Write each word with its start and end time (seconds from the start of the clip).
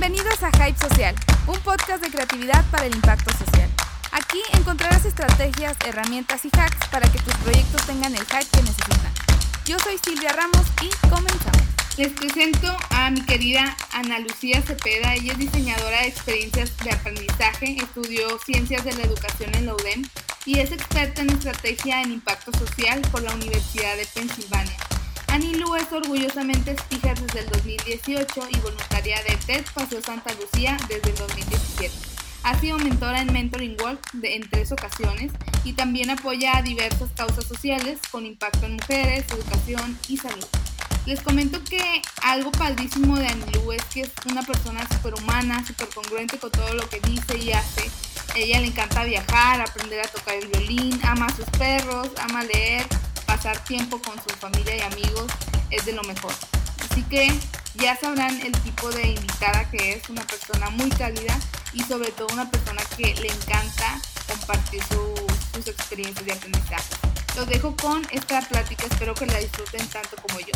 Bienvenidos 0.00 0.42
a 0.42 0.50
Hype 0.52 0.78
Social, 0.78 1.14
un 1.46 1.58
podcast 1.60 2.02
de 2.02 2.08
creatividad 2.08 2.64
para 2.70 2.86
el 2.86 2.94
impacto 2.94 3.30
social. 3.32 3.68
Aquí 4.12 4.40
encontrarás 4.54 5.04
estrategias, 5.04 5.76
herramientas 5.86 6.42
y 6.46 6.50
hacks 6.58 6.88
para 6.88 7.06
que 7.12 7.18
tus 7.18 7.34
proyectos 7.34 7.84
tengan 7.84 8.14
el 8.14 8.24
hype 8.24 8.46
que 8.50 8.62
necesitan. 8.62 9.12
Yo 9.66 9.78
soy 9.80 9.98
Silvia 10.02 10.32
Ramos 10.32 10.66
y 10.80 10.88
comenzamos. 11.06 11.60
Les 11.98 12.12
presento 12.12 12.74
a 12.88 13.10
mi 13.10 13.20
querida 13.26 13.76
Ana 13.92 14.20
Lucía 14.20 14.62
Cepeda. 14.62 15.16
Ella 15.16 15.32
es 15.32 15.38
diseñadora 15.38 16.00
de 16.00 16.08
experiencias 16.08 16.74
de 16.78 16.92
aprendizaje, 16.92 17.76
estudió 17.76 18.38
ciencias 18.38 18.82
de 18.86 18.94
la 18.94 19.02
educación 19.02 19.54
en 19.54 19.66
la 19.66 19.74
UDEM 19.74 20.08
y 20.46 20.60
es 20.60 20.72
experta 20.72 21.20
en 21.20 21.28
estrategia 21.28 22.00
en 22.00 22.12
impacto 22.12 22.52
social 22.58 23.02
por 23.12 23.20
la 23.20 23.34
Universidad 23.34 23.98
de 23.98 24.06
Pensilvania. 24.14 24.78
Anilu 25.32 25.76
es 25.76 25.92
orgullosamente 25.92 26.72
speaker 26.72 27.16
desde 27.20 27.40
el 27.40 27.50
2018 27.50 28.48
y 28.50 28.58
voluntaria 28.58 29.16
de 29.22 29.36
TED 29.46 29.64
Paseo 29.72 30.02
Santa 30.02 30.34
Lucía 30.34 30.76
desde 30.88 31.10
el 31.10 31.16
2017. 31.16 31.94
Ha 32.42 32.58
sido 32.58 32.78
mentora 32.78 33.20
en 33.20 33.32
Mentoring 33.32 33.76
World 33.80 34.00
en 34.24 34.50
tres 34.50 34.72
ocasiones 34.72 35.30
y 35.62 35.74
también 35.74 36.10
apoya 36.10 36.56
a 36.56 36.62
diversas 36.62 37.10
causas 37.12 37.44
sociales 37.44 38.00
con 38.10 38.26
impacto 38.26 38.66
en 38.66 38.72
mujeres, 38.72 39.24
educación 39.30 39.96
y 40.08 40.16
salud. 40.16 40.46
Les 41.06 41.20
comento 41.20 41.62
que 41.62 42.02
algo 42.22 42.50
padrísimo 42.50 43.16
de 43.16 43.28
Anilu 43.28 43.70
es 43.70 43.84
que 43.84 44.00
es 44.00 44.10
una 44.28 44.42
persona 44.42 44.80
súper 44.88 45.14
humana, 45.14 45.64
súper 45.64 45.90
congruente 45.90 46.38
con 46.38 46.50
todo 46.50 46.74
lo 46.74 46.88
que 46.88 46.98
dice 47.02 47.38
y 47.38 47.52
hace. 47.52 47.88
A 48.34 48.38
ella 48.38 48.58
le 48.58 48.66
encanta 48.66 49.04
viajar, 49.04 49.60
aprender 49.60 50.00
a 50.00 50.08
tocar 50.08 50.34
el 50.34 50.48
violín, 50.48 50.98
ama 51.04 51.26
a 51.26 51.36
sus 51.36 51.46
perros, 51.50 52.08
ama 52.18 52.42
leer 52.42 52.84
pasar 53.42 53.64
tiempo 53.64 53.98
con 54.02 54.16
su 54.22 54.28
familia 54.36 54.76
y 54.76 54.80
amigos 54.80 55.32
es 55.70 55.86
de 55.86 55.92
lo 55.92 56.02
mejor. 56.02 56.32
Así 56.90 57.02
que 57.04 57.26
ya 57.76 57.96
sabrán 57.96 58.38
el 58.42 58.52
tipo 58.60 58.90
de 58.90 59.08
invitada 59.08 59.66
que 59.70 59.92
es, 59.92 60.10
una 60.10 60.22
persona 60.26 60.68
muy 60.68 60.90
cálida 60.90 61.38
y 61.72 61.82
sobre 61.84 62.10
todo 62.10 62.26
una 62.34 62.50
persona 62.50 62.82
que 62.98 63.14
le 63.14 63.28
encanta 63.28 63.98
compartir 64.28 64.82
sus 64.84 65.66
experiencias 65.66 66.26
de 66.26 66.32
aprendizaje. 66.32 66.94
Los 67.34 67.48
dejo 67.48 67.74
con 67.76 68.06
esta 68.10 68.42
plática, 68.42 68.84
espero 68.84 69.14
que 69.14 69.24
la 69.24 69.38
disfruten 69.38 69.88
tanto 69.88 70.16
como 70.16 70.38
yo. 70.40 70.52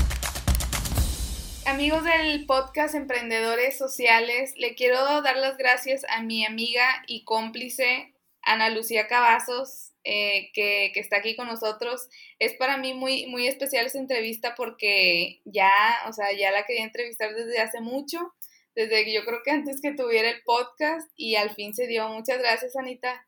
Amigos 1.64 2.05
del 2.05 2.44
podcast 2.44 2.94
Emprendedores 2.94 3.78
Sociales, 3.78 4.52
le 4.58 4.74
quiero 4.74 5.22
dar 5.22 5.38
las 5.38 5.56
gracias 5.56 6.02
a 6.10 6.20
mi 6.20 6.44
amiga 6.44 6.86
y 7.06 7.24
cómplice 7.24 8.12
Ana 8.42 8.68
Lucía 8.68 9.08
Cavazos, 9.08 9.83
eh, 10.05 10.50
que, 10.52 10.92
está 10.94 11.16
aquí 11.16 11.34
con 11.34 11.48
nosotros. 11.48 12.08
Es 12.38 12.55
para 12.55 12.77
mí 12.77 12.94
muy, 12.94 13.27
muy 13.27 13.47
especial 13.47 13.86
esa 13.86 13.98
entrevista 13.98 14.55
porque 14.55 15.41
ya, 15.44 15.70
o 16.08 16.12
sea, 16.12 16.33
ya 16.33 16.50
la 16.50 16.66
quería 16.66 16.84
entrevistar 16.84 17.34
desde 17.34 17.58
hace 17.61 17.80
mucho, 17.80 18.34
desde 18.74 19.05
que 19.05 19.14
yo 19.14 19.24
creo 19.24 19.41
que 19.44 19.50
antes 19.50 19.80
que 19.80 19.92
tuviera 19.92 20.30
el 20.30 20.42
podcast 20.42 21.11
y 21.16 21.36
al 21.36 21.55
fin 21.55 21.74
se 21.74 21.86
dio. 21.86 22.08
Muchas 22.08 22.38
gracias, 22.38 22.77
Anita. 22.77 23.27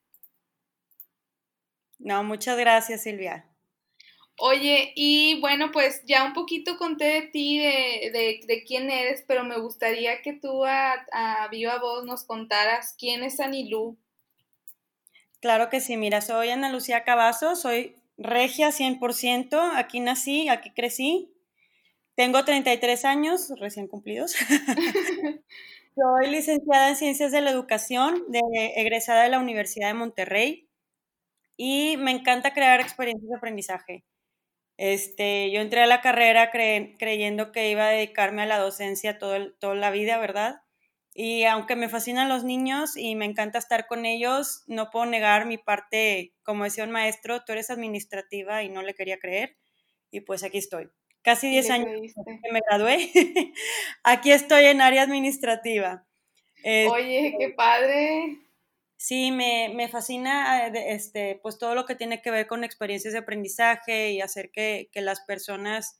No, 1.99 2.23
muchas 2.23 2.57
gracias, 2.57 3.03
Silvia. 3.03 3.45
Oye, 4.39 4.93
y 4.95 5.41
bueno, 5.41 5.71
pues 5.71 6.03
ya 6.05 6.23
un 6.23 6.33
poquito 6.33 6.77
conté 6.77 7.05
de 7.05 7.21
ti, 7.23 7.57
de, 7.57 8.39
de, 8.45 8.63
quién 8.65 8.91
eres, 8.91 9.23
pero 9.27 9.43
me 9.43 9.57
gustaría 9.57 10.21
que 10.21 10.33
tú 10.33 10.63
a, 10.63 10.93
a 11.11 11.47
viva 11.47 11.79
voz 11.79 12.05
nos 12.05 12.23
contaras 12.23 12.95
quién 12.99 13.23
es 13.23 13.39
Anilú. 13.39 13.97
Claro 15.39 15.69
que 15.69 15.81
sí, 15.81 15.97
mira, 15.97 16.21
soy 16.21 16.49
Ana 16.49 16.71
Lucía 16.71 17.03
Cavazo, 17.03 17.55
soy 17.55 17.95
regia 18.17 18.71
100%, 18.71 19.71
aquí 19.75 19.99
nací, 19.99 20.49
aquí 20.49 20.71
crecí, 20.71 21.31
tengo 22.15 22.43
33 22.43 23.05
años 23.05 23.53
recién 23.59 23.87
cumplidos. 23.87 24.35
soy 25.95 26.27
licenciada 26.31 26.89
en 26.89 26.95
Ciencias 26.95 27.31
de 27.31 27.41
la 27.41 27.51
Educación, 27.51 28.23
de, 28.29 28.41
egresada 28.77 29.23
de 29.23 29.29
la 29.29 29.39
Universidad 29.39 29.87
de 29.89 29.93
Monterrey 29.93 30.69
y 31.57 31.97
me 31.97 32.11
encanta 32.11 32.53
crear 32.53 32.81
experiencias 32.81 33.29
de 33.29 33.37
aprendizaje. 33.37 34.05
Este, 34.77 35.51
yo 35.51 35.61
entré 35.61 35.81
a 35.81 35.87
la 35.87 36.01
carrera 36.01 36.51
creyendo 36.51 37.51
que 37.51 37.71
iba 37.71 37.87
a 37.87 37.91
dedicarme 37.91 38.43
a 38.43 38.47
la 38.47 38.59
docencia 38.59 39.19
todo 39.19 39.53
toda 39.59 39.75
la 39.75 39.91
vida, 39.91 40.19
¿verdad? 40.19 40.61
Y 41.19 41.45
aunque 41.45 41.75
me 41.75 41.89
fascinan 41.89 42.29
los 42.29 42.43
niños 42.43 42.95
y 42.95 43.15
me 43.15 43.25
encanta 43.25 43.57
estar 43.57 43.87
con 43.87 44.05
ellos, 44.05 44.63
no 44.67 44.91
puedo 44.91 45.07
negar 45.07 45.47
mi 45.47 45.57
parte, 45.57 46.35
como 46.43 46.63
decía 46.63 46.83
un 46.83 46.91
maestro, 46.91 47.43
tú 47.43 47.53
eres 47.53 47.71
administrativa 47.71 48.61
y 48.61 48.69
no 48.69 48.83
le 48.83 48.93
quería 48.93 49.17
creer. 49.17 49.57
Y 50.11 50.21
pues 50.21 50.43
aquí 50.43 50.59
estoy. 50.59 50.91
Casi 51.23 51.49
10 51.49 51.71
años 51.71 52.13
que 52.23 52.51
me 52.51 52.61
gradué. 52.69 53.09
aquí 54.03 54.31
estoy 54.31 54.65
en 54.65 54.79
área 54.79 55.01
administrativa. 55.01 56.05
Oye, 56.63 57.33
qué 57.39 57.49
padre. 57.49 58.37
Sí, 58.97 59.31
me, 59.31 59.71
me, 59.73 59.87
fascina 59.87 60.67
este, 60.67 61.39
pues 61.41 61.57
todo 61.57 61.73
lo 61.73 61.87
que 61.87 61.95
tiene 61.95 62.21
que 62.21 62.29
ver 62.29 62.45
con 62.45 62.63
experiencias 62.63 63.13
de 63.13 63.19
aprendizaje 63.19 64.11
y 64.11 64.21
hacer 64.21 64.51
que, 64.51 64.89
que 64.91 65.01
las 65.01 65.21
personas 65.21 65.99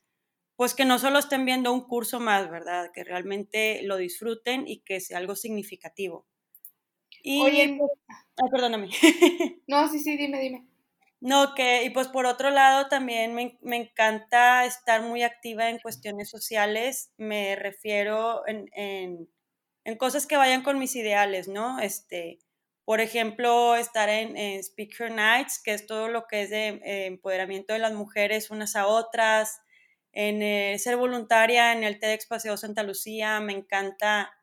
pues 0.58 0.74
que 0.74 0.86
no 0.86 1.00
solo 1.00 1.20
estén 1.20 1.46
viendo 1.46 1.72
un 1.72 1.88
curso 1.88 2.20
más, 2.20 2.50
¿verdad? 2.50 2.92
Que 2.94 3.04
realmente 3.04 3.82
lo 3.84 3.96
disfruten 3.96 4.68
y 4.68 4.80
que 4.80 5.00
sea 5.00 5.20
algo 5.20 5.36
significativo. 5.36 6.26
Y, 7.24 7.42
Oye, 7.42 7.80
ay, 8.38 8.50
perdóname. 8.52 8.90
No, 9.68 9.88
sí, 9.90 10.00
sí, 10.00 10.18
dime, 10.18 10.40
dime. 10.40 10.68
No, 11.20 11.56
que, 11.56 11.84
y 11.84 11.90
pues 11.92 12.08
por 12.08 12.26
otro 12.26 12.50
lado 12.50 12.88
también 12.90 13.34
me, 13.34 13.58
encanta 13.76 14.66
estar 14.66 15.02
muy 15.02 15.24
activa 15.24 15.70
en 15.70 15.80
cuestiones 15.80 16.30
sociales, 16.30 17.12
me 17.18 17.56
refiero 17.56 18.48
en, 18.48 18.70
en, 18.74 19.30
en, 19.84 19.98
cosas 19.98 20.28
que 20.28 20.38
vayan 20.38 20.62
con 20.62 20.78
mis 20.78 20.96
ideales, 20.96 21.48
¿no? 21.48 21.80
Este, 21.80 22.40
por 22.86 23.02
ejemplo, 23.02 23.76
estar 23.76 24.10
en, 24.10 24.38
Speaker 24.64 25.12
Nights, 25.12 25.60
que 25.64 25.74
es 25.74 25.86
todo 25.86 26.08
lo 26.08 26.26
que 26.28 26.44
es 26.44 26.50
de 26.50 26.68
eh, 26.68 27.06
empoderamiento 27.08 27.74
de 27.74 27.80
las 27.80 27.94
mujeres 27.94 28.50
unas 28.50 28.76
a 28.76 28.88
otras, 28.88 29.60
en 30.18 30.42
eh, 30.42 30.80
ser 30.80 30.98
voluntaria 30.98 31.74
en 31.74 31.84
el 31.84 32.00
TEDx 32.00 32.26
Paseo 32.26 32.58
Santa 32.58 32.82
Lucía, 32.82 33.40
me 33.40 33.54
encanta 33.54 34.34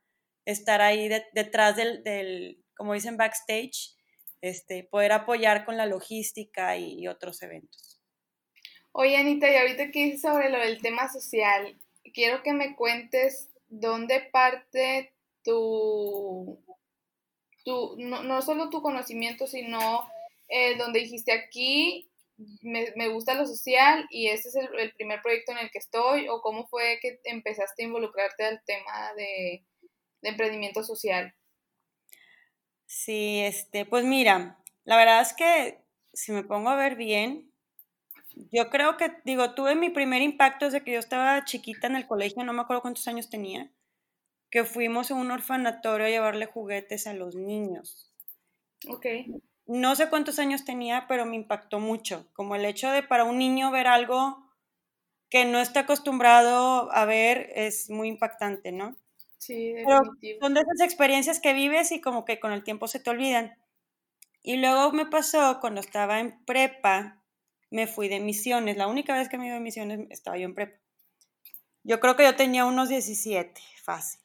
estar 0.44 0.80
ahí 0.80 1.08
detrás 1.32 1.74
del, 1.74 2.62
como 2.76 2.94
dicen, 2.94 3.16
backstage, 3.16 3.96
este, 4.40 4.84
poder 4.84 5.10
apoyar 5.10 5.64
con 5.64 5.76
la 5.76 5.86
logística 5.86 6.76
y, 6.76 7.08
otros 7.08 7.42
eventos. 7.42 8.00
Oye, 8.92 9.16
Anita, 9.16 9.50
y 9.50 9.56
ahorita 9.56 9.90
que 9.90 10.04
dices 10.04 10.20
sobre 10.20 10.48
lo 10.48 10.60
del 10.60 10.80
tema 10.80 11.12
social, 11.12 11.76
quiero 12.14 12.44
que 12.44 12.52
me 12.52 12.76
cuentes 12.76 13.50
dónde 13.66 14.20
parte 14.32 15.12
tu, 15.42 16.64
tu 17.64 17.96
no, 17.98 18.22
no 18.22 18.42
solo 18.42 18.70
tu 18.70 18.80
conocimiento, 18.80 19.48
sino 19.48 20.08
eh, 20.46 20.76
donde 20.76 21.00
dijiste 21.00 21.32
aquí 21.32 22.08
me, 22.36 23.08
gusta 23.08 23.34
lo 23.34 23.46
social 23.46 24.06
y 24.10 24.28
ese 24.28 24.48
es 24.48 24.56
el, 24.56 24.92
primer 24.94 25.22
proyecto 25.22 25.52
en 25.52 25.58
el 25.58 25.70
que 25.70 25.78
estoy 25.78 26.28
o 26.28 26.40
cómo 26.40 26.66
fue 26.66 26.98
que 27.00 27.20
empezaste 27.24 27.82
a 27.82 27.86
involucrarte 27.86 28.44
al 28.44 28.62
tema 28.64 29.12
de, 29.16 29.64
emprendimiento 30.22 30.82
social? 30.82 31.34
Sí, 32.86 33.40
este, 33.40 33.84
pues 33.84 34.04
mira, 34.04 34.58
la 34.84 34.96
verdad 34.96 35.20
es 35.20 35.34
que 35.34 35.82
si 36.12 36.32
me 36.32 36.44
pongo 36.44 36.70
a 36.70 36.76
ver 36.76 36.96
bien, 36.96 37.50
yo 38.50 38.70
creo 38.70 38.96
que, 38.96 39.12
digo, 39.24 39.54
tuve 39.54 39.74
mi 39.74 39.90
primer 39.90 40.22
impacto 40.22 40.64
desde 40.64 40.82
que 40.82 40.92
yo 40.92 40.98
estaba 40.98 41.44
chiquita 41.44 41.86
en 41.86 41.96
el 41.96 42.06
colegio, 42.06 42.42
no 42.42 42.52
me 42.52 42.62
acuerdo 42.62 42.82
cuántos 42.82 43.06
años 43.06 43.28
tenía, 43.28 43.70
que 44.50 44.64
fuimos 44.64 45.10
a 45.10 45.14
un 45.14 45.30
orfanatorio 45.30 46.06
a 46.06 46.10
llevarle 46.10 46.46
juguetes 46.46 47.06
a 47.06 47.12
los 47.12 47.34
niños. 47.34 48.10
Ok 48.88 49.06
no 49.66 49.97
sé 49.97 50.08
cuántos 50.08 50.38
años 50.38 50.64
tenía, 50.64 51.06
pero 51.08 51.25
me 51.25 51.36
impactó 51.36 51.80
mucho, 51.80 52.28
como 52.32 52.54
el 52.54 52.64
hecho 52.64 52.91
de 52.91 53.02
para 53.02 53.25
un 53.25 53.38
niño 53.38 53.70
ver 53.70 53.86
algo 53.86 54.44
que 55.30 55.44
no 55.44 55.58
está 55.60 55.80
acostumbrado 55.80 56.92
a 56.92 57.04
ver 57.06 57.50
es 57.54 57.91
muy 57.91 58.08
impactante, 58.08 58.72
¿no? 58.72 58.97
Sí, 59.38 59.72
definitivo. 59.72 60.38
son 60.40 60.55
de 60.55 60.61
esas 60.61 60.81
experiencias 60.87 61.40
que 61.40 61.52
vives 61.52 61.93
y 61.93 62.00
como 62.00 62.25
que 62.25 62.40
con 62.40 62.52
el 62.52 62.64
tiempo 62.64 62.88
se 62.88 63.00
te 63.00 63.11
olvidan. 63.11 63.58
Y 64.43 64.56
luego 64.56 64.93
me 64.93 65.06
pasó 65.06 65.58
cuando 65.61 65.81
estaba 65.81 66.20
en 66.20 66.44
prepa, 66.44 67.22
me 67.70 67.87
fui 67.87 68.08
de 68.08 68.20
misiones. 68.20 68.76
La 68.76 68.87
única 68.87 69.14
vez 69.14 69.28
que 69.28 69.38
me 69.38 69.46
iba 69.46 69.55
de 69.55 69.61
misiones 69.61 70.06
estaba 70.11 70.38
yo 70.38 70.44
en 70.44 70.55
prepa. 70.55 70.78
Yo 71.82 72.00
creo 72.00 72.16
que 72.16 72.25
yo 72.25 72.37
tenía 72.37 72.64
unos 72.64 72.88
17, 72.88 73.61
fácil. 73.82 74.20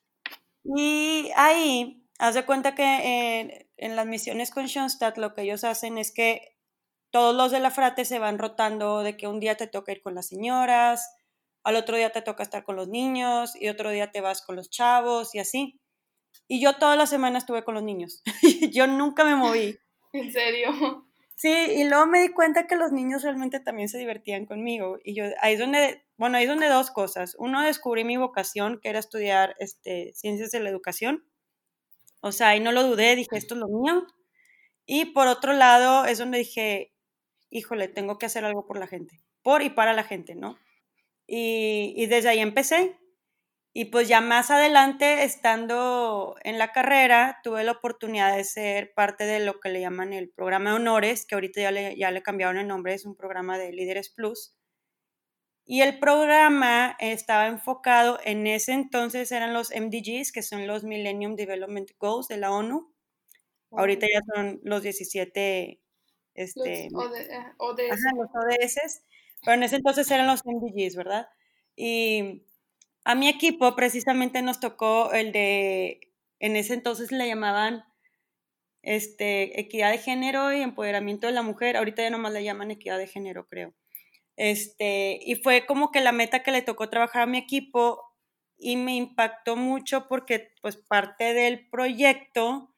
Y 0.64 1.32
ahí 1.36 2.00
Haz 2.20 2.36
de 2.36 2.46
cuenta 2.46 2.76
que 2.76 3.69
en 3.80 3.96
las 3.96 4.06
misiones 4.06 4.52
con 4.52 4.68
Schoenstatt 4.68 5.18
lo 5.18 5.34
que 5.34 5.42
ellos 5.42 5.64
hacen 5.64 5.98
es 5.98 6.12
que 6.12 6.56
todos 7.12 7.36
los 7.36 7.52
de 7.52 7.60
la 7.60 7.72
frate 7.72 8.06
se 8.06 8.20
van 8.20 8.38
rotando 8.38 9.02
de 9.02 9.18
que 9.18 9.28
un 9.28 9.40
día 9.40 9.56
te 9.56 9.68
toca 9.68 9.92
ir 9.92 10.02
con 10.02 10.16
las 10.16 10.28
señoras, 10.28 11.16
al 11.64 11.76
otro 11.76 11.98
día 11.98 12.12
te 12.12 12.22
toca 12.22 12.44
estar 12.44 12.64
con 12.64 12.76
los 12.76 12.88
niños 12.88 13.54
y 13.56 13.70
otro 13.70 13.90
día 13.90 14.12
te 14.12 14.22
vas 14.22 14.42
con 14.42 14.56
los 14.56 14.70
chavos 14.70 15.34
y 15.36 15.40
así. 15.40 15.80
Y 16.48 16.62
yo 16.62 16.74
toda 16.74 16.96
la 16.96 17.08
semana 17.08 17.38
estuve 17.38 17.64
con 17.64 17.74
los 17.74 17.84
niños. 17.84 18.22
yo 18.72 18.88
nunca 18.88 19.24
me 19.24 19.36
moví. 19.36 19.78
¿En 20.14 20.32
serio? 20.32 21.06
Sí, 21.36 21.50
y 21.50 21.84
luego 21.86 22.06
me 22.06 22.22
di 22.22 22.30
cuenta 22.30 22.68
que 22.68 22.76
los 22.76 22.92
niños 22.92 23.24
realmente 23.24 23.60
también 23.60 23.88
se 23.88 23.98
divertían 23.98 24.46
conmigo. 24.46 25.00
Y 25.04 25.16
yo, 25.16 25.24
ahí 25.42 25.54
es 25.54 25.60
donde, 25.60 26.04
bueno, 26.18 26.38
ahí 26.38 26.44
es 26.44 26.50
donde 26.50 26.68
dos 26.68 26.92
cosas. 26.92 27.36
Uno, 27.40 27.62
descubrí 27.62 28.04
mi 28.04 28.18
vocación, 28.18 28.80
que 28.82 28.90
era 28.90 29.00
estudiar 29.00 29.56
este, 29.60 30.12
ciencias 30.16 30.52
de 30.52 30.60
la 30.60 30.70
educación 30.70 31.24
O 32.22 32.32
sea, 32.32 32.50
ahí 32.50 32.60
no 32.60 32.72
lo 32.72 32.84
dudé, 32.84 33.16
dije, 33.16 33.38
esto 33.38 33.56
es 33.56 33.60
lo 33.60 33.68
mío. 33.68 34.06
Y 34.86 35.06
por 35.14 35.28
otro 35.28 35.54
lado, 35.54 36.06
es 36.06 36.18
donde 36.20 36.40
dije, 36.40 36.94
híjole, 37.50 37.88
tengo 37.88 38.18
que 38.18 38.26
hacer 38.28 38.46
algo 38.46 38.66
por 38.68 38.80
la 38.80 38.88
gente, 38.88 39.22
por 39.44 39.62
y 39.62 39.70
para 39.70 39.94
la 39.94 40.04
gente, 40.04 40.36
¿no? 40.36 40.58
Y, 41.28 41.94
y 41.98 42.08
desde 42.08 42.30
ahí 42.30 42.40
empecé. 42.40 42.98
Y 43.74 43.86
pues 43.86 44.08
ya 44.08 44.20
más 44.22 44.52
adelante, 44.52 45.24
estando 45.24 46.36
en 46.44 46.58
la 46.58 46.72
carrera, 46.72 47.40
tuve 47.44 47.64
la 47.64 47.74
oportunidad 47.74 48.36
de 48.36 48.44
ser 48.44 48.94
parte 48.96 49.26
de 49.26 49.40
lo 49.42 49.60
que 49.60 49.70
le 49.70 49.82
llaman 49.82 50.12
el 50.14 50.30
programa 50.32 50.72
de 50.72 50.78
honores, 50.78 51.26
que 51.26 51.36
ahorita 51.36 51.62
ya 51.62 51.72
le, 51.72 51.96
ya 51.98 52.12
le 52.12 52.24
cambiaron 52.24 52.58
el 52.58 52.68
nombre, 52.68 52.96
es 52.96 53.06
un 53.06 53.16
programa 53.16 53.58
de 53.60 53.72
Líderes 53.72 54.10
Plus. 54.10 54.56
Y 55.72 55.82
el 55.82 56.00
programa 56.00 56.98
estaba 57.00 57.46
enfocado, 57.46 58.20
en 58.24 58.48
ese 58.48 58.74
entonces 58.74 59.32
eran 59.32 59.54
los 59.54 59.70
MDGs, 59.70 60.32
que 60.32 60.42
son 60.42 60.66
los 60.66 60.84
Millennium 60.84 61.36
Development 61.36 61.92
Goals 62.00 62.28
de 62.28 62.38
la 62.38 62.50
ONU. 62.50 62.92
Ahorita 63.70 64.08
ya 64.12 64.20
son 64.34 64.60
los 64.64 64.82
17 64.82 65.80
este, 66.34 66.88
los, 66.90 67.04
ODS. 67.04 67.92
Ajá, 67.92 68.16
los 68.18 68.30
ODS. 68.34 69.04
Pero 69.42 69.54
en 69.54 69.62
ese 69.62 69.76
entonces 69.76 70.10
eran 70.10 70.26
los 70.26 70.42
MDGs, 70.44 70.96
¿verdad? 70.96 71.28
Y 71.76 72.48
a 73.04 73.14
mi 73.14 73.30
equipo 73.30 73.76
precisamente 73.76 74.42
nos 74.42 74.60
tocó 74.60 75.14
el 75.14 75.32
de, 75.32 76.00
en 76.40 76.56
ese 76.56 76.74
entonces 76.74 77.12
le 77.12 77.28
llamaban 77.28 77.84
este, 78.82 79.62
equidad 79.62 79.92
de 79.92 80.00
género 80.00 80.52
y 80.52 80.64
empoderamiento 80.64 81.28
de 81.28 81.34
la 81.34 81.44
mujer. 81.44 81.78
Ahorita 81.78 82.02
ya 82.02 82.10
nomás 82.10 82.34
le 82.34 82.44
llaman 82.44 82.72
equidad 82.72 82.98
de 82.98 83.06
género, 83.06 83.48
creo. 83.48 83.76
Este, 84.40 85.20
y 85.22 85.36
fue 85.36 85.66
como 85.66 85.92
que 85.92 86.00
la 86.00 86.14
meta 86.14 86.44
que 86.44 86.52
le 86.52 86.62
tocó 86.62 86.90
trabajar 86.90 87.24
a 87.24 87.26
mi 87.26 87.38
equipo 87.38 88.16
y 88.58 88.78
me 88.78 88.96
impactó 88.96 89.58
mucho 89.58 90.08
porque 90.08 90.54
pues 90.62 90.78
parte 90.78 91.34
del 91.34 91.70
proyecto 91.70 92.74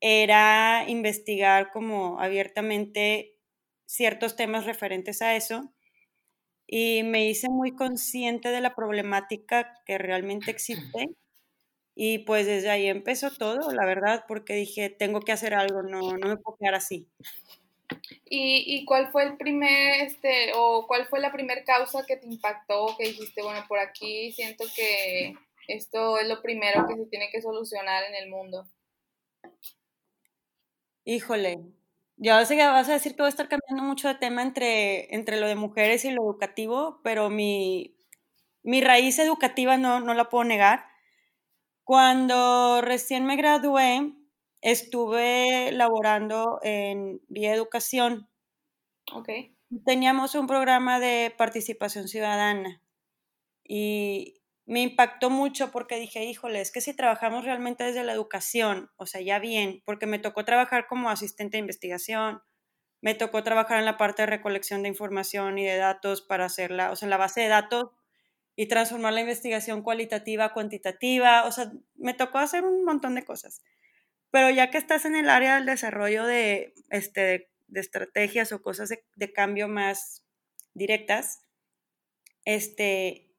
era 0.00 0.84
investigar 0.88 1.72
como 1.72 2.20
abiertamente 2.20 3.36
ciertos 3.86 4.36
temas 4.36 4.66
referentes 4.66 5.20
a 5.20 5.34
eso 5.34 5.74
y 6.66 7.02
me 7.02 7.28
hice 7.28 7.48
muy 7.50 7.74
consciente 7.74 8.50
de 8.50 8.60
la 8.60 8.76
problemática 8.76 9.74
que 9.86 9.98
realmente 9.98 10.52
existe 10.52 11.10
y 11.96 12.20
pues 12.20 12.46
desde 12.46 12.70
ahí 12.70 12.86
empezó 12.88 13.30
todo, 13.32 13.72
la 13.72 13.86
verdad, 13.86 14.24
porque 14.28 14.54
dije, 14.54 14.90
tengo 14.90 15.20
que 15.20 15.32
hacer 15.32 15.54
algo, 15.54 15.82
no, 15.82 16.00
no 16.18 16.28
me 16.28 16.36
puedo 16.38 16.56
quedar 16.58 16.74
así. 16.76 17.08
¿Y, 18.24 18.64
¿Y, 18.66 18.84
cuál 18.84 19.10
fue 19.10 19.24
el 19.24 19.36
primer, 19.36 20.02
este, 20.02 20.52
o 20.54 20.86
cuál 20.86 21.06
fue 21.06 21.20
la 21.20 21.32
primera 21.32 21.64
causa 21.64 22.06
que 22.06 22.16
te 22.16 22.26
impactó, 22.26 22.94
que 22.96 23.08
dijiste, 23.08 23.42
bueno, 23.42 23.64
por 23.68 23.78
aquí 23.78 24.32
siento 24.32 24.64
que 24.74 25.34
esto 25.68 26.18
es 26.18 26.28
lo 26.28 26.40
primero 26.42 26.86
que 26.86 26.96
se 26.96 27.06
tiene 27.06 27.30
que 27.30 27.42
solucionar 27.42 28.04
en 28.04 28.14
el 28.14 28.30
mundo? 28.30 28.66
Híjole, 31.04 31.58
ya 32.16 32.44
sé 32.44 32.56
que 32.56 32.66
vas 32.66 32.88
a 32.88 32.92
decir 32.92 33.12
que 33.16 33.22
voy 33.22 33.26
a 33.26 33.30
estar 33.30 33.48
cambiando 33.48 33.82
mucho 33.82 34.08
de 34.08 34.14
tema 34.14 34.42
entre, 34.42 35.14
entre 35.14 35.40
lo 35.40 35.48
de 35.48 35.54
mujeres 35.54 36.04
y 36.04 36.10
lo 36.10 36.22
educativo, 36.22 37.00
pero 37.02 37.30
mi, 37.30 37.96
mi 38.62 38.80
raíz 38.80 39.18
educativa 39.18 39.76
no, 39.76 40.00
no 40.00 40.14
la 40.14 40.28
puedo 40.28 40.44
negar. 40.44 40.84
Cuando 41.84 42.82
recién 42.82 43.24
me 43.24 43.36
gradué, 43.36 44.12
estuve 44.60 45.72
laborando 45.72 46.58
en 46.62 47.20
Vía 47.28 47.54
Educación. 47.54 48.28
Ok. 49.12 49.28
Teníamos 49.86 50.34
un 50.34 50.46
programa 50.46 50.98
de 51.00 51.34
participación 51.36 52.08
ciudadana 52.08 52.82
y 53.64 54.40
me 54.66 54.82
impactó 54.82 55.30
mucho 55.30 55.70
porque 55.70 55.96
dije, 55.96 56.24
híjole, 56.24 56.60
es 56.60 56.70
que 56.70 56.80
si 56.80 56.94
trabajamos 56.94 57.44
realmente 57.44 57.84
desde 57.84 58.04
la 58.04 58.12
educación, 58.12 58.90
o 58.96 59.06
sea, 59.06 59.20
ya 59.20 59.38
bien, 59.38 59.82
porque 59.84 60.06
me 60.06 60.18
tocó 60.18 60.44
trabajar 60.44 60.86
como 60.86 61.10
asistente 61.10 61.56
de 61.56 61.60
investigación, 61.60 62.40
me 63.00 63.14
tocó 63.14 63.42
trabajar 63.42 63.78
en 63.78 63.84
la 63.84 63.96
parte 63.96 64.22
de 64.22 64.26
recolección 64.26 64.82
de 64.82 64.88
información 64.88 65.58
y 65.58 65.64
de 65.64 65.76
datos 65.76 66.22
para 66.22 66.44
hacerla, 66.44 66.90
o 66.90 66.96
sea, 66.96 67.08
la 67.08 67.16
base 67.16 67.40
de 67.40 67.48
datos 67.48 67.90
y 68.56 68.66
transformar 68.66 69.12
la 69.14 69.22
investigación 69.22 69.82
cualitativa 69.82 70.44
a 70.44 70.52
cuantitativa, 70.52 71.44
o 71.46 71.52
sea, 71.52 71.72
me 71.94 72.14
tocó 72.14 72.38
hacer 72.38 72.64
un 72.64 72.84
montón 72.84 73.14
de 73.14 73.24
cosas. 73.24 73.62
Pero 74.30 74.50
ya 74.50 74.70
que 74.70 74.78
estás 74.78 75.04
en 75.04 75.16
el 75.16 75.28
área 75.28 75.56
del 75.56 75.66
desarrollo 75.66 76.24
de, 76.24 76.74
este, 76.90 77.50
de, 77.66 77.80
estrategias 77.80 78.52
o 78.52 78.62
cosas 78.62 78.88
de, 78.88 79.32
cambio 79.32 79.68
más 79.68 80.24
directas, 80.74 81.42
este, 82.44 83.34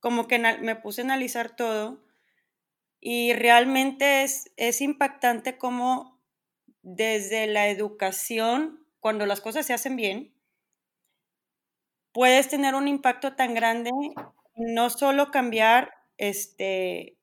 como 0.00 0.28
que 0.28 0.38
me 0.38 0.76
puse 0.76 1.02
a 1.02 1.04
analizar 1.04 1.54
todo 1.54 2.04
y 3.00 3.32
realmente 3.32 4.22
es, 4.22 4.52
es 4.56 4.80
impactante 4.80 5.56
como 5.56 6.20
desde 6.82 7.46
la 7.46 7.68
educación, 7.68 8.86
cuando 9.00 9.26
las 9.26 9.40
cosas 9.40 9.66
se 9.66 9.72
hacen 9.72 9.96
bien, 9.96 10.34
puedes 12.12 12.48
tener 12.48 12.74
un 12.74 12.88
impacto 12.88 13.34
tan 13.34 13.54
grande, 13.54 13.90
no 14.54 14.90
solo 14.90 15.30
cambiar, 15.30 15.94
este, 16.18 17.16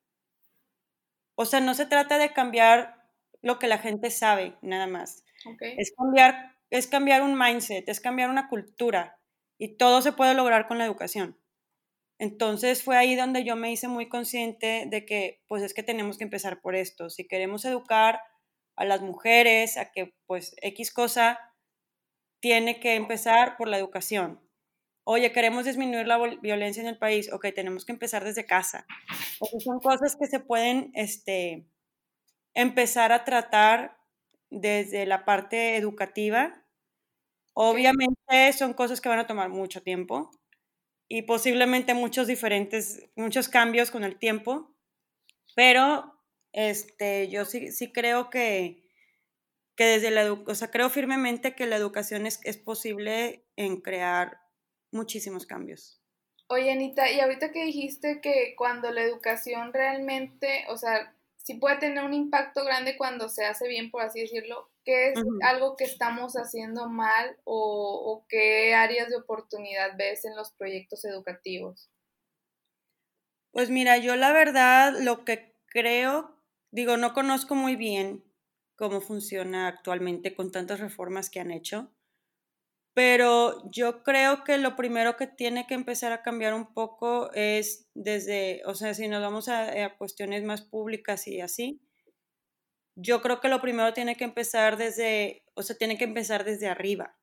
o 1.36 1.44
sea, 1.44 1.60
no 1.60 1.74
se 1.74 1.86
trata 1.86 2.18
de 2.18 2.32
cambiar 2.32 2.97
lo 3.42 3.58
que 3.58 3.68
la 3.68 3.78
gente 3.78 4.10
sabe, 4.10 4.56
nada 4.62 4.86
más. 4.86 5.24
Es, 5.60 5.92
cambiar, 5.96 6.56
es 6.70 6.86
cambiar 6.86 7.22
un 7.22 7.38
mindset, 7.38 7.88
es 7.88 8.00
cambiar 8.00 8.30
una 8.30 8.48
cultura 8.48 9.18
y 9.58 9.76
todo 9.76 10.02
se 10.02 10.12
puede 10.12 10.34
lograr 10.34 10.66
con 10.66 10.78
la 10.78 10.84
educación. 10.84 11.38
Entonces 12.18 12.82
fue 12.82 12.96
ahí 12.96 13.14
donde 13.14 13.44
yo 13.44 13.54
me 13.54 13.70
hice 13.70 13.86
muy 13.86 14.08
consciente 14.08 14.86
de 14.88 15.06
que 15.06 15.42
pues 15.46 15.62
es 15.62 15.72
que 15.72 15.84
tenemos 15.84 16.18
que 16.18 16.24
empezar 16.24 16.60
por 16.60 16.74
esto. 16.74 17.10
Si 17.10 17.26
queremos 17.26 17.64
educar 17.64 18.20
a 18.76 18.84
las 18.84 19.02
mujeres 19.02 19.76
a 19.76 19.90
que 19.92 20.14
pues 20.26 20.54
X 20.62 20.92
cosa 20.92 21.38
tiene 22.40 22.80
que 22.80 22.94
empezar 22.94 23.56
por 23.56 23.68
la 23.68 23.78
educación. 23.78 24.40
Oye, 25.04 25.32
queremos 25.32 25.64
disminuir 25.64 26.06
la 26.06 26.18
violencia 26.42 26.82
en 26.82 26.88
el 26.88 26.98
país. 26.98 27.32
Ok, 27.32 27.46
tenemos 27.54 27.84
que 27.84 27.92
empezar 27.92 28.24
desde 28.24 28.46
casa. 28.46 28.86
Porque 29.38 29.58
son 29.60 29.80
cosas 29.80 30.16
que 30.16 30.26
se 30.26 30.38
pueden 30.38 30.90
este, 30.94 31.66
empezar 32.58 33.12
a 33.12 33.24
tratar 33.24 33.96
desde 34.50 35.06
la 35.06 35.24
parte 35.24 35.76
educativa. 35.76 36.66
Obviamente 37.54 38.52
son 38.52 38.74
cosas 38.74 39.00
que 39.00 39.08
van 39.08 39.20
a 39.20 39.28
tomar 39.28 39.48
mucho 39.48 39.80
tiempo 39.80 40.32
y 41.08 41.22
posiblemente 41.22 41.94
muchos 41.94 42.26
diferentes, 42.26 43.08
muchos 43.14 43.48
cambios 43.48 43.92
con 43.92 44.02
el 44.02 44.18
tiempo, 44.18 44.74
pero 45.54 46.20
este, 46.52 47.28
yo 47.28 47.44
sí, 47.44 47.70
sí 47.70 47.92
creo 47.92 48.28
que, 48.28 48.82
que 49.76 49.84
desde 49.84 50.10
la 50.10 50.32
o 50.32 50.54
sea, 50.56 50.72
creo 50.72 50.90
firmemente 50.90 51.54
que 51.54 51.66
la 51.66 51.76
educación 51.76 52.26
es, 52.26 52.40
es 52.42 52.56
posible 52.56 53.46
en 53.54 53.80
crear 53.80 54.40
muchísimos 54.90 55.46
cambios. 55.46 56.02
Oye, 56.48 56.72
Anita, 56.72 57.08
y 57.08 57.20
ahorita 57.20 57.52
que 57.52 57.64
dijiste 57.64 58.20
que 58.20 58.54
cuando 58.56 58.90
la 58.90 59.02
educación 59.02 59.72
realmente, 59.72 60.64
o 60.70 60.76
sea, 60.76 61.14
sí 61.48 61.54
puede 61.54 61.78
tener 61.78 62.04
un 62.04 62.12
impacto 62.12 62.62
grande 62.62 62.98
cuando 62.98 63.30
se 63.30 63.46
hace 63.46 63.68
bien, 63.68 63.90
por 63.90 64.02
así 64.02 64.20
decirlo, 64.20 64.68
¿qué 64.84 65.12
es 65.12 65.18
algo 65.42 65.76
que 65.76 65.84
estamos 65.84 66.34
haciendo 66.34 66.90
mal 66.90 67.38
o, 67.44 68.26
qué 68.28 68.74
áreas 68.74 69.08
de 69.08 69.16
oportunidad 69.16 69.96
ves 69.96 70.26
en 70.26 70.36
los 70.36 70.52
proyectos 70.52 71.06
educativos? 71.06 71.88
Pues 73.50 73.70
mira, 73.70 73.96
yo 73.96 74.14
la 74.14 74.30
verdad 74.30 74.98
lo 75.00 75.24
que 75.24 75.54
creo, 75.68 76.36
digo, 76.70 76.98
no 76.98 77.14
conozco 77.14 77.54
muy 77.54 77.76
bien 77.76 78.22
cómo 78.76 79.00
funciona 79.00 79.68
actualmente 79.68 80.34
con 80.34 80.52
tantas 80.52 80.80
reformas 80.80 81.30
que 81.30 81.40
han 81.40 81.50
hecho, 81.50 81.90
pero 82.98 83.62
yo 83.70 84.02
creo 84.02 84.42
que 84.42 84.58
lo 84.58 84.74
primero 84.74 85.16
que 85.16 85.28
tiene 85.28 85.68
que 85.68 85.74
empezar 85.74 86.10
a 86.10 86.24
cambiar 86.24 86.52
un 86.52 86.74
poco 86.74 87.30
es 87.32 87.88
desde, 87.94 88.60
o 88.66 88.74
sea, 88.74 88.92
si 88.92 89.06
nos 89.06 89.22
vamos 89.22 89.48
a, 89.48 89.84
a 89.84 89.96
cuestiones 89.96 90.42
más 90.42 90.62
públicas 90.62 91.28
y 91.28 91.40
así, 91.40 91.80
yo 92.96 93.22
creo 93.22 93.40
que 93.40 93.46
lo 93.46 93.60
primero 93.60 93.92
tiene 93.92 94.16
que 94.16 94.24
empezar 94.24 94.76
desde, 94.76 95.44
o 95.54 95.62
sea, 95.62 95.76
tiene 95.76 95.96
que 95.96 96.02
empezar 96.02 96.42
desde 96.44 96.66
arriba. 96.66 97.16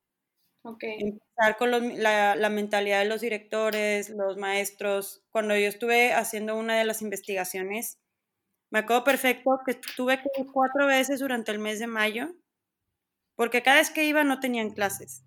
Okay. 0.63 0.97
Empezar 0.97 1.57
con 1.57 1.71
la, 2.01 2.37
la, 2.37 2.49
mentalidad 2.49 2.99
de 2.99 3.09
los 3.09 3.19
directores, 3.19 4.09
los 4.11 4.37
maestros. 4.37 5.25
Cuando 5.29 5.57
yo 5.57 5.67
estuve 5.67 6.13
haciendo 6.13 6.55
una 6.55 6.77
de 6.77 6.85
las 6.85 7.01
investigaciones, 7.01 7.99
me 8.71 8.79
acuerdo 8.79 9.03
perfecto 9.03 9.59
que 9.65 9.73
tuve 9.97 10.21
que 10.21 10.29
ir 10.37 10.47
cuatro 10.53 10.87
veces 10.87 11.19
durante 11.19 11.51
el 11.51 11.59
mes 11.59 11.79
de 11.79 11.87
mayo, 11.87 12.33
porque 13.35 13.61
cada 13.61 13.79
vez 13.79 13.89
que 13.89 14.05
iba 14.05 14.23
no 14.23 14.39
tenían 14.39 14.69
clases. 14.69 15.25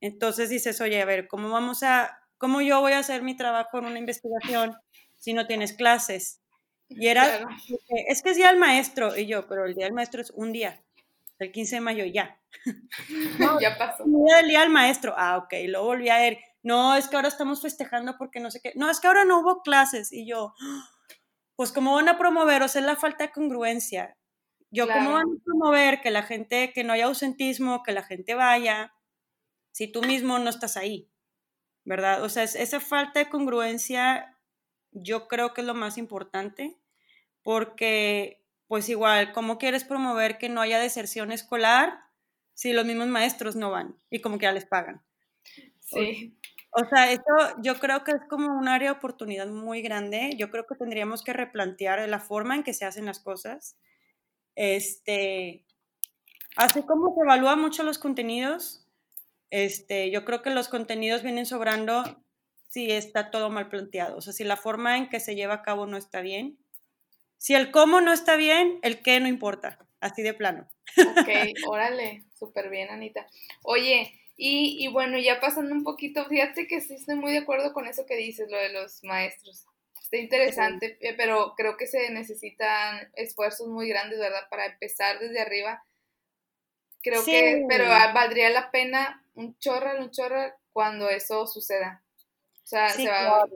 Entonces 0.00 0.48
dices, 0.48 0.80
oye, 0.80 1.00
a 1.00 1.04
ver, 1.04 1.26
¿cómo 1.28 1.50
vamos 1.50 1.82
a, 1.82 2.18
cómo 2.36 2.60
yo 2.60 2.80
voy 2.80 2.92
a 2.92 2.98
hacer 2.98 3.22
mi 3.22 3.36
trabajo 3.36 3.78
en 3.78 3.86
una 3.86 3.98
investigación 3.98 4.76
si 5.16 5.32
no 5.32 5.46
tienes 5.46 5.72
clases? 5.72 6.40
Y 6.88 7.08
era, 7.08 7.46
es 8.08 8.22
que 8.22 8.30
es 8.30 8.36
día 8.36 8.48
del 8.48 8.58
maestro, 8.58 9.16
y 9.16 9.26
yo, 9.26 9.46
pero 9.48 9.66
el 9.66 9.74
día 9.74 9.86
del 9.86 9.94
maestro 9.94 10.20
es 10.20 10.30
un 10.30 10.52
día, 10.52 10.82
el 11.38 11.52
15 11.52 11.76
de 11.76 11.80
mayo 11.80 12.04
ya. 12.04 12.40
No, 13.38 13.60
ya 13.60 13.76
pasó. 13.76 14.04
El 14.04 14.48
día 14.48 14.60
del 14.60 14.70
maestro, 14.70 15.14
ah, 15.16 15.38
ok, 15.38 15.52
luego 15.66 15.86
volví 15.86 16.08
a 16.08 16.18
ver, 16.18 16.38
no, 16.62 16.96
es 16.96 17.08
que 17.08 17.16
ahora 17.16 17.28
estamos 17.28 17.60
festejando 17.60 18.16
porque 18.18 18.40
no 18.40 18.50
sé 18.50 18.60
qué, 18.60 18.72
no, 18.74 18.90
es 18.90 19.00
que 19.00 19.06
ahora 19.06 19.24
no 19.24 19.40
hubo 19.40 19.62
clases, 19.62 20.12
y 20.12 20.26
yo, 20.26 20.54
pues 21.56 21.72
cómo 21.72 21.94
van 21.94 22.08
a 22.08 22.18
promover, 22.18 22.62
o 22.62 22.68
sea, 22.68 22.80
es 22.80 22.86
la 22.86 22.96
falta 22.96 23.24
de 23.24 23.32
congruencia. 23.32 24.16
Yo, 24.70 24.86
¿cómo 24.86 25.14
van 25.14 25.24
a 25.24 25.44
promover 25.44 26.02
que 26.02 26.10
la 26.10 26.22
gente, 26.22 26.74
que 26.74 26.84
no 26.84 26.92
haya 26.92 27.06
ausentismo, 27.06 27.82
que 27.82 27.92
la 27.92 28.02
gente 28.02 28.34
vaya, 28.34 28.92
si 29.78 29.86
tú 29.86 30.02
mismo 30.02 30.40
no 30.40 30.50
estás 30.50 30.76
ahí? 30.76 31.08
¿Verdad? 31.84 32.24
O 32.24 32.28
sea, 32.28 32.42
esa 32.42 32.80
falta 32.80 33.20
de 33.20 33.28
congruencia 33.28 34.36
yo 34.90 35.28
creo 35.28 35.54
que 35.54 35.60
es 35.60 35.66
lo 35.68 35.74
más 35.74 35.98
importante, 35.98 36.76
porque 37.44 38.42
pues 38.66 38.88
igual, 38.88 39.30
¿cómo 39.32 39.56
quieres 39.56 39.84
promover 39.84 40.36
que 40.36 40.48
no 40.48 40.60
haya 40.60 40.80
deserción 40.80 41.30
escolar 41.30 42.00
si 42.54 42.72
los 42.72 42.86
mismos 42.86 43.06
maestros 43.06 43.54
no 43.54 43.70
van 43.70 43.94
y 44.10 44.20
como 44.20 44.36
que 44.36 44.46
ya 44.46 44.52
les 44.52 44.66
pagan? 44.66 45.00
Sí. 45.78 46.36
O 46.72 46.84
sea, 46.84 47.12
esto 47.12 47.32
yo 47.62 47.78
creo 47.78 48.02
que 48.02 48.10
es 48.10 48.22
como 48.28 48.58
un 48.58 48.66
área 48.66 48.90
de 48.90 48.98
oportunidad 48.98 49.46
muy 49.46 49.80
grande. 49.80 50.32
Yo 50.36 50.50
creo 50.50 50.66
que 50.66 50.74
tendríamos 50.74 51.22
que 51.22 51.32
replantear 51.34 52.06
la 52.08 52.18
forma 52.18 52.56
en 52.56 52.64
que 52.64 52.74
se 52.74 52.84
hacen 52.84 53.06
las 53.06 53.20
cosas. 53.20 53.76
Este, 54.56 55.64
así 56.56 56.82
como 56.82 57.14
se 57.14 57.20
evalúa 57.20 57.54
mucho 57.54 57.84
los 57.84 57.98
contenidos, 57.98 58.87
este, 59.50 60.10
yo 60.10 60.24
creo 60.24 60.42
que 60.42 60.50
los 60.50 60.68
contenidos 60.68 61.22
vienen 61.22 61.46
sobrando 61.46 62.22
si 62.68 62.90
está 62.90 63.30
todo 63.30 63.50
mal 63.50 63.68
planteado. 63.68 64.16
O 64.16 64.20
sea, 64.20 64.32
si 64.32 64.44
la 64.44 64.56
forma 64.56 64.96
en 64.96 65.08
que 65.08 65.20
se 65.20 65.34
lleva 65.34 65.54
a 65.54 65.62
cabo 65.62 65.86
no 65.86 65.96
está 65.96 66.20
bien. 66.20 66.58
Si 67.38 67.54
el 67.54 67.70
cómo 67.70 68.00
no 68.00 68.12
está 68.12 68.36
bien, 68.36 68.78
el 68.82 69.02
qué 69.02 69.20
no 69.20 69.28
importa. 69.28 69.78
Así 70.00 70.22
de 70.22 70.34
plano. 70.34 70.68
Ok, 70.96 71.28
órale, 71.68 72.24
súper 72.34 72.68
bien, 72.68 72.90
Anita. 72.90 73.26
Oye, 73.62 74.12
y, 74.40 74.86
bueno, 74.88 75.18
ya 75.18 75.40
pasando 75.40 75.74
un 75.74 75.82
poquito, 75.82 76.24
fíjate 76.26 76.68
que 76.68 76.80
sí 76.80 76.94
estoy 76.94 77.16
muy 77.16 77.32
de 77.32 77.38
acuerdo 77.38 77.72
con 77.72 77.88
eso 77.88 78.06
que 78.06 78.16
dices, 78.16 78.48
lo 78.48 78.56
de 78.56 78.68
los 78.68 79.02
maestros. 79.02 79.66
Está 80.00 80.16
interesante, 80.16 80.96
eh, 81.00 81.14
pero 81.16 81.54
creo 81.56 81.76
que 81.76 81.88
se 81.88 82.10
necesitan 82.10 83.10
esfuerzos 83.16 83.66
muy 83.66 83.88
grandes, 83.88 84.20
¿verdad? 84.20 84.48
Para 84.48 84.66
empezar 84.66 85.18
desde 85.18 85.40
arriba. 85.40 85.84
Creo 87.02 87.24
que, 87.24 87.64
pero 87.68 87.88
valdría 87.88 88.50
la 88.50 88.70
pena 88.70 89.24
un 89.38 89.58
chorro, 89.58 90.00
un 90.00 90.10
chorro 90.10 90.52
cuando 90.72 91.08
eso 91.08 91.46
suceda. 91.46 92.02
O 92.64 92.66
sea, 92.66 92.88
se 92.90 93.08
va 93.08 93.46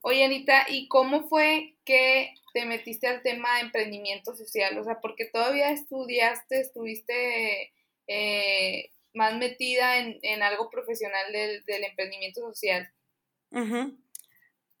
Oye, 0.00 0.24
Anita, 0.24 0.66
¿y 0.68 0.86
cómo 0.88 1.28
fue 1.28 1.76
que 1.84 2.32
te 2.54 2.64
metiste 2.64 3.08
al 3.08 3.22
tema 3.22 3.56
de 3.56 3.62
emprendimiento 3.62 4.34
social? 4.34 4.78
O 4.78 4.84
sea, 4.84 5.00
porque 5.00 5.26
todavía 5.26 5.70
estudiaste, 5.70 6.60
estuviste 6.60 7.72
eh, 8.06 8.92
más 9.12 9.36
metida 9.36 9.98
en, 9.98 10.18
en 10.22 10.42
algo 10.42 10.70
profesional 10.70 11.32
del, 11.32 11.64
del 11.64 11.84
emprendimiento 11.84 12.40
social. 12.40 12.88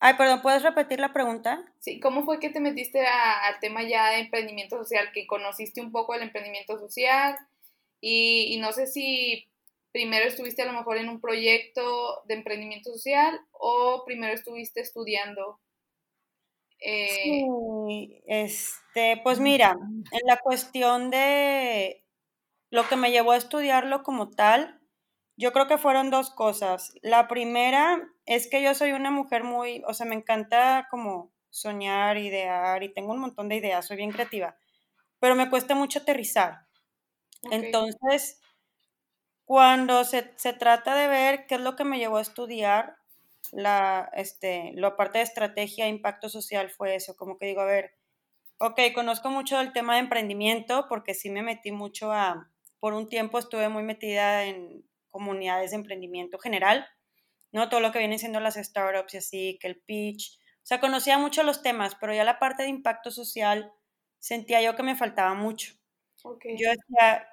Ay, 0.00 0.14
perdón, 0.16 0.40
¿puedes 0.40 0.62
repetir 0.62 1.00
la 1.00 1.12
pregunta? 1.12 1.64
Sí, 1.80 1.98
¿cómo 1.98 2.24
fue 2.24 2.38
que 2.38 2.50
te 2.50 2.60
metiste 2.60 3.04
al 3.04 3.58
tema 3.60 3.82
ya 3.82 4.10
de 4.10 4.20
emprendimiento 4.20 4.78
social? 4.78 5.10
Que 5.12 5.26
conociste 5.26 5.80
un 5.80 5.90
poco 5.90 6.14
el 6.14 6.22
emprendimiento 6.22 6.78
social 6.78 7.36
y, 8.00 8.54
y, 8.54 8.58
no 8.58 8.70
sé 8.72 8.86
si 8.86 9.47
primero 9.98 10.28
estuviste 10.28 10.62
a 10.62 10.66
lo 10.66 10.74
mejor 10.74 10.96
en 10.98 11.08
un 11.08 11.20
proyecto 11.20 12.22
de 12.26 12.34
emprendimiento 12.34 12.92
social 12.92 13.40
o 13.50 14.04
primero 14.06 14.32
estuviste 14.32 14.80
estudiando. 14.80 15.58
Eh... 16.78 17.42
Sí, 17.88 18.22
este, 18.28 19.20
pues 19.24 19.40
mira, 19.40 19.76
en 20.12 20.20
la 20.24 20.36
cuestión 20.36 21.10
de 21.10 22.04
lo 22.70 22.88
que 22.88 22.94
me 22.94 23.10
llevó 23.10 23.32
a 23.32 23.38
estudiarlo 23.38 24.04
como 24.04 24.30
tal, 24.30 24.80
yo 25.36 25.52
creo 25.52 25.66
que 25.66 25.78
fueron 25.78 26.10
dos 26.10 26.30
cosas. 26.30 26.94
La 27.02 27.26
primera 27.26 28.00
es 28.24 28.48
que 28.48 28.62
yo 28.62 28.76
soy 28.76 28.92
una 28.92 29.10
mujer 29.10 29.42
muy, 29.42 29.82
o 29.84 29.94
sea, 29.94 30.06
me 30.06 30.14
encanta 30.14 30.86
como 30.92 31.32
soñar, 31.50 32.18
idear 32.18 32.84
y 32.84 32.94
tengo 32.94 33.14
un 33.14 33.18
montón 33.18 33.48
de 33.48 33.56
ideas, 33.56 33.84
soy 33.84 33.96
bien 33.96 34.12
creativa, 34.12 34.56
pero 35.18 35.34
me 35.34 35.50
cuesta 35.50 35.74
mucho 35.74 35.98
aterrizar. 35.98 36.68
Entonces, 37.50 38.40
cuando 39.48 40.04
se, 40.04 40.30
se, 40.36 40.52
trata 40.52 40.94
de 40.94 41.08
ver 41.08 41.46
qué 41.46 41.54
es 41.54 41.62
lo 41.62 41.74
que 41.74 41.82
me 41.82 41.98
llevó 41.98 42.18
a 42.18 42.20
estudiar, 42.20 42.98
la, 43.50 44.10
este, 44.12 44.72
lo 44.74 44.88
aparte 44.88 45.16
de 45.16 45.24
estrategia 45.24 45.86
e 45.86 45.88
impacto 45.88 46.28
social 46.28 46.68
fue 46.68 46.94
eso, 46.94 47.16
como 47.16 47.38
que 47.38 47.46
digo, 47.46 47.62
a 47.62 47.64
ver, 47.64 47.94
ok, 48.58 48.78
conozco 48.94 49.30
mucho 49.30 49.56
del 49.56 49.72
tema 49.72 49.94
de 49.94 50.00
emprendimiento 50.00 50.84
porque 50.86 51.14
sí 51.14 51.30
me 51.30 51.42
metí 51.42 51.72
mucho 51.72 52.12
a, 52.12 52.50
por 52.78 52.92
un 52.92 53.08
tiempo 53.08 53.38
estuve 53.38 53.70
muy 53.70 53.82
metida 53.82 54.44
en 54.44 54.84
comunidades 55.08 55.70
de 55.70 55.76
emprendimiento 55.76 56.38
general, 56.38 56.86
¿no? 57.50 57.70
Todo 57.70 57.80
lo 57.80 57.90
que 57.90 58.00
viene 58.00 58.18
siendo 58.18 58.40
las 58.40 58.56
startups 58.56 59.14
y 59.14 59.16
así, 59.16 59.58
que 59.62 59.68
el 59.68 59.80
pitch. 59.80 60.38
O 60.58 60.66
sea, 60.68 60.78
conocía 60.78 61.16
mucho 61.16 61.42
los 61.42 61.62
temas, 61.62 61.94
pero 61.94 62.12
ya 62.12 62.22
la 62.22 62.38
parte 62.38 62.64
de 62.64 62.68
impacto 62.68 63.10
social 63.10 63.72
sentía 64.18 64.60
yo 64.60 64.76
que 64.76 64.82
me 64.82 64.94
faltaba 64.94 65.32
mucho. 65.32 65.72
Yo 66.22 66.68
decía, 66.68 67.26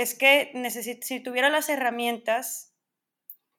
es 0.00 0.14
que 0.14 0.50
necesito, 0.54 1.06
si 1.06 1.20
tuviera 1.20 1.48
las 1.48 1.68
herramientas, 1.68 2.72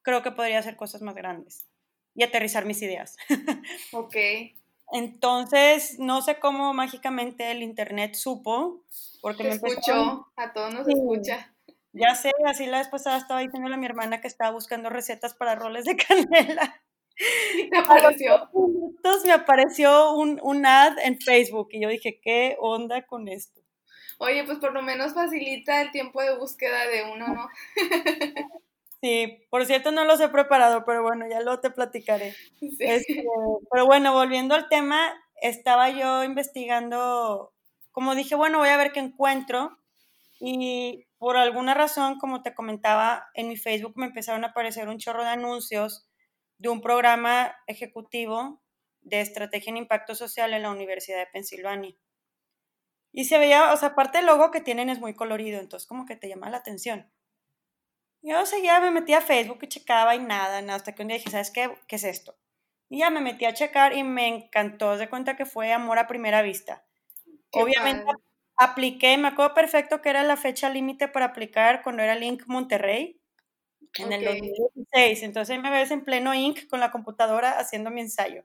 creo 0.01 0.23
que 0.23 0.31
podría 0.31 0.59
hacer 0.59 0.75
cosas 0.75 1.01
más 1.01 1.15
grandes 1.15 1.67
y 2.15 2.23
aterrizar 2.23 2.65
mis 2.65 2.81
ideas. 2.81 3.17
Ok. 3.91 4.15
Entonces, 4.93 5.99
no 5.99 6.21
sé 6.21 6.39
cómo 6.39 6.73
mágicamente 6.73 7.51
el 7.51 7.61
internet 7.61 8.15
supo, 8.15 8.85
porque 9.21 9.43
me 9.43 9.49
escuchó, 9.49 10.31
a 10.37 10.53
todos 10.53 10.73
nos 10.73 10.87
escucha. 10.87 11.53
Ya 11.91 12.15
sé, 12.15 12.31
así 12.45 12.67
la 12.67 12.77
vez 12.77 12.87
pasada 12.87 13.17
estaba 13.17 13.41
diciéndole 13.41 13.75
a 13.75 13.77
mi 13.77 13.85
hermana 13.85 14.21
que 14.21 14.27
estaba 14.27 14.51
buscando 14.51 14.89
recetas 14.89 15.33
para 15.33 15.55
roles 15.55 15.83
de 15.85 15.97
canela. 16.07 16.81
¿Y 17.57 17.69
te 17.69 17.77
apareció? 17.77 18.49
Entonces 18.95 19.25
me 19.25 19.33
apareció 19.33 20.13
un, 20.13 20.39
un 20.41 20.65
ad 20.65 20.97
en 20.99 21.19
Facebook 21.19 21.69
y 21.71 21.81
yo 21.81 21.89
dije, 21.89 22.21
¿qué 22.21 22.55
onda 22.59 23.05
con 23.05 23.27
esto? 23.27 23.56
Oye, 24.17 24.43
pues 24.45 24.57
por 24.57 24.73
lo 24.73 24.81
menos 24.81 25.13
facilita 25.13 25.81
el 25.81 25.91
tiempo 25.91 26.21
de 26.21 26.35
búsqueda 26.37 26.87
de 26.87 27.03
uno, 27.11 27.27
¿no? 27.27 27.49
Sí, 28.99 29.45
por 29.51 29.63
cierto 29.67 29.91
no 29.91 30.05
los 30.05 30.19
he 30.19 30.27
preparado, 30.29 30.83
pero 30.83 31.03
bueno, 31.03 31.27
ya 31.29 31.39
lo 31.41 31.59
te 31.59 31.69
platicaré. 31.69 32.35
Este, 32.79 33.23
pero 33.71 33.85
bueno, 33.85 34.11
volviendo 34.13 34.55
al 34.55 34.69
tema, 34.69 35.13
estaba 35.41 35.89
yo 35.91 36.23
investigando, 36.23 37.53
como 37.91 38.15
dije, 38.15 38.35
bueno, 38.35 38.57
voy 38.57 38.69
a 38.69 38.77
ver 38.77 38.91
qué 38.91 38.99
encuentro. 38.99 39.77
Y 40.39 41.05
por 41.19 41.37
alguna 41.37 41.73
razón, 41.73 42.17
como 42.17 42.41
te 42.41 42.55
comentaba, 42.55 43.27
en 43.33 43.49
mi 43.49 43.55
Facebook 43.55 43.93
me 43.97 44.07
empezaron 44.07 44.43
a 44.43 44.47
aparecer 44.47 44.87
un 44.87 44.97
chorro 44.97 45.23
de 45.23 45.29
anuncios 45.29 46.07
de 46.57 46.69
un 46.69 46.81
programa 46.81 47.55
ejecutivo 47.67 48.61
de 49.01 49.21
estrategia 49.21 49.69
en 49.71 49.77
impacto 49.77 50.15
social 50.15 50.53
en 50.53 50.63
la 50.63 50.71
Universidad 50.71 51.19
de 51.19 51.27
Pensilvania. 51.27 51.95
Y 53.11 53.25
se 53.25 53.37
veía, 53.37 53.73
o 53.73 53.77
sea, 53.77 53.89
aparte 53.89 54.19
el 54.19 54.25
logo 54.25 54.51
que 54.51 54.61
tienen 54.61 54.89
es 54.89 54.99
muy 54.99 55.13
colorido, 55.15 55.59
entonces 55.59 55.87
como 55.87 56.05
que 56.05 56.15
te 56.15 56.29
llama 56.29 56.49
la 56.49 56.57
atención. 56.57 57.09
Yo 58.21 58.45
seguía, 58.45 58.79
me 58.79 58.91
metí 58.91 59.13
a 59.13 59.21
Facebook 59.21 59.59
y 59.61 59.67
checaba 59.67 60.15
y 60.15 60.19
nada, 60.19 60.61
nada, 60.61 60.75
hasta 60.75 60.93
que 60.93 61.01
un 61.01 61.07
día 61.09 61.17
dije, 61.17 61.29
¿sabes 61.31 61.51
qué? 61.51 61.71
¿Qué 61.87 61.95
es 61.95 62.03
esto? 62.03 62.37
Y 62.89 62.99
ya 62.99 63.09
me 63.09 63.21
metí 63.21 63.45
a 63.45 63.53
checar 63.53 63.93
y 63.95 64.03
me 64.03 64.27
encantó, 64.27 64.97
de 64.97 65.09
cuenta 65.09 65.35
que 65.35 65.45
fue 65.45 65.71
amor 65.73 65.99
a 65.99 66.07
primera 66.07 66.41
vista. 66.41 66.85
Obviamente 67.51 68.05
apliqué, 68.57 69.17
me 69.17 69.29
acuerdo 69.29 69.53
perfecto 69.53 70.01
que 70.01 70.09
era 70.09 70.23
la 70.23 70.37
fecha 70.37 70.69
límite 70.69 71.07
para 71.07 71.27
aplicar 71.27 71.83
cuando 71.83 72.03
era 72.03 72.15
Link 72.15 72.43
Monterrey, 72.47 73.21
en 73.99 74.13
el 74.13 74.23
2016. 74.25 75.23
Entonces 75.23 75.55
ahí 75.55 75.61
me 75.61 75.71
ves 75.71 75.91
en 75.91 76.03
pleno 76.03 76.33
Inc. 76.33 76.67
con 76.69 76.79
la 76.79 76.91
computadora 76.91 77.59
haciendo 77.59 77.91
mi 77.91 78.01
ensayo. 78.01 78.43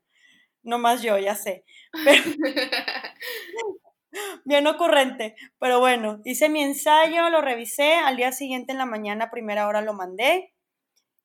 No 0.62 0.78
más 0.78 1.02
yo, 1.02 1.18
ya 1.18 1.34
sé. 1.34 1.64
Pero, 2.04 2.22
bien 4.44 4.66
ocurrente, 4.66 5.36
pero 5.58 5.80
bueno, 5.80 6.20
hice 6.24 6.48
mi 6.48 6.62
ensayo, 6.62 7.30
lo 7.30 7.40
revisé, 7.40 7.94
al 7.94 8.16
día 8.16 8.32
siguiente 8.32 8.72
en 8.72 8.78
la 8.78 8.86
mañana, 8.86 9.30
primera 9.30 9.66
hora 9.68 9.82
lo 9.82 9.94
mandé 9.94 10.52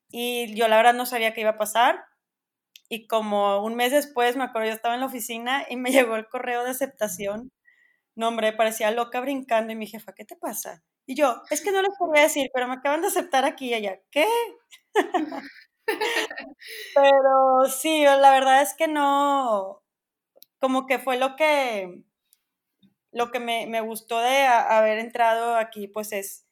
y 0.09 0.55
yo 0.55 0.67
la 0.67 0.77
verdad 0.77 0.93
no 0.93 1.05
sabía 1.05 1.33
qué 1.33 1.41
iba 1.41 1.51
a 1.51 1.57
pasar 1.57 2.05
y 2.89 3.07
como 3.07 3.63
un 3.63 3.75
mes 3.75 3.91
después, 3.91 4.35
me 4.37 4.43
acuerdo, 4.45 4.69
yo 4.69 4.75
estaba 4.75 4.95
en 4.95 5.01
la 5.01 5.07
oficina 5.07 5.65
y 5.69 5.75
me 5.77 5.91
llegó 6.11 6.15
el 6.15 6.27
correo 6.27 6.63
de 6.63 6.71
aceptación. 6.71 7.51
No, 8.15 8.29
hombre, 8.29 8.53
parecía 8.53 8.91
loca 8.91 9.21
brincando 9.21 9.73
y 9.73 9.75
mi 9.75 9.87
jefa, 9.87 10.13
¿qué 10.13 10.25
te 10.25 10.35
pasa? 10.35 10.83
Y 11.07 11.15
yo, 11.15 11.41
es 11.51 11.61
que 11.61 11.71
no 11.71 11.81
les 11.81 11.95
podría 11.99 12.23
decir, 12.23 12.49
pero 12.53 12.67
me 12.67 12.75
acaban 12.75 13.01
de 13.01 13.07
aceptar 13.07 13.45
aquí 13.45 13.69
y 13.69 13.73
allá. 13.75 13.99
¿Qué? 14.11 14.25
pero 16.95 17.65
sí, 17.69 18.03
la 18.03 18.31
verdad 18.31 18.61
es 18.61 18.73
que 18.75 18.87
no, 18.87 19.83
como 20.59 20.85
que 20.87 20.99
fue 20.99 21.17
lo 21.17 21.35
que 21.35 22.03
lo 23.17 23.31
que 23.31 23.39
me, 23.39 23.81
gustó 23.81 24.19
de 24.19 24.45
haber 24.45 24.99
entrado 24.99 25.55
aquí, 25.55 25.87
pues 25.87 26.11
es, 26.11 26.45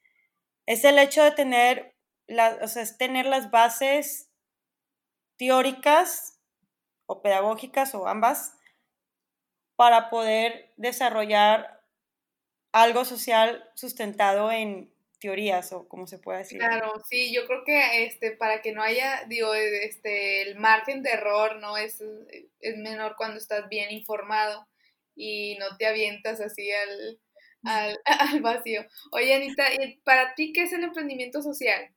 es 0.65 0.83
el 0.83 0.97
hecho 0.97 1.23
de 1.23 1.31
tener, 1.31 1.95
la, 2.27 2.57
o 2.61 2.67
sea, 2.67 2.81
es 2.81 2.97
tener 2.97 3.27
las 3.27 3.51
bases 3.51 4.31
teóricas 5.37 6.41
o 7.05 7.21
pedagógicas 7.21 7.93
o 7.93 8.07
ambas 8.07 8.57
para 9.75 10.09
poder 10.09 10.73
desarrollar 10.75 11.83
algo 12.71 13.05
social 13.05 13.69
sustentado 13.75 14.51
en 14.51 14.91
teorías 15.19 15.71
o 15.71 15.87
como 15.87 16.07
se 16.07 16.17
puede 16.17 16.39
decir. 16.39 16.57
Claro, 16.57 16.93
sí, 17.07 17.33
yo 17.33 17.45
creo 17.45 17.63
que 17.63 18.05
este 18.05 18.31
para 18.31 18.61
que 18.61 18.73
no 18.73 18.81
haya 18.81 19.23
digo 19.27 19.53
este 19.53 20.41
el 20.41 20.57
margen 20.57 21.03
de 21.03 21.11
error 21.11 21.57
no 21.57 21.77
es, 21.77 22.03
es 22.59 22.77
menor 22.77 23.15
cuando 23.17 23.37
estás 23.37 23.69
bien 23.69 23.91
informado 23.91 24.67
y 25.15 25.57
no 25.57 25.77
te 25.77 25.87
avientas 25.87 26.41
así 26.41 26.71
al, 26.71 27.19
al, 27.63 27.99
al 28.05 28.41
vacío. 28.41 28.85
Oye, 29.11 29.33
Anita, 29.33 29.63
¿para 30.03 30.35
ti 30.35 30.53
qué 30.53 30.63
es 30.63 30.73
el 30.73 30.83
emprendimiento 30.83 31.41
social? 31.41 31.95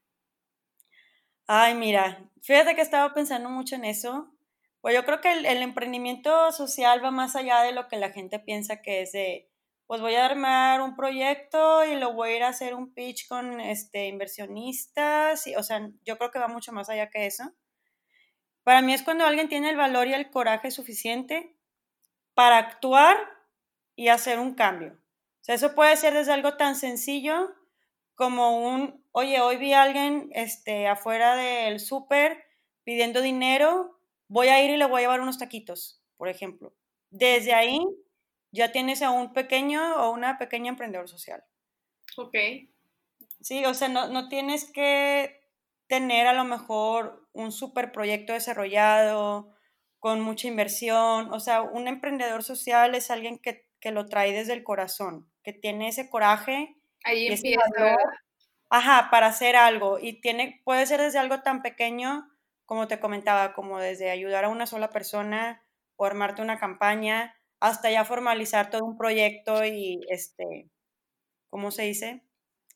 Ay, 1.46 1.74
mira, 1.74 2.30
fíjate 2.42 2.74
que 2.74 2.82
estaba 2.82 3.14
pensando 3.14 3.48
mucho 3.48 3.74
en 3.76 3.84
eso. 3.86 4.30
Pues 4.80 4.94
yo 4.94 5.04
creo 5.04 5.20
que 5.20 5.32
el, 5.32 5.62
emprendimiento 5.62 6.52
social 6.52 7.04
va 7.04 7.10
más 7.10 7.34
allá 7.36 7.62
de 7.62 7.72
lo 7.72 7.88
que 7.88 7.96
la 7.96 8.10
gente 8.10 8.38
piensa 8.38 8.80
que 8.80 9.02
es 9.02 9.12
de, 9.12 9.50
pues 9.86 10.00
voy 10.00 10.14
a 10.14 10.26
armar 10.26 10.80
un 10.82 10.94
proyecto 10.94 11.84
y 11.84 11.96
lo 11.96 12.12
voy 12.12 12.30
a 12.30 12.36
ir 12.36 12.42
a 12.44 12.48
hacer 12.48 12.74
un 12.74 12.94
pitch 12.94 13.26
con 13.28 13.60
este, 13.60 14.06
inversionistas. 14.06 15.46
Y, 15.46 15.56
o 15.56 15.62
sea, 15.62 15.90
yo 16.04 16.16
creo 16.18 16.30
que 16.30 16.38
va 16.38 16.48
mucho 16.48 16.72
más 16.72 16.88
allá 16.90 17.10
que 17.10 17.26
eso. 17.26 17.44
Para 18.62 18.82
mí 18.82 18.92
es 18.92 19.02
cuando 19.02 19.24
alguien 19.24 19.48
tiene 19.48 19.70
el 19.70 19.76
valor 19.76 20.06
y 20.06 20.14
el 20.14 20.30
coraje 20.30 20.70
suficiente 20.70 21.57
para 22.38 22.58
actuar 22.58 23.16
y 23.96 24.10
hacer 24.10 24.38
un 24.38 24.54
cambio. 24.54 24.92
O 24.92 25.40
sea, 25.40 25.56
eso 25.56 25.74
puede 25.74 25.96
ser 25.96 26.14
desde 26.14 26.32
algo 26.32 26.56
tan 26.56 26.76
sencillo 26.76 27.52
como 28.14 28.64
un, 28.64 29.04
oye, 29.10 29.40
hoy 29.40 29.56
vi 29.56 29.72
a 29.72 29.82
alguien 29.82 30.30
este, 30.30 30.86
afuera 30.86 31.34
del 31.34 31.80
súper 31.80 32.44
pidiendo 32.84 33.22
dinero, 33.22 33.98
voy 34.28 34.46
a 34.46 34.62
ir 34.62 34.70
y 34.70 34.76
le 34.76 34.86
voy 34.86 34.98
a 34.98 35.00
llevar 35.00 35.20
unos 35.20 35.38
taquitos, 35.38 36.00
por 36.16 36.28
ejemplo. 36.28 36.76
Desde 37.10 37.54
ahí 37.54 37.80
ya 38.52 38.70
tienes 38.70 39.02
a 39.02 39.10
un 39.10 39.32
pequeño 39.32 39.96
o 39.96 40.12
una 40.12 40.38
pequeña 40.38 40.68
emprendedor 40.68 41.08
social. 41.08 41.42
Ok. 42.16 42.36
Sí, 43.40 43.64
o 43.64 43.74
sea, 43.74 43.88
no, 43.88 44.06
no 44.06 44.28
tienes 44.28 44.70
que 44.70 45.40
tener 45.88 46.28
a 46.28 46.34
lo 46.34 46.44
mejor 46.44 47.28
un 47.32 47.50
super 47.50 47.90
proyecto 47.90 48.32
desarrollado, 48.32 49.57
con 49.98 50.20
mucha 50.20 50.48
inversión. 50.48 51.32
O 51.32 51.40
sea, 51.40 51.62
un 51.62 51.88
emprendedor 51.88 52.42
social 52.42 52.94
es 52.94 53.10
alguien 53.10 53.38
que, 53.38 53.66
que 53.80 53.92
lo 53.92 54.06
trae 54.06 54.32
desde 54.32 54.52
el 54.52 54.64
corazón, 54.64 55.30
que 55.42 55.52
tiene 55.52 55.88
ese 55.88 56.10
coraje 56.10 56.78
Ahí 57.04 57.28
empieza. 57.28 57.60
Ajá, 58.70 59.08
para 59.10 59.28
hacer 59.28 59.56
algo. 59.56 59.98
Y 59.98 60.20
tiene, 60.20 60.60
puede 60.64 60.86
ser 60.86 61.00
desde 61.00 61.18
algo 61.18 61.40
tan 61.42 61.62
pequeño, 61.62 62.28
como 62.66 62.86
te 62.86 63.00
comentaba, 63.00 63.54
como 63.54 63.78
desde 63.78 64.10
ayudar 64.10 64.44
a 64.44 64.50
una 64.50 64.66
sola 64.66 64.90
persona 64.90 65.62
o 65.96 66.04
armarte 66.04 66.42
una 66.42 66.58
campaña, 66.58 67.34
hasta 67.60 67.90
ya 67.90 68.04
formalizar 68.04 68.70
todo 68.70 68.84
un 68.84 68.96
proyecto 68.96 69.64
y, 69.64 70.00
este, 70.10 70.68
¿cómo 71.50 71.70
se 71.70 71.84
dice? 71.84 72.22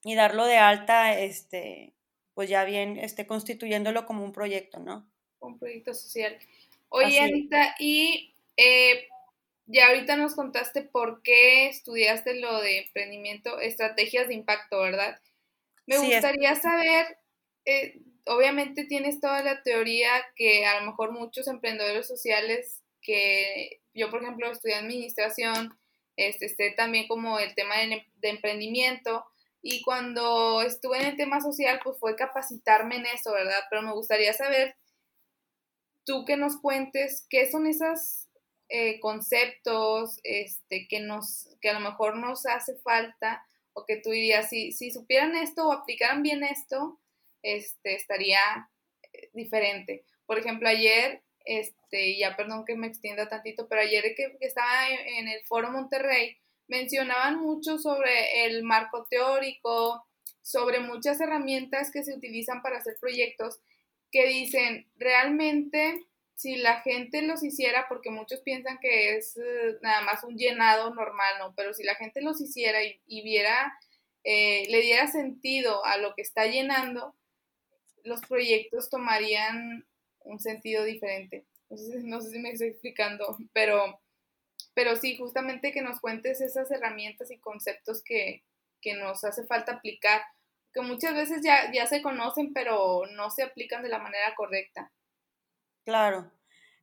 Y 0.03 0.15
darlo 0.15 0.47
de 0.47 0.57
alta, 0.57 1.19
este, 1.19 1.95
pues 2.35 2.49
ya 2.49 2.65
bien, 2.65 2.97
este, 2.97 3.27
constituyéndolo 3.27 4.07
como 4.07 4.25
un 4.25 4.33
proyecto, 4.33 4.81
¿no? 4.81 5.09
Un 5.41 5.59
proyecto 5.59 5.95
social. 5.95 6.39
Oye, 6.95 7.21
Anita, 7.21 7.75
y 7.79 8.35
eh, 8.59 9.09
ya 9.67 9.89
ahorita 9.89 10.17
nos 10.17 10.35
contaste 10.35 10.83
por 10.83 11.23
qué 11.23 11.69
estudiaste 11.69 12.39
lo 12.39 12.61
de 12.61 12.81
emprendimiento, 12.81 13.59
estrategias 13.61 14.29
de 14.29 14.35
impacto, 14.35 14.79
¿verdad? 14.81 15.19
Me 15.87 15.99
gustaría 15.99 16.55
saber, 16.57 17.19
eh, 17.65 18.01
obviamente 18.27 18.85
tienes 18.85 19.21
toda 19.21 19.43
la 19.43 19.63
teoría 19.63 20.11
que 20.37 20.67
a 20.67 20.81
lo 20.81 20.87
mejor 20.87 21.13
muchos 21.13 21.49
emprendedores 21.49 22.07
sociales 22.07 22.83
que 23.01 23.81
yo, 23.95 24.11
por 24.11 24.23
ejemplo, 24.23 24.51
estudié 24.53 24.75
administración, 24.77 25.79
este, 26.17 26.47
esté 26.47 26.73
también 26.73 27.09
como 27.09 27.39
el 27.39 27.55
tema 27.55 27.79
de, 27.79 27.85
em, 27.85 28.05
de 28.17 28.29
emprendimiento, 28.29 29.25
y 29.63 29.81
cuando 29.83 30.61
estuve 30.63 30.99
en 30.99 31.07
el 31.07 31.17
tema 31.17 31.41
social, 31.41 31.81
pues 31.83 31.99
fue 31.99 32.17
capacitarme 32.17 32.97
en 32.97 33.07
eso, 33.07 33.33
¿verdad? 33.33 33.61
Pero 33.71 33.83
me 33.83 33.93
gustaría 33.93 34.35
saber, 34.35 34.77
tú 36.05 36.25
que 36.25 36.37
nos 36.37 36.57
cuentes, 36.61 37.27
¿qué 37.29 37.51
son 37.51 37.67
esas 37.67 38.29
eh, 38.69 39.01
conceptos 39.01 40.19
este, 40.25 40.87
que, 40.89 41.01
nos, 41.01 41.49
que 41.61 41.71
a 41.71 41.75
lo 41.75 41.81
mejor 41.81 42.17
nos 42.17 42.47
hace 42.47 42.77
falta 42.77 43.45
o 43.75 43.85
que 43.85 43.97
tú 43.97 44.11
dirías, 44.11 44.49
si, 44.49 44.73
si 44.73 44.91
supieran 44.91 45.37
esto 45.37 45.69
o 45.69 45.73
aplicaran 45.73 46.23
bien 46.23 46.43
esto, 46.43 46.99
este, 47.43 47.95
estaría 47.95 48.39
eh, 49.13 49.31
diferente. 49.33 50.05
Por 50.27 50.39
ejemplo, 50.39 50.69
ayer, 50.69 51.23
este, 51.45 52.17
ya 52.19 52.37
perdón 52.37 52.65
que 52.65 52.77
me 52.77 52.87
extienda 52.87 53.29
tantito, 53.29 53.69
pero 53.69 53.83
ayer 53.83 54.15
que, 54.17 54.37
que 54.39 54.47
estaba 54.47 54.89
en, 54.89 55.29
el 55.29 55.43
Foro 55.45 55.71
Monterrey, 55.71 56.39
mencionaban 56.69 57.41
mucho 57.41 57.79
sobre 57.79 58.47
el 58.47 58.63
marco 58.63 59.07
teórico, 59.11 60.07
sobre 60.41 60.81
muchas 60.81 61.21
herramientas 61.21 61.91
que 61.91 62.05
se 62.05 62.15
utilizan 62.15 62.63
para 62.63 62.79
hacer 62.79 62.97
proyectos 63.01 63.61
que 64.13 64.27
dicen, 64.27 64.87
realmente 64.97 66.07
si 66.35 66.57
la 66.57 66.81
gente 66.83 67.23
los 67.23 67.43
hiciera, 67.43 67.87
porque 67.89 68.11
muchos 68.11 68.41
piensan 68.41 68.79
que 68.79 69.17
es 69.17 69.37
eh, 69.37 69.79
nada 69.81 70.03
más 70.03 70.23
un 70.23 70.37
llenado 70.37 70.95
normal, 70.95 71.35
¿no? 71.39 71.55
Pero 71.55 71.73
si 71.73 71.83
la 71.83 71.95
gente 71.95 72.21
los 72.21 72.41
hiciera 72.41 72.79
y, 72.83 73.23
viera, 73.23 73.73
eh, 74.25 74.65
le 74.69 74.81
diera 74.83 75.07
sentido 75.07 75.85
a 75.85 75.97
lo 75.97 76.15
que 76.15 76.23
está 76.23 76.47
llenando, 76.47 77.15
los 78.05 78.21
proyectos 78.23 78.91
tomarían 78.91 79.87
un 80.21 80.41
sentido 80.41 80.85
diferente. 80.85 81.47
No 81.71 81.77
sé, 81.77 82.01
no 82.03 82.21
sé 82.21 82.31
si 82.31 82.39
me 82.39 82.51
estoy 82.51 82.69
explicando, 82.69 83.37
pero, 83.53 84.01
pero 84.75 84.97
sí, 84.97 85.17
justamente 85.17 85.73
que 85.73 85.81
nos 85.81 86.01
cuentes 86.01 86.41
esas 86.41 86.71
herramientas 86.71 87.31
y 87.31 87.39
conceptos 87.39 88.03
que, 88.03 88.43
que 88.81 88.95
nos 88.95 89.25
hace 89.25 89.45
falta 89.47 89.75
aplicar, 89.75 90.23
que 90.73 90.83
muchas 90.83 91.15
veces 91.15 91.41
ya, 91.43 91.71
ya 91.73 91.87
se 91.87 92.03
conocen, 92.03 92.53
pero 92.53 93.03
no 93.17 93.31
se 93.31 93.43
aplican 93.43 93.83
de 93.83 93.89
la 93.89 93.99
manera 93.99 94.35
correcta. 94.35 94.93
Claro. 95.85 96.31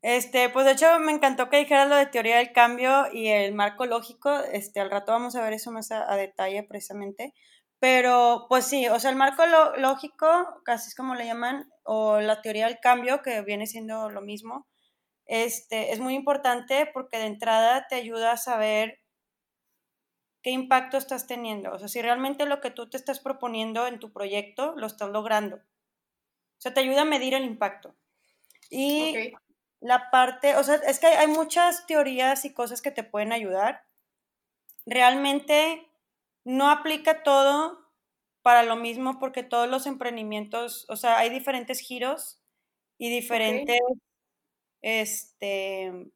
Este, 0.02 0.50
pues 0.50 0.66
de 0.66 0.72
hecho 0.74 1.00
me 1.00 1.12
encantó 1.12 1.50
que 1.50 1.58
dijeras 1.58 1.90
lo 1.90 1.96
de 1.98 2.06
teoría 2.06 2.38
del 2.38 2.54
cambio 2.54 3.08
y 3.12 3.28
el 3.28 3.54
marco 3.54 3.86
lógico. 3.86 4.40
Este, 4.52 4.80
al 4.80 4.92
rato 4.92 5.12
vamos 5.12 5.36
a 5.36 5.44
ver 5.44 5.54
eso 5.54 5.72
más 5.72 5.92
a, 5.92 6.16
detalle 6.16 6.64
precisamente. 6.64 7.34
Pero, 7.80 8.46
pues 8.50 8.66
sí, 8.66 8.88
o 8.90 9.00
sea, 9.00 9.10
el 9.10 9.16
marco 9.16 9.44
lógico, 9.78 10.28
casi 10.66 10.90
es 10.90 10.96
como 10.96 11.16
le 11.16 11.26
llaman, 11.26 11.70
o 11.84 12.20
la 12.20 12.42
teoría 12.42 12.68
del 12.68 12.80
cambio, 12.80 13.22
que 13.22 13.42
viene 13.42 13.68
siendo 13.68 14.10
lo 14.10 14.22
mismo, 14.22 14.68
este, 15.26 15.94
es 15.94 16.00
muy 16.00 16.16
importante 16.16 16.90
porque 16.94 17.20
de 17.20 17.28
entrada 17.28 17.86
te 17.88 17.96
ayuda 17.96 18.34
a 18.34 18.38
saber 18.38 19.00
qué 20.42 20.52
impacto 20.52 20.98
estás 20.98 21.28
teniendo. 21.28 21.72
O 21.74 21.80
sea, 21.80 21.88
si 21.88 22.02
realmente 22.02 22.46
lo 22.46 22.62
que 22.62 22.72
tú 22.72 22.90
te 22.90 22.98
estás 22.98 23.20
proponiendo 23.20 23.88
en 23.88 24.00
tu 24.00 24.12
proyecto 24.12 24.74
lo 24.76 24.88
estás 24.88 25.10
logrando. 25.10 25.58
O 25.58 26.62
sea, 26.62 26.74
te 26.74 26.82
ayuda 26.82 27.02
a 27.02 27.06
medir 27.06 27.34
el 27.34 27.46
impacto. 27.46 27.96
Y 28.70 29.34
la 29.80 30.12
parte, 30.12 30.56
o 30.56 30.64
sea, 30.64 30.76
es 30.76 31.00
que 31.00 31.08
hay, 31.08 31.28
muchas 31.28 31.86
teorías 31.88 32.46
y 32.46 32.54
cosas 32.54 32.82
que 32.82 32.92
te 32.92 33.04
pueden 33.04 33.32
ayudar. 33.32 33.86
Realmente 34.86 35.90
no 36.44 36.70
aplica 36.70 37.24
todo 37.24 37.90
para 38.42 38.64
lo 38.64 38.76
mismo 38.76 39.20
porque 39.20 39.44
todos 39.44 39.70
los 39.70 39.86
emprendimientos, 39.88 40.86
o 40.90 40.96
sea, 40.96 41.18
hay 41.18 41.30
diferentes 41.30 41.80
giros 41.80 42.42
y 42.98 43.10
diferentes, 43.10 43.80
este, 44.82 46.12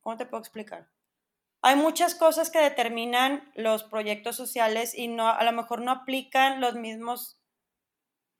¿cómo 0.00 0.16
te 0.16 0.26
puedo 0.26 0.40
explicar? 0.40 0.88
Hay 1.62 1.76
muchas 1.76 2.14
cosas 2.14 2.50
que 2.50 2.60
determinan 2.60 3.50
los 3.54 3.84
proyectos 3.84 4.36
sociales 4.36 4.94
y 4.96 5.08
no, 5.08 5.28
a 5.28 5.42
lo 5.44 5.52
mejor 5.52 5.80
no 5.80 5.90
aplican 5.90 6.60
los 6.60 6.74
mismos, 6.74 7.40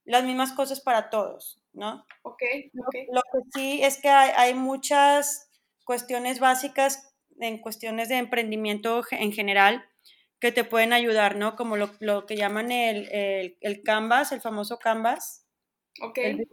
las 0.04 0.24
mismas 0.24 0.52
cosas 0.52 0.80
para 0.80 1.10
todos. 1.10 1.58
¿no? 1.78 2.04
Ok. 2.22 2.42
Lo, 2.72 3.22
que 3.22 3.38
sí 3.54 3.82
es 3.82 4.00
que 4.00 4.08
hay, 4.08 4.54
muchas 4.54 5.50
cuestiones 5.84 6.40
básicas 6.40 7.14
en 7.38 7.58
cuestiones 7.58 8.08
de 8.08 8.16
emprendimiento 8.16 9.02
en 9.12 9.32
general 9.32 9.88
que 10.40 10.52
te 10.52 10.64
pueden 10.64 10.92
ayudar, 10.92 11.36
¿no? 11.36 11.56
Como 11.56 11.76
lo, 11.76 12.26
que 12.26 12.36
llaman 12.36 12.70
el, 12.70 13.56
el, 13.60 13.82
Canvas, 13.82 14.32
el 14.32 14.40
famoso 14.40 14.78
Canvas. 14.78 15.46
Ok. 16.02 16.18
El 16.18 16.48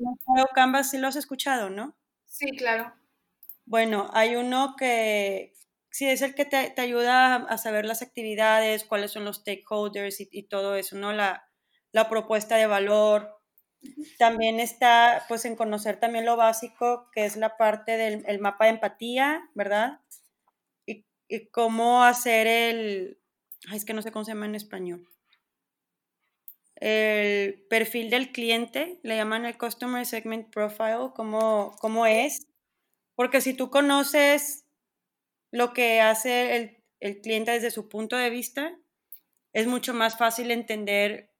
Canvas 0.53 0.91
sí 0.91 0.97
lo 0.97 1.07
has 1.07 1.15
escuchado, 1.15 1.69
¿no? 1.69 1.95
Sí, 2.25 2.51
claro. 2.57 2.93
Bueno, 3.65 4.09
hay 4.13 4.35
uno 4.35 4.75
que 4.77 5.53
sí 5.95 6.09
es 6.09 6.21
el 6.21 6.35
que 6.35 6.43
te, 6.43 6.73
ayuda 6.81 7.35
a 7.35 7.57
saber 7.57 7.85
las 7.85 8.01
actividades, 8.01 8.83
cuáles 8.83 9.11
son 9.11 9.23
los 9.23 9.37
stakeholders 9.37 10.19
y, 10.19 10.27
y 10.29 10.43
todo 10.43 10.75
eso, 10.75 10.97
¿no? 10.97 11.13
La, 11.13 11.47
la 11.93 12.09
propuesta 12.09 12.57
de 12.57 12.67
valor, 12.67 13.39
también 14.17 14.59
está, 14.59 15.23
pues, 15.29 15.45
en 15.45 15.55
conocer 15.55 15.97
también 15.97 16.25
lo 16.25 16.35
básico, 16.35 17.09
que 17.13 17.23
es 17.23 17.37
la 17.37 17.55
parte 17.55 17.95
del 17.95 18.39
mapa 18.39 18.65
de 18.65 18.71
empatía, 18.71 19.49
¿verdad? 19.53 20.01
Y, 20.85 21.05
y, 21.29 21.47
cómo 21.47 22.03
hacer 22.03 22.45
el, 22.45 23.17
ay, 23.69 23.77
es 23.77 23.85
que 23.85 23.93
no 23.93 24.01
sé 24.01 24.11
cómo 24.11 24.25
se 24.25 24.31
llama 24.33 24.47
en 24.47 24.55
español. 24.55 25.07
El 26.75 27.65
perfil 27.69 28.09
del 28.09 28.33
cliente, 28.33 28.99
le 29.01 29.15
llaman 29.15 29.45
el 29.45 29.57
Customer 29.57 30.05
Segment 30.05 30.53
Profile, 30.53 31.11
cómo, 31.15 31.73
cómo 31.79 32.05
es. 32.05 32.47
Porque 33.15 33.39
si 33.39 33.53
tú 33.53 33.69
conoces 33.69 34.64
lo 35.51 35.73
que 35.73 36.01
hace 36.01 36.55
el, 36.55 36.83
el 36.99 37.21
cliente 37.21 37.51
desde 37.51 37.71
su 37.71 37.89
punto 37.89 38.17
de 38.17 38.29
vista, 38.29 38.77
es 39.53 39.67
mucho 39.67 39.93
más 39.93 40.17
fácil 40.17 40.51
entender 40.51 41.31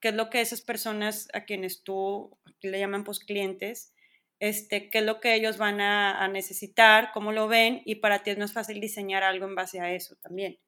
qué 0.00 0.08
es 0.08 0.14
lo 0.14 0.30
que 0.30 0.40
esas 0.40 0.62
personas 0.62 1.28
a 1.34 1.44
quienes 1.44 1.82
tú, 1.82 2.38
aquí 2.44 2.68
le 2.68 2.78
llaman 2.78 3.04
pues 3.04 3.20
clientes, 3.20 3.92
este, 4.38 4.90
qué 4.90 4.98
es 4.98 5.04
lo 5.04 5.20
que 5.20 5.34
ellos 5.34 5.58
van 5.58 5.80
a, 5.80 6.28
necesitar, 6.28 7.10
cómo 7.12 7.32
lo 7.32 7.48
ven, 7.48 7.82
y 7.84 7.96
para 7.96 8.22
ti 8.22 8.30
es 8.30 8.38
más 8.38 8.52
fácil 8.52 8.80
diseñar 8.80 9.22
algo 9.22 9.46
en 9.46 9.54
base 9.54 9.80
a 9.80 9.92
eso 9.92 10.16
también. 10.16 10.58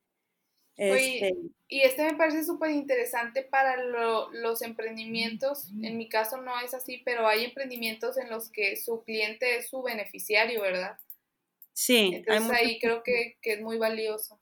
Este, 0.76 1.34
y 1.66 1.80
este 1.80 2.04
me 2.04 2.16
parece 2.16 2.44
súper 2.44 2.70
interesante 2.70 3.42
para 3.42 3.82
los 3.82 4.62
emprendimientos. 4.62 5.72
En 5.82 5.98
mi 5.98 6.08
caso 6.08 6.40
no 6.40 6.60
es 6.60 6.72
así, 6.72 7.02
pero 7.04 7.26
hay 7.26 7.44
emprendimientos 7.44 8.16
en 8.16 8.30
los 8.30 8.48
que 8.50 8.76
su 8.76 9.02
cliente 9.02 9.56
es 9.56 9.70
su 9.70 9.82
beneficiario, 9.82 10.62
¿verdad? 10.62 10.96
Sí. 11.78 12.10
Entonces 12.12 12.50
ahí 12.50 12.80
creo 12.80 13.04
que, 13.04 13.38
es 13.40 13.60
muy 13.60 13.78
valioso. 13.78 14.36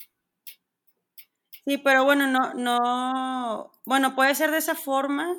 Sí, 1.67 1.77
pero 1.77 2.05
bueno, 2.05 2.27
no, 2.27 2.55
no, 2.55 3.73
bueno, 3.85 4.15
puede 4.15 4.35
ser 4.35 4.51
de 4.53 4.59
esa 4.59 4.75
forma, 4.75 5.37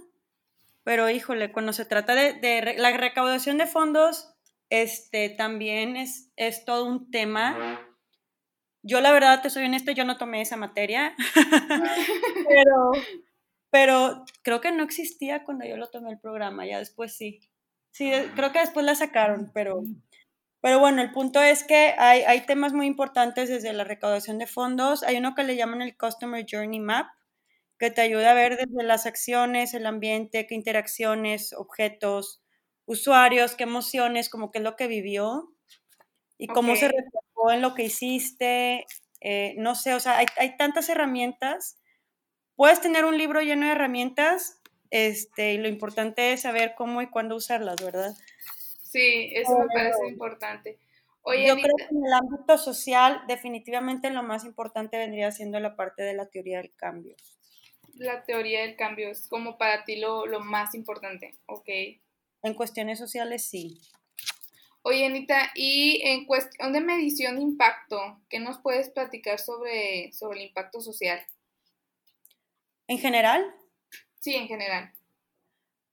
pero 0.83 1.09
híjole, 1.09 1.51
cuando 1.51 1.73
se 1.73 1.85
trata 1.85 2.13
de, 2.13 2.33
de 2.33 2.75
la 2.77 2.95
recaudación 2.95 3.57
de 3.57 3.65
fondos, 3.65 4.31
este 4.69 5.29
también 5.29 5.97
es, 5.97 6.31
es 6.35 6.65
todo 6.65 6.85
un 6.85 7.09
tema 7.09 7.79
yo 8.83 9.01
la 9.01 9.11
verdad, 9.11 9.41
te 9.41 9.49
soy 9.49 9.65
honesta, 9.65 9.91
yo 9.91 10.05
no 10.05 10.17
tomé 10.17 10.41
esa 10.41 10.55
materia, 10.55 11.13
pero, 12.47 12.91
pero 13.69 14.23
creo 14.43 14.61
que 14.61 14.71
no 14.71 14.83
existía 14.83 15.43
cuando 15.43 15.65
yo 15.65 15.75
lo 15.75 15.89
tomé 15.89 16.11
el 16.11 16.19
programa, 16.19 16.65
ya 16.65 16.79
después 16.79 17.17
sí. 17.17 17.41
Sí, 17.91 18.11
creo 18.35 18.51
que 18.51 18.59
después 18.59 18.85
la 18.85 18.95
sacaron, 18.95 19.51
pero, 19.53 19.81
pero 20.61 20.79
bueno, 20.79 21.01
el 21.01 21.11
punto 21.11 21.41
es 21.41 21.63
que 21.63 21.93
hay, 21.97 22.21
hay 22.21 22.41
temas 22.45 22.73
muy 22.73 22.87
importantes 22.87 23.49
desde 23.49 23.73
la 23.73 23.83
recaudación 23.83 24.37
de 24.39 24.47
fondos. 24.47 25.03
Hay 25.03 25.17
uno 25.17 25.35
que 25.35 25.43
le 25.43 25.55
llaman 25.55 25.81
el 25.81 25.95
Customer 25.95 26.45
Journey 26.49 26.79
Map, 26.79 27.07
que 27.77 27.91
te 27.91 28.01
ayuda 28.01 28.31
a 28.31 28.33
ver 28.33 28.57
desde 28.57 28.83
las 28.83 29.05
acciones, 29.05 29.73
el 29.73 29.85
ambiente, 29.85 30.47
qué 30.47 30.55
interacciones, 30.55 31.53
objetos, 31.53 32.41
usuarios, 32.85 33.55
qué 33.55 33.63
emociones, 33.63 34.29
como 34.29 34.51
qué 34.51 34.57
es 34.59 34.63
lo 34.63 34.75
que 34.75 34.87
vivió 34.87 35.53
y 36.39 36.47
cómo 36.47 36.75
se 36.75 36.87
reflejó 36.87 37.51
en 37.51 37.61
lo 37.61 37.75
que 37.75 37.83
hiciste. 37.83 38.85
Eh, 39.21 39.55
no 39.57 39.75
sé, 39.75 39.93
o 39.93 39.99
sea, 39.99 40.17
hay, 40.17 40.25
hay, 40.37 40.57
tantas 40.57 40.89
herramientas. 40.89 41.79
Puedes 42.55 42.81
tener 42.81 43.05
un 43.05 43.17
libro 43.17 43.41
lleno 43.41 43.67
de 43.67 43.73
herramientas 43.73 44.59
este, 44.89 45.53
y 45.53 45.57
lo 45.57 45.67
importante 45.67 46.33
es 46.33 46.41
saber 46.41 46.73
cómo 46.75 47.01
y 47.01 47.09
cuándo 47.09 47.35
usarlas, 47.35 47.75
¿verdad? 47.83 48.15
Sí, 48.97 49.29
eso 49.33 49.59
me 49.59 49.67
parece 49.67 50.07
importante. 50.07 50.79
Oye, 51.21 51.47
yo 51.47 51.55
creo 51.55 51.75
que 51.77 51.83
en 51.83 52.03
el 52.03 52.13
ámbito 52.13 52.57
social 52.57 53.21
definitivamente 53.27 54.09
lo 54.09 54.23
más 54.23 54.43
importante 54.43 54.97
vendría 54.97 55.31
siendo 55.31 55.59
la 55.59 55.75
parte 55.75 56.01
de 56.01 56.15
la 56.15 56.27
teoría 56.29 56.57
del 56.57 56.73
cambio. 56.75 57.15
La 57.93 58.23
teoría 58.23 58.61
del 58.61 58.75
cambio 58.75 59.09
es 59.09 59.27
como 59.27 59.57
para 59.57 59.83
ti 59.85 59.97
lo, 59.97 60.25
lo 60.25 60.39
más 60.39 60.73
importante, 60.73 61.37
ok. 61.45 61.69
En 62.41 62.53
cuestiones 62.55 62.97
sociales 62.97 63.47
sí. 63.47 63.79
Oye, 64.81 65.05
Anita, 65.05 65.51
y 65.53 66.01
en 66.03 66.25
cuestión 66.25 66.73
de 66.73 66.81
medición 66.81 67.35
de 67.35 67.41
impacto, 67.43 68.19
¿qué 68.29 68.39
nos 68.39 68.57
puedes 68.59 68.89
platicar 68.89 69.37
sobre, 69.37 70.11
sobre 70.13 70.39
el 70.39 70.47
impacto 70.47 70.81
social? 70.81 71.19
¿En 72.87 72.97
general? 72.97 73.45
Sí, 74.21 74.33
en 74.33 74.47
general. 74.47 74.91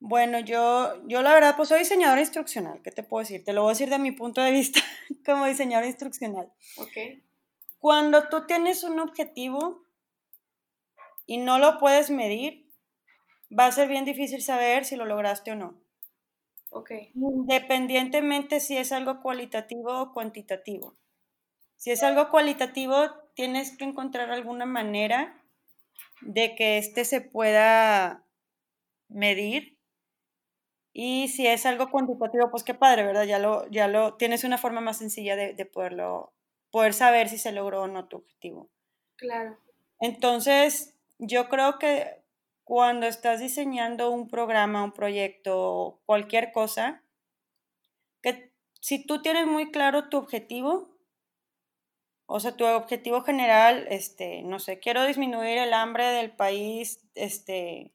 Bueno, 0.07 0.39
yo, 0.39 1.03
yo 1.07 1.23
la 1.23 1.33
verdad, 1.33 1.57
pues 1.57 1.71
soy 1.71 1.79
diseñadora 1.79 2.21
instruccional, 2.21 2.83
¿qué 2.83 2.91
te 2.91 3.03
puedo 3.03 3.21
decir? 3.21 3.43
Te 3.43 3.55
lo 3.55 3.63
voy 3.63 3.71
a 3.71 3.73
decir 3.73 3.89
de 3.89 3.99
mi 3.99 4.13
punto 4.13 4.43
de 4.43 4.51
vista 4.51 4.81
como 5.25 5.47
diseñadora 5.47 5.87
instruccional. 5.87 6.53
Ok. 6.77 7.23
Cuando 7.79 8.29
tú 8.29 8.47
tienes 8.47 8.85
un 8.85 9.01
objetivo 9.01 9.83
y 11.25 11.39
no 11.39 11.59
lo 11.59 11.79
puedes 11.79 12.11
medir, 12.11 12.71
va 13.59 13.65
a 13.65 13.73
ser 13.73 13.89
bien 13.89 14.05
difícil 14.05 14.43
saber 14.43 14.85
si 14.85 14.97
lo 14.97 15.07
lograste 15.07 15.53
o 15.53 15.57
no. 15.57 15.81
Independientemente 17.15 18.61
si 18.61 18.77
es 18.77 18.93
algo 18.93 19.23
cualitativo 19.23 20.03
o 20.03 20.13
cuantitativo. 20.13 20.99
Si 21.77 21.93
es 21.93 22.03
algo 22.03 22.29
cualitativo, 22.29 23.11
tienes 23.33 23.75
que 23.75 23.85
encontrar 23.85 24.31
alguna 24.31 24.67
manera 24.67 25.43
de 26.21 26.55
que 26.57 26.77
éste 26.77 27.07
se 27.07 27.23
pueda 27.23 28.27
medir. 29.09 29.74
Y 30.97 31.27
si 31.27 31.47
es 31.49 31.67
algo 31.67 31.91
cuantitativo, 31.91 32.51
pues 32.53 32.63
qué 32.63 32.73
padre, 32.73 33.05
¿verdad? 33.05 33.25
Ya 33.25 33.41
lo, 33.41 33.69
ya 33.69 33.89
lo, 33.89 34.15
tienes 34.15 34.45
una 34.45 34.59
forma 34.59 34.81
más 34.81 34.99
sencilla 34.99 35.35
de, 35.35 35.53
de 35.53 35.67
poderlo, 35.67 36.33
poder 36.71 36.95
saber 36.95 37.29
si 37.29 37.37
se 37.37 37.51
logró 37.51 37.83
o 37.83 37.89
no 37.89 38.07
tu 38.07 38.19
objetivo. 38.19 38.71
Claro. 39.17 39.59
Entonces, 39.99 40.95
yo 41.19 41.49
creo 41.49 41.81
que 41.81 42.23
cuando 42.63 43.07
estás 43.07 43.41
diseñando 43.41 44.11
un 44.13 44.29
programa, 44.29 44.85
un 44.85 44.93
proyecto, 44.93 46.01
cualquier 46.07 46.53
cosa, 46.53 47.03
que 48.23 48.53
si 48.81 49.05
tú 49.05 49.21
tienes 49.21 49.47
muy 49.49 49.73
claro 49.73 50.09
tu 50.09 50.17
objetivo, 50.17 50.97
o 52.27 52.39
sea, 52.39 52.57
tu 52.57 52.65
objetivo 52.67 53.23
general, 53.23 53.87
este, 53.91 54.43
no 54.43 54.61
sé, 54.61 54.79
quiero 54.79 55.05
disminuir 55.05 55.59
el 55.59 55.75
hambre 55.75 56.07
del 56.07 56.31
país, 56.31 57.05
este, 57.17 57.94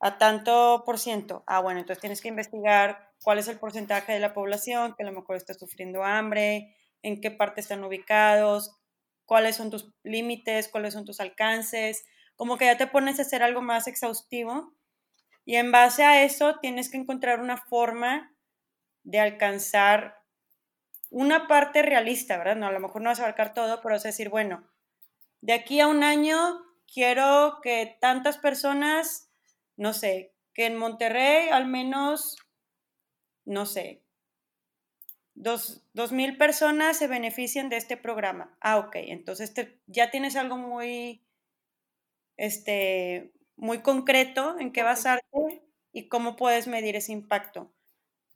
a 0.00 0.18
tanto 0.18 0.82
por 0.84 0.98
ciento. 0.98 1.44
Ah, 1.46 1.60
bueno, 1.60 1.80
entonces 1.80 2.00
tienes 2.00 2.20
que 2.20 2.28
investigar 2.28 3.12
cuál 3.22 3.38
es 3.38 3.48
el 3.48 3.58
porcentaje 3.58 4.12
de 4.12 4.20
la 4.20 4.34
población 4.34 4.94
que 4.96 5.02
a 5.02 5.06
lo 5.06 5.12
mejor 5.12 5.36
está 5.36 5.54
sufriendo 5.54 6.04
hambre, 6.04 6.74
en 7.02 7.20
qué 7.20 7.30
parte 7.30 7.60
están 7.60 7.84
ubicados, 7.84 8.76
cuáles 9.26 9.56
son 9.56 9.70
tus 9.70 9.92
límites, 10.02 10.68
cuáles 10.68 10.94
son 10.94 11.04
tus 11.04 11.20
alcances, 11.20 12.04
como 12.36 12.56
que 12.56 12.64
ya 12.66 12.76
te 12.76 12.86
pones 12.86 13.18
a 13.18 13.22
hacer 13.22 13.42
algo 13.42 13.62
más 13.62 13.86
exhaustivo 13.86 14.74
y 15.44 15.56
en 15.56 15.72
base 15.72 16.04
a 16.04 16.24
eso 16.24 16.58
tienes 16.60 16.90
que 16.90 16.96
encontrar 16.96 17.40
una 17.40 17.56
forma 17.56 18.34
de 19.02 19.20
alcanzar 19.20 20.16
una 21.10 21.48
parte 21.48 21.82
realista, 21.82 22.38
¿verdad? 22.38 22.56
No, 22.56 22.66
a 22.66 22.72
lo 22.72 22.80
mejor 22.80 23.02
no 23.02 23.10
vas 23.10 23.20
a 23.20 23.24
abarcar 23.24 23.52
todo, 23.52 23.80
pero 23.80 23.96
es 23.96 24.02
decir, 24.02 24.28
bueno, 24.28 24.68
de 25.40 25.54
aquí 25.54 25.80
a 25.80 25.88
un 25.88 26.04
año 26.04 26.62
quiero 26.92 27.58
que 27.62 27.98
tantas 28.00 28.38
personas, 28.38 29.29
no 29.80 29.94
sé, 29.94 30.34
que 30.52 30.66
en 30.66 30.76
Monterrey 30.76 31.48
al 31.48 31.66
menos, 31.66 32.36
no 33.46 33.64
sé, 33.64 34.02
dos, 35.34 35.82
mil 36.12 36.36
personas 36.36 36.98
se 36.98 37.06
beneficien 37.06 37.70
de 37.70 37.78
este 37.78 37.96
programa. 37.96 38.54
Ah, 38.60 38.76
ok, 38.76 38.96
entonces 38.96 39.54
ya 39.86 40.10
tienes 40.10 40.36
algo 40.36 40.58
muy 40.58 41.24
este, 42.36 43.32
muy 43.56 43.80
concreto 43.80 44.58
en 44.60 44.70
qué 44.70 44.82
basarte 44.82 45.62
y 45.92 46.08
cómo 46.08 46.36
puedes 46.36 46.66
medir 46.66 46.94
ese 46.94 47.12
impacto. 47.12 47.72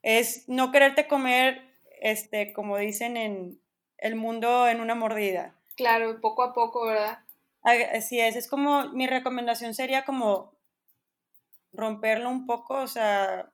Es 0.01 0.49
no 0.49 0.71
quererte 0.71 1.07
comer, 1.07 1.61
este, 2.01 2.53
como 2.53 2.79
dicen 2.79 3.17
en 3.17 3.61
el 3.99 4.15
mundo, 4.15 4.67
en 4.67 4.81
una 4.81 4.95
mordida. 4.95 5.53
Claro, 5.77 6.19
poco 6.21 6.41
a 6.41 6.55
poco, 6.55 6.87
¿verdad? 6.87 7.19
Así 7.61 8.19
es, 8.19 8.35
es 8.35 8.47
como, 8.47 8.89
mi 8.89 9.05
recomendación 9.05 9.75
sería 9.75 10.05
como 10.05 10.54
romperlo 11.75 12.29
un 12.29 12.45
poco, 12.45 12.75
o 12.75 12.87
sea, 12.87 13.51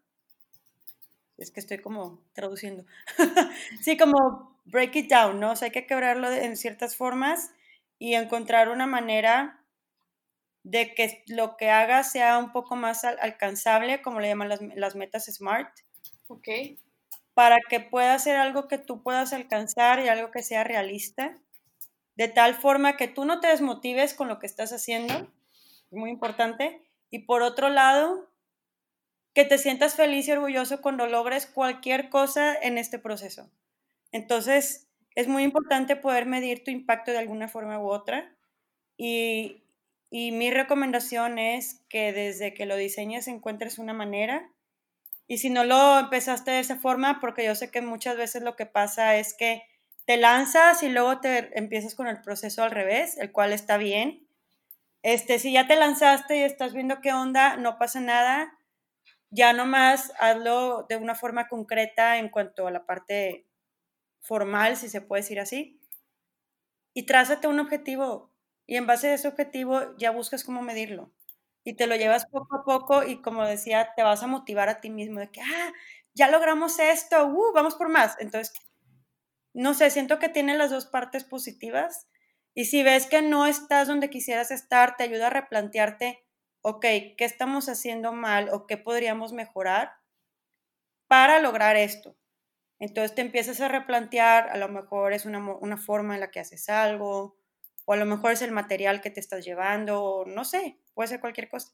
es 1.38 1.52
que 1.52 1.60
estoy 1.60 1.80
como 1.80 2.22
traduciendo. 2.34 2.86
sí, 3.82 3.98
como 3.98 4.60
break 4.66 4.96
it 4.96 5.10
down, 5.10 5.40
¿no? 5.40 5.52
O 5.52 5.56
sea, 5.56 5.68
hay 5.68 5.72
que 5.72 5.88
quebrarlo 5.88 6.32
en 6.32 6.56
ciertas 6.56 6.96
formas 6.96 7.52
y 7.98 8.16
encontrar 8.16 8.70
una 8.70 8.88
manera 8.88 9.62
de 10.64 10.94
que 10.94 11.24
lo 11.28 11.58
que 11.58 11.70
hagas 11.70 12.12
sea 12.12 12.38
un 12.38 12.52
poco 12.52 12.76
más 12.76 13.04
alcanzable, 13.04 14.02
como 14.02 14.20
le 14.20 14.28
llaman 14.28 14.50
las, 14.76 14.96
metas 14.96 15.26
SMART. 15.26 15.72
Ok. 16.28 16.48
Para 17.34 17.58
que 17.70 17.80
pueda 17.80 18.18
ser 18.20 18.36
algo 18.36 18.68
que 18.68 18.78
tú 18.78 19.02
puedas 19.02 19.34
alcanzar 19.34 20.00
y 20.00 20.10
algo 20.10 20.32
que 20.32 20.44
sea 20.44 20.64
realista, 20.64 21.38
de 22.16 22.28
tal 22.28 22.54
forma 22.54 22.98
que 22.98 23.08
tú 23.08 23.26
no 23.26 23.40
te 23.40 23.48
desmotives 23.48 24.14
con 24.14 24.28
lo 24.28 24.38
que 24.38 24.46
estás 24.46 24.72
haciendo, 24.74 25.32
muy 25.90 26.12
importante, 26.12 26.84
y 27.12 27.20
por 27.20 27.44
otro 27.44 27.70
lado, 27.70 28.32
que 29.34 29.46
te 29.46 29.58
sientas 29.58 29.96
feliz 29.96 30.28
y 30.28 30.32
orgulloso 30.32 30.82
cuando 30.82 31.08
logres 31.08 31.46
cualquier 31.46 32.10
cosa 32.10 32.56
en 32.56 32.78
este 32.78 33.00
proceso. 33.00 33.50
Entonces, 34.12 34.88
es 35.16 35.28
muy 35.28 35.44
importante 35.44 35.96
poder 35.96 36.26
medir 36.26 36.64
tu 36.64 36.72
impacto 36.72 37.12
de 37.12 37.20
alguna 37.20 37.48
forma 37.48 37.80
u 37.80 37.90
otra 37.90 38.36
y, 38.98 39.64
y 40.10 40.32
mi 40.32 40.52
recomendación 40.52 41.38
es 41.40 41.82
que 41.90 42.14
desde 42.14 42.54
que 42.54 42.66
lo 42.66 42.76
diseñes 42.76 43.28
encuentres 43.28 43.78
una 43.78 43.94
manera. 43.94 44.50
Y 45.28 45.38
si 45.38 45.50
no 45.50 45.64
lo 45.64 46.00
empezaste 46.00 46.52
de 46.52 46.60
esa 46.60 46.78
forma, 46.78 47.20
porque 47.22 47.46
yo 47.46 47.56
sé 47.56 47.72
que 47.72 47.82
muchas 47.82 48.18
veces 48.18 48.42
lo 48.42 48.58
que 48.58 48.66
pasa 48.66 49.16
es 49.16 49.34
que 49.34 49.64
te 50.06 50.18
lanzas 50.18 50.84
y 50.84 50.90
luego 50.90 51.22
te 51.22 51.58
empiezas 51.58 51.96
con 51.96 52.08
el 52.08 52.22
proceso 52.22 52.64
al 52.64 52.72
revés, 52.72 53.18
el 53.18 53.32
cual 53.32 53.54
está 53.54 53.78
bien. 53.78 54.28
Este, 55.04 55.40
si 55.40 55.52
ya 55.54 55.68
te 55.68 55.76
lanzaste 55.76 56.38
y 56.38 56.44
estás 56.44 56.74
viendo 56.74 57.02
qué 57.02 57.12
onda, 57.14 57.58
no 57.58 57.78
pasa 57.80 58.00
nada. 58.00 58.58
Ya 59.32 59.54
nomás 59.54 60.14
hazlo 60.20 60.86
de 60.90 60.98
una 60.98 61.16
forma 61.16 61.48
concreta 61.50 62.18
en 62.20 62.30
cuanto 62.30 62.68
a 62.68 62.72
la 62.72 62.86
parte 62.86 63.48
formal, 64.22 64.78
si 64.78 64.90
se 64.90 65.02
puede 65.02 65.24
decir 65.24 65.40
así. 65.40 65.80
Y 66.96 67.04
trázate 67.06 67.48
un 67.48 67.60
objetivo 67.60 68.32
y 68.68 68.76
en 68.78 68.86
base 68.88 69.08
a 69.10 69.14
ese 69.14 69.28
objetivo 69.28 69.96
ya 69.98 70.12
buscas 70.12 70.44
cómo 70.44 70.62
medirlo. 70.62 71.12
Y 71.64 71.74
te 71.76 71.88
lo 71.88 71.96
llevas 71.96 72.26
poco 72.28 72.56
a 72.58 72.64
poco 72.66 73.04
y 73.04 73.22
como 73.22 73.46
decía, 73.46 73.94
te 73.96 74.04
vas 74.04 74.24
a 74.24 74.28
motivar 74.28 74.68
a 74.70 74.82
ti 74.82 74.90
mismo 74.90 75.20
de 75.20 75.30
que, 75.32 75.42
ah, 75.42 75.72
ya 76.14 76.30
logramos 76.30 76.80
esto, 76.80 77.26
uh, 77.28 77.54
vamos 77.54 77.76
por 77.76 77.90
más. 77.90 78.16
Entonces, 78.20 78.54
no 79.54 79.74
sé, 79.74 79.90
siento 79.92 80.20
que 80.20 80.30
tiene 80.30 80.58
las 80.58 80.72
dos 80.72 80.86
partes 80.88 81.24
positivas 81.24 82.08
Y 82.54 82.66
si 82.66 82.84
ves 82.84 83.08
que 83.08 83.22
no 83.22 83.46
estás 83.46 83.88
donde 83.88 84.10
quisieras 84.10 84.52
estar, 84.52 84.98
te 84.98 85.04
ayuda 85.04 85.28
a 85.28 85.32
replantearte, 85.32 86.24
ok, 86.62 86.82
¿qué 86.82 87.16
estamos 87.20 87.70
haciendo 87.70 88.12
mal 88.12 88.50
o 88.52 88.68
qué 88.68 88.78
podríamos 88.78 89.32
mejorar 89.34 89.94
para 91.08 91.40
lograr 91.40 91.78
esto? 91.78 92.16
Entonces 92.80 93.16
te 93.16 93.22
empiezas 93.22 93.62
a 93.62 93.68
replantear, 93.68 94.50
a 94.50 94.58
lo 94.58 94.68
mejor 94.68 95.14
es 95.14 95.26
una, 95.26 95.40
una 95.56 95.78
forma 95.78 96.16
en 96.16 96.20
la 96.20 96.32
que 96.32 96.40
haces 96.40 96.68
algo, 96.68 97.38
o 97.86 97.94
a 97.94 97.98
lo 97.98 98.06
mejor 98.06 98.32
es 98.32 98.42
el 98.42 98.52
material 98.52 99.02
que 99.02 99.12
te 99.12 99.20
estás 99.20 99.46
llevando, 99.46 100.04
o 100.04 100.26
no 100.26 100.44
sé, 100.44 100.78
puede 100.94 101.08
ser 101.08 101.20
cualquier 101.20 101.48
cosa. 101.48 101.74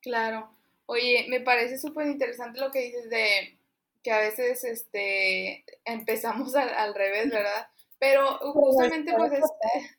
Claro. 0.00 0.50
Oye, 0.86 1.26
me 1.30 1.40
parece 1.40 1.78
súper 1.78 2.06
interesante 2.06 2.60
lo 2.60 2.70
que 2.70 2.80
dices 2.80 3.08
de 3.08 3.58
que 4.02 4.12
a 4.12 4.18
veces 4.18 4.64
este, 4.64 5.64
empezamos 5.84 6.54
al, 6.54 6.68
al 6.68 6.94
revés, 6.94 7.30
¿verdad? 7.30 7.68
Pero 7.98 8.36
justamente 8.52 9.14
pues 9.16 9.32
este, 9.32 9.96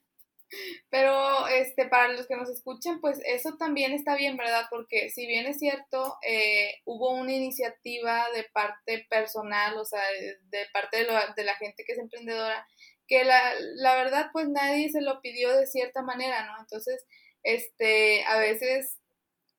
pero 0.90 1.48
este, 1.48 1.88
para 1.88 2.14
los 2.14 2.28
que 2.28 2.36
nos 2.36 2.50
escuchen, 2.50 3.00
pues 3.02 3.20
eso 3.26 3.58
también 3.58 3.94
está 3.94 4.16
bien, 4.16 4.38
¿verdad? 4.38 4.66
Porque 4.70 5.10
si 5.10 5.26
bien 5.28 5.46
es 5.46 5.60
cierto, 5.60 6.18
eh, 6.28 6.76
hubo 6.86 7.12
una 7.12 7.34
iniciativa 7.34 8.28
de 8.34 8.44
parte 8.54 9.06
personal, 9.10 9.78
o 9.78 9.86
sea, 9.86 10.02
de, 10.50 10.66
parte 10.74 10.98
de, 10.98 11.08
de, 11.36 11.44
la 11.44 11.56
gente 11.56 11.84
que 11.86 11.94
es 11.94 12.00
emprendedora, 12.00 12.68
que 13.08 13.24
la, 13.24 13.54
la 13.76 13.96
verdad, 13.96 14.30
pues 14.34 14.48
nadie 14.50 14.90
se 14.90 15.02
lo 15.02 15.22
pidió 15.22 15.56
de 15.56 15.68
cierta 15.68 16.02
manera, 16.02 16.46
¿no? 16.46 16.60
Entonces, 16.60 17.06
este, 17.44 18.24
a 18.26 18.38
veces 18.40 18.98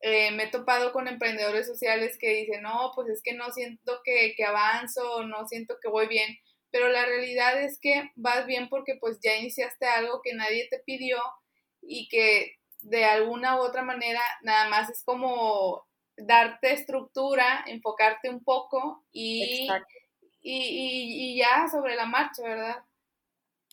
eh, 0.01 0.31
me 0.33 0.45
he 0.45 0.51
topado 0.51 0.93
con 0.93 1.09
emprendedores 1.09 1.67
sociales 1.67 2.19
que 2.19 2.31
dicen, 2.31 2.63
no, 2.63 2.93
pues 2.95 3.09
es 3.09 3.23
que 3.23 3.35
no 3.35 3.51
siento 3.53 4.01
que, 4.05 4.35
que 4.37 4.45
avanzo, 4.45 5.25
no 5.25 5.47
siento 5.47 5.79
que 5.81 5.89
voy 5.89 6.07
bien 6.09 6.37
pero 6.77 6.91
la 6.91 7.07
realidad 7.07 7.63
es 7.63 7.79
que 7.81 8.11
vas 8.17 8.45
bien 8.45 8.69
porque 8.69 8.97
pues 9.01 9.19
ya 9.23 9.35
iniciaste 9.35 9.87
algo 9.87 10.21
que 10.23 10.35
nadie 10.35 10.69
te 10.69 10.79
pidió 10.81 11.17
y 11.81 12.07
que 12.09 12.57
de 12.83 13.07
alguna 13.07 13.57
u 13.57 13.61
otra 13.61 13.83
manera 13.83 14.21
nada 14.43 14.69
más 14.69 14.91
es 14.91 15.03
como 15.03 15.87
darte 16.19 16.75
estructura, 16.75 17.65
enfocarte 17.67 18.29
un 18.29 18.45
poco 18.45 19.07
y, 19.11 19.69
y, 20.43 21.33
y, 21.33 21.39
ya 21.39 21.67
sobre 21.73 21.97
la 21.97 22.05
marcha, 22.05 22.43
¿verdad? 22.43 22.85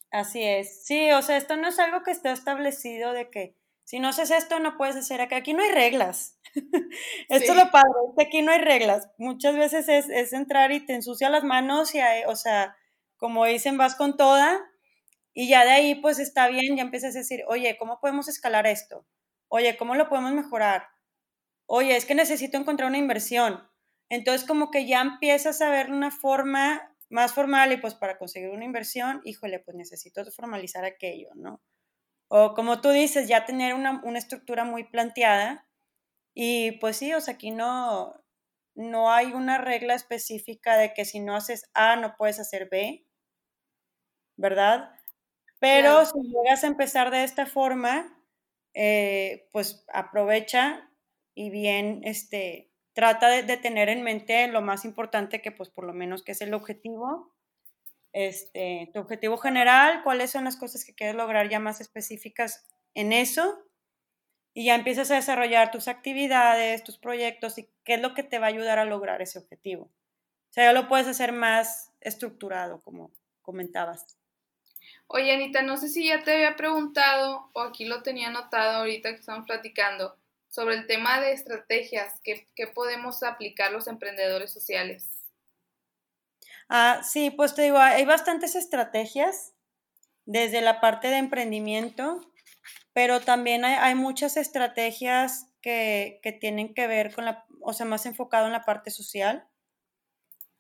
Así 0.10 0.42
es. 0.42 0.86
Sí, 0.86 1.12
o 1.12 1.22
sea, 1.22 1.36
esto 1.36 1.58
no 1.58 1.68
es 1.68 1.80
algo 1.80 2.04
que 2.04 2.12
esté 2.12 2.32
establecido 2.32 3.12
de 3.12 3.30
que 3.30 3.58
si 3.84 4.00
no 4.00 4.08
haces 4.08 4.32
esto 4.32 4.60
no 4.60 4.78
puedes 4.78 4.96
hacer 4.96 5.20
acá. 5.20 5.36
Aquí 5.36 5.54
no 5.54 5.62
hay 5.62 5.72
reglas. 5.72 6.40
esto 7.28 7.52
es 7.52 7.58
lo 7.58 7.70
padre, 7.70 7.92
es 8.08 8.16
que 8.16 8.24
aquí 8.24 8.42
no 8.44 8.54
hay 8.54 8.60
reglas. 8.60 9.10
Muchas 9.18 9.58
veces 9.58 9.90
es, 9.90 10.08
es 10.08 10.32
entrar 10.32 10.72
y 10.72 10.86
te 10.86 10.94
ensucia 10.94 11.30
las 11.30 11.44
manos 11.44 11.94
y, 11.96 12.00
hay, 12.00 12.24
o 12.28 12.38
sea, 12.38 12.78
como 13.24 13.46
dicen, 13.46 13.78
vas 13.78 13.96
con 13.96 14.18
toda 14.18 14.70
y 15.34 15.48
ya 15.48 15.64
de 15.64 15.72
ahí 15.72 15.96
pues 15.96 16.20
está 16.20 16.50
bien, 16.50 16.76
ya 16.76 16.84
empiezas 16.84 17.16
a 17.16 17.20
decir, 17.20 17.46
oye, 17.48 17.78
¿cómo 17.78 18.02
podemos 18.02 18.28
escalar 18.28 18.68
esto? 18.68 19.08
Oye, 19.48 19.78
¿cómo 19.78 19.96
lo 19.96 20.10
podemos 20.10 20.34
mejorar? 20.34 20.90
Oye, 21.66 21.96
es 21.96 22.04
que 22.04 22.16
necesito 22.16 22.58
encontrar 22.58 22.90
una 22.90 22.98
inversión. 22.98 23.66
Entonces 24.10 24.46
como 24.46 24.72
que 24.72 24.88
ya 24.88 25.00
empiezas 25.00 25.62
a 25.62 25.70
ver 25.70 25.90
una 25.90 26.12
forma 26.12 26.94
más 27.10 27.34
formal 27.34 27.72
y 27.72 27.78
pues 27.78 27.96
para 27.96 28.18
conseguir 28.18 28.50
una 28.50 28.66
inversión, 28.66 29.22
híjole, 29.24 29.60
pues 29.60 29.78
necesito 29.78 30.30
formalizar 30.30 30.84
aquello, 30.84 31.30
¿no? 31.34 31.62
O 32.28 32.56
como 32.56 32.82
tú 32.82 32.90
dices, 32.90 33.30
ya 33.30 33.46
tener 33.46 33.74
una, 33.74 34.02
una 34.04 34.20
estructura 34.20 34.66
muy 34.66 34.84
planteada 34.84 35.66
y 36.34 36.74
pues 36.80 36.98
sí, 36.98 37.14
o 37.14 37.22
sea, 37.22 37.36
aquí 37.36 37.52
no, 37.52 38.22
no 38.76 39.12
hay 39.12 39.28
una 39.34 39.60
regla 39.60 39.94
específica 39.94 40.76
de 40.76 40.94
que 40.94 41.06
si 41.06 41.22
no 41.22 41.38
haces 41.38 41.70
A 41.74 41.96
no 41.96 42.16
puedes 42.18 42.40
hacer 42.40 42.68
B. 42.70 43.06
¿verdad? 44.38 44.92
Pero 45.60 46.06
si 46.06 46.20
llegas 46.22 46.64
a 46.64 46.68
empezar 46.68 47.12
de 47.12 47.24
esta 47.24 47.46
forma, 47.46 48.20
eh, 48.74 49.48
pues 49.52 49.86
aprovecha 49.94 50.90
y 51.36 51.50
bien, 51.50 52.02
este, 52.04 52.72
trata 52.94 53.30
de, 53.30 53.58
tener 53.58 53.90
en 53.90 54.04
mente 54.04 54.48
lo 54.48 54.62
más 54.62 54.86
importante 54.86 55.42
que 55.42 55.52
pues 55.52 55.70
por 55.70 55.86
lo 55.86 55.94
menos 55.94 56.24
que 56.24 56.34
es 56.34 56.42
el 56.42 56.54
objetivo, 56.54 57.34
este, 58.14 58.92
tu 58.94 59.00
objetivo 59.00 59.38
general, 59.38 60.04
cuáles 60.04 60.32
son 60.32 60.44
las 60.44 60.58
cosas 60.58 60.86
que 60.86 60.94
quieres 60.94 61.16
lograr 61.16 61.50
ya 61.50 61.60
más 61.60 61.82
específicas 61.82 62.68
en 62.94 63.12
eso 63.12 63.58
y 64.54 64.66
ya 64.66 64.76
empiezas 64.76 65.10
a 65.10 65.16
desarrollar 65.16 65.72
tus 65.72 65.88
actividades, 65.88 66.84
tus 66.84 67.00
proyectos 67.00 67.58
y 67.58 67.70
qué 67.84 67.96
es 67.96 68.02
lo 68.02 68.14
que 68.14 68.24
te 68.24 68.38
va 68.38 68.46
a 68.46 68.50
ayudar 68.50 68.78
a 68.78 68.86
lograr 68.86 69.22
ese 69.22 69.40
objetivo. 69.40 69.86
O 69.86 70.54
sea, 70.54 70.66
ya 70.66 70.74
lo 70.74 70.88
puedes 70.88 71.08
hacer 71.08 71.32
más 71.32 71.92
estructurado, 72.02 72.82
como 72.84 73.12
comentabas. 73.42 74.20
Oye, 75.16 75.32
Anita, 75.32 75.62
no 75.62 75.78
sé 75.78 75.90
si 75.90 76.08
ya 76.08 76.24
te 76.24 76.34
había 76.34 76.56
preguntado 76.56 77.52
o 77.54 77.62
aquí 77.62 77.86
lo 77.86 78.02
tenía 78.02 78.30
anotado 78.30 78.80
ahorita 78.80 79.12
que 79.12 79.20
estamos 79.20 79.46
platicando 79.46 80.18
sobre 80.50 80.74
el 80.74 80.88
tema 80.88 81.22
de 81.22 81.34
estrategias 81.34 82.20
que, 82.24 82.48
podemos 82.74 83.22
aplicar 83.22 83.72
los 83.72 83.88
emprendedores 83.88 84.52
sociales. 84.52 85.08
Ah, 86.68 87.02
sí, 87.04 87.30
pues 87.30 87.54
te 87.54 87.62
digo, 87.62 87.78
hay 87.78 88.06
bastantes 88.06 88.56
estrategias 88.56 89.54
desde 90.26 90.62
la 90.62 90.82
parte 90.82 91.10
de 91.10 91.18
emprendimiento, 91.18 92.20
pero 92.94 93.20
también 93.20 93.66
hay, 93.66 93.94
muchas 93.94 94.36
estrategias 94.36 95.46
que, 95.62 96.20
tienen 96.42 96.74
que 96.74 96.88
ver 96.88 97.14
con 97.14 97.26
la, 97.26 97.46
o 97.62 97.74
sea, 97.74 97.86
más 97.86 98.08
enfocado 98.08 98.48
en 98.48 98.54
la 98.54 98.66
parte 98.66 98.90
social. 98.90 99.48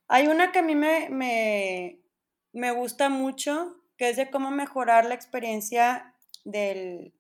Hay 0.07 0.27
una 0.27 0.51
que 0.51 0.59
a 0.59 0.63
mí 0.63 0.75
me, 0.75 1.09
me, 1.09 2.03
me 2.51 2.69
gusta 2.69 3.09
mucho, 3.09 3.82
que 4.03 4.09
es 4.09 4.17
de 4.17 4.29
cómo 4.29 4.51
mejorar 4.51 5.05
la 5.05 5.15
experiencia 5.15 6.13
del, 6.43 7.13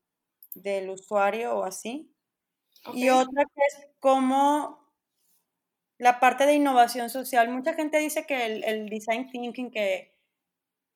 usuario 0.89 1.55
o 1.55 1.63
así. 1.63 2.13
Y 2.93 3.07
otra 3.07 3.45
que 3.45 3.61
es 3.69 3.87
cómo 4.01 4.91
la 5.97 6.19
parte 6.19 6.45
de 6.45 6.55
innovación 6.55 7.09
social. 7.09 7.47
Mucha 7.47 7.73
gente 7.73 7.99
dice 7.99 8.25
que 8.25 8.45
el, 8.45 8.89
design 8.89 9.31
thinking, 9.31 9.71
que 9.71 10.13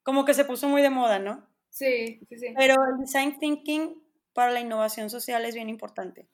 como 0.03 0.25
que 0.25 0.33
se 0.33 0.43
puso 0.43 0.67
muy 0.67 0.81
de 0.81 0.89
moda, 0.89 1.19
¿no? 1.19 1.47
Sí, 1.69 2.19
sí, 2.27 2.37
sí. 2.37 2.47
Pero 2.57 2.75
el 2.91 2.99
design 2.99 3.39
thinking 3.39 4.03
para 4.33 4.51
la 4.51 4.59
innovación 4.59 5.09
social 5.09 5.45
es 5.45 5.55
bien 5.55 5.69
importante. 5.69 6.27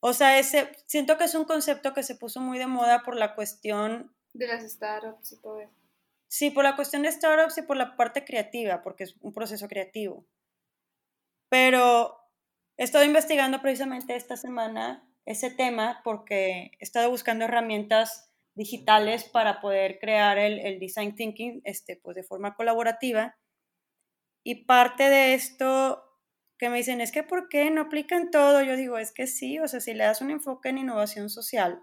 O 0.00 0.12
sea, 0.12 0.38
ese, 0.38 0.70
siento 0.84 1.16
que 1.16 1.24
es 1.24 1.34
un 1.34 1.46
concepto 1.46 1.94
que 1.94 2.02
se 2.02 2.16
puso 2.16 2.42
muy 2.42 2.58
de 2.58 2.66
moda 2.66 3.02
por 3.02 3.16
la 3.16 3.34
cuestión... 3.34 4.14
De 4.34 4.46
las 4.46 4.70
startups 4.70 5.32
y 5.32 5.36
todo 5.40 5.58
eso. 5.58 5.79
Sí, 6.30 6.50
por 6.50 6.62
la 6.62 6.76
cuestión 6.76 7.02
de 7.02 7.10
startups 7.10 7.58
y 7.58 7.62
por 7.62 7.76
la 7.76 7.96
parte 7.96 8.24
creativa, 8.24 8.82
porque 8.82 9.02
es 9.02 9.16
un 9.20 9.32
proceso 9.32 9.66
creativo. 9.66 10.28
Pero 11.48 12.16
he 12.76 12.84
estado 12.84 13.04
investigando 13.04 13.60
precisamente 13.60 14.14
esta 14.14 14.36
semana 14.36 15.04
ese 15.26 15.50
tema 15.50 16.00
porque 16.04 16.70
he 16.78 16.84
estado 16.84 17.10
buscando 17.10 17.46
herramientas 17.46 18.32
digitales 18.54 19.24
para 19.24 19.60
poder 19.60 19.98
crear 19.98 20.38
el, 20.38 20.78
design 20.78 21.16
thinking 21.16 21.62
este, 21.64 21.96
pues 21.96 22.14
de 22.14 22.22
forma 22.22 22.54
colaborativa. 22.54 23.36
Y 24.44 24.66
parte 24.66 25.10
de 25.10 25.34
esto 25.34 26.00
que 26.58 26.68
me 26.68 26.76
dicen 26.76 27.00
es 27.00 27.10
que 27.10 27.24
¿por 27.24 27.48
qué 27.48 27.70
no 27.70 27.82
aplican 27.82 28.30
todo? 28.30 28.62
Yo 28.62 28.76
digo, 28.76 28.98
es 28.98 29.10
que 29.12 29.26
sí, 29.26 29.58
o 29.58 29.66
sea, 29.66 29.80
si 29.80 29.94
le 29.94 30.04
das 30.04 30.20
un 30.20 30.30
enfoque 30.30 30.68
en 30.68 30.78
innovación 30.78 31.28
social, 31.28 31.82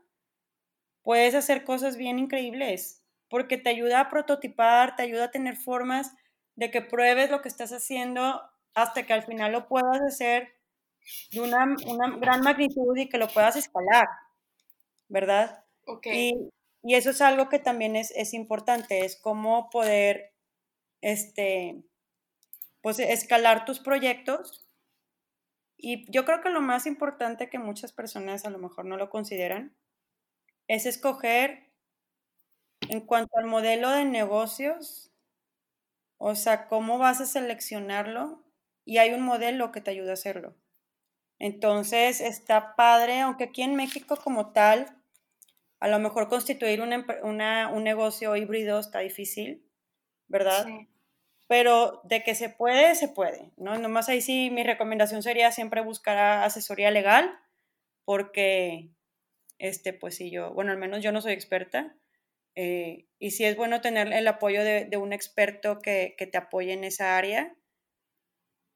puedes 1.04 1.36
hacer 1.36 1.66
cosas 1.66 1.98
bien 1.98 2.18
increíbles 2.18 3.04
porque 3.30 3.58
te 3.58 3.70
ayuda 3.70 4.00
a 4.00 4.10
prototipar, 4.10 4.96
te 4.96 5.04
ayuda 5.04 5.26
a 5.26 5.32
tener 5.32 5.56
formas 5.56 6.14
de 6.56 6.72
que 6.72 6.82
pruebes 6.82 7.30
lo 7.30 7.42
que 7.42 7.50
estás 7.50 7.72
haciendo 7.72 8.42
hasta 8.74 9.06
que 9.06 9.14
al 9.14 9.24
final 9.24 9.52
lo 9.52 9.68
puedas 9.68 10.02
hacer 10.02 10.54
de 11.32 11.42
una, 11.42 11.66
gran 12.20 12.42
magnitud 12.42 12.96
y 12.98 13.10
que 13.10 13.18
lo 13.18 13.28
puedas 13.28 13.56
escalar, 13.56 14.08
¿verdad? 15.08 15.64
Okay. 15.86 16.32
Y, 16.84 16.94
eso 16.94 17.10
es 17.10 17.22
algo 17.22 17.50
que 17.50 17.60
también 17.60 17.96
es, 17.98 18.12
es 18.12 18.34
importante, 18.34 19.04
es 19.04 19.20
cómo 19.20 19.70
poder, 19.70 20.34
este, 21.02 21.84
pues, 22.82 23.00
escalar 23.00 23.66
tus 23.66 23.80
proyectos. 23.80 24.66
Y 25.76 26.10
yo 26.12 26.24
creo 26.24 26.42
que 26.42 26.50
lo 26.50 26.62
más 26.62 26.86
importante 26.86 27.50
que 27.50 27.60
muchas 27.60 27.92
personas 27.92 28.46
a 28.46 28.52
lo 28.52 28.58
mejor 28.58 28.86
no 28.86 28.96
lo 28.96 29.10
consideran 29.10 29.76
es 30.68 30.86
escoger 30.86 31.67
en 32.90 33.02
cuanto 33.02 33.38
al 33.38 33.46
modelo 33.46 33.90
de 33.92 34.06
negocios, 34.06 35.12
o 36.18 36.36
sea, 36.36 36.68
cómo 36.68 36.98
vas 36.98 37.22
a 37.22 37.26
seleccionarlo 37.26 38.44
y 38.86 38.98
hay 38.98 39.14
un 39.14 39.22
modelo 39.22 39.72
que 39.72 39.82
te 39.82 39.92
ayuda 39.92 40.12
a 40.12 40.14
hacerlo. 40.14 40.56
Entonces, 41.40 42.22
está 42.22 42.76
padre, 42.76 43.20
aunque 43.22 43.46
aquí 43.46 43.62
en 43.62 43.76
México 43.76 44.18
como 44.24 44.52
tal, 44.54 44.98
a 45.80 45.88
lo 45.88 46.00
mejor 46.00 46.28
constituir 46.30 46.82
un 46.82 47.84
negocio 47.84 48.36
híbrido 48.36 48.80
está 48.80 49.00
difícil, 49.00 49.64
¿verdad? 50.28 50.66
Sí. 50.66 50.88
Pero 51.48 52.02
de 52.04 52.24
que 52.24 52.36
se 52.36 52.50
puede, 52.50 52.96
se 52.96 53.08
puede, 53.08 53.52
¿no? 53.58 53.78
Nomás 53.78 54.10
ahí 54.10 54.22
sí 54.22 54.50
mi 54.50 54.64
recomendación 54.64 55.24
sería 55.24 55.52
siempre 55.52 55.82
buscar 55.82 56.18
asesoría 56.44 56.92
legal, 56.92 57.40
porque, 58.04 58.90
este, 59.60 59.94
pues 59.94 60.16
si 60.16 60.32
yo, 60.32 60.54
bueno, 60.54 60.72
al 60.72 60.78
menos 60.78 61.04
yo 61.04 61.12
no 61.12 61.22
soy 61.22 61.34
experta, 61.34 61.96
eh, 62.60 63.06
y 63.20 63.32
si 63.32 63.46
es 63.46 63.56
bueno 63.56 63.82
tener 63.82 64.12
el 64.12 64.28
apoyo 64.28 64.64
de, 64.64 64.90
un 64.98 65.14
experto 65.14 65.78
que, 65.78 66.16
te 66.18 66.38
apoye 66.40 66.74
en 66.74 66.84
esa 66.86 67.16
área, 67.16 67.56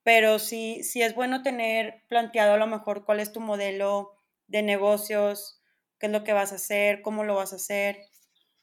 pero 0.04 0.38
sí, 0.38 0.84
sí 0.84 1.02
es 1.02 1.15
bueno 1.15 1.41
tener 1.41 2.04
planteado 2.08 2.54
a 2.54 2.58
lo 2.58 2.67
mejor 2.67 3.06
cuál 3.06 3.20
es 3.20 3.32
tu 3.32 3.39
modelo 3.39 4.20
de 4.46 4.62
negocios, 4.62 5.63
qué 5.98 6.06
es 6.06 6.12
lo 6.12 6.24
que 6.24 6.32
vas 6.32 6.52
a 6.52 6.56
hacer, 6.56 7.02
cómo 7.02 7.24
lo 7.24 7.34
vas 7.34 7.54
a 7.54 7.56
hacer, 7.56 7.98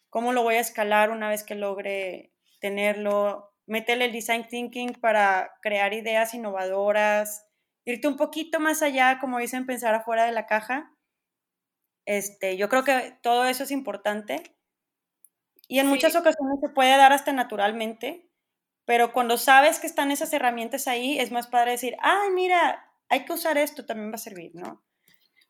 cómo 0.09 0.33
lo 0.33 0.45
voy 0.45 0.55
a 0.55 0.61
escalar 0.61 1.11
una 1.11 1.29
vez 1.29 1.43
que 1.43 1.57
logre 1.57 2.33
tenerlo. 2.61 3.53
Métele 3.67 4.05
el 4.05 4.13
design 4.13 4.47
thinking 4.47 4.93
para 5.01 5.51
crear 5.63 5.95
ideas 5.95 6.33
innovadoras, 6.33 7.45
irte 7.85 8.07
un 8.07 8.17
poquito 8.17 8.61
más 8.61 8.83
allá, 8.83 9.19
como 9.21 9.41
dicen, 9.41 9.67
pensar 9.67 9.97
afuera 9.97 10.27
de 10.27 10.33
la 10.33 10.47
caja. 10.47 10.93
Este, 12.07 12.57
yo 12.57 12.69
creo 12.69 12.85
que 12.85 13.19
todo 13.21 13.47
eso 13.47 13.65
es 13.65 13.73
importante. 13.73 14.58
Y 15.69 15.79
en 15.79 15.87
muchas 15.87 16.17
ocasiones 16.17 16.59
se 16.61 16.71
puede 16.71 16.97
dar 16.97 17.13
hasta 17.13 17.33
naturalmente, 17.33 18.27
pero 18.87 19.13
cuando 19.13 19.37
sabes 19.37 19.79
que 19.79 19.87
están 19.87 20.11
esas 20.11 20.33
herramientas 20.33 20.89
ahí, 20.89 21.19
es 21.19 21.31
más 21.31 21.47
padre 21.47 21.73
decir, 21.73 21.95
ay, 22.01 22.31
mira, 22.31 22.91
hay 23.11 23.27
que 23.27 23.35
usar 23.35 23.59
esto, 23.59 23.85
también 23.85 24.11
va 24.11 24.15
a 24.17 24.19
servir, 24.19 24.53
¿no? 24.55 24.83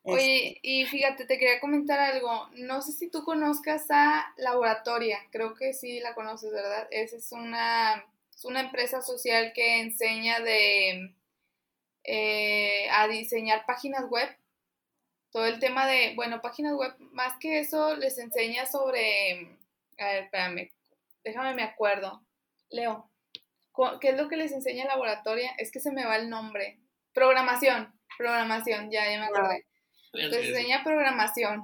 Oye, 0.03 0.47
este 0.47 0.59
y 0.61 0.85
fíjate, 0.85 1.25
te 1.25 1.37
quería 1.37 1.59
comentar 1.59 1.99
algo. 1.99 2.49
No 2.55 2.81
sé 2.81 2.91
si 2.91 3.09
tú 3.09 3.23
conozcas 3.23 3.85
a 3.89 4.33
Laboratoria, 4.37 5.19
creo 5.31 5.55
que 5.55 5.73
sí 5.73 5.99
la 5.99 6.15
conoces, 6.15 6.51
¿verdad? 6.51 6.87
Esa 6.91 7.17
es 7.17 7.31
una, 7.31 8.05
es 8.33 8.45
una 8.45 8.61
empresa 8.61 9.01
social 9.01 9.51
que 9.53 9.81
enseña 9.81 10.39
de 10.39 11.15
eh, 12.03 12.89
a 12.91 13.07
diseñar 13.07 13.65
páginas 13.65 14.09
web. 14.09 14.29
Todo 15.31 15.45
el 15.45 15.59
tema 15.59 15.85
de, 15.85 16.13
bueno, 16.15 16.41
páginas 16.41 16.75
web, 16.75 16.93
más 17.11 17.37
que 17.39 17.59
eso, 17.59 17.95
les 17.95 18.17
enseña 18.17 18.65
sobre, 18.65 19.58
a 20.03 20.07
ver, 20.07 20.23
espérame, 20.23 20.71
déjame 21.23 21.53
me 21.53 21.63
acuerdo. 21.63 22.25
Leo, 22.69 23.09
¿Qué 24.01 24.09
es 24.09 24.17
lo 24.17 24.27
que 24.27 24.37
les 24.37 24.51
enseña 24.51 24.83
el 24.83 24.89
laboratorio? 24.89 25.49
Es 25.57 25.71
que 25.71 25.79
se 25.79 25.91
me 25.91 26.05
va 26.05 26.17
el 26.17 26.29
nombre. 26.29 26.79
Programación, 27.13 27.93
programación, 28.17 28.91
ya, 28.91 29.09
ya 29.09 29.19
me 29.19 29.25
acordé. 29.25 29.65
Les 30.11 30.33
enseña 30.33 30.83
programación. 30.83 31.63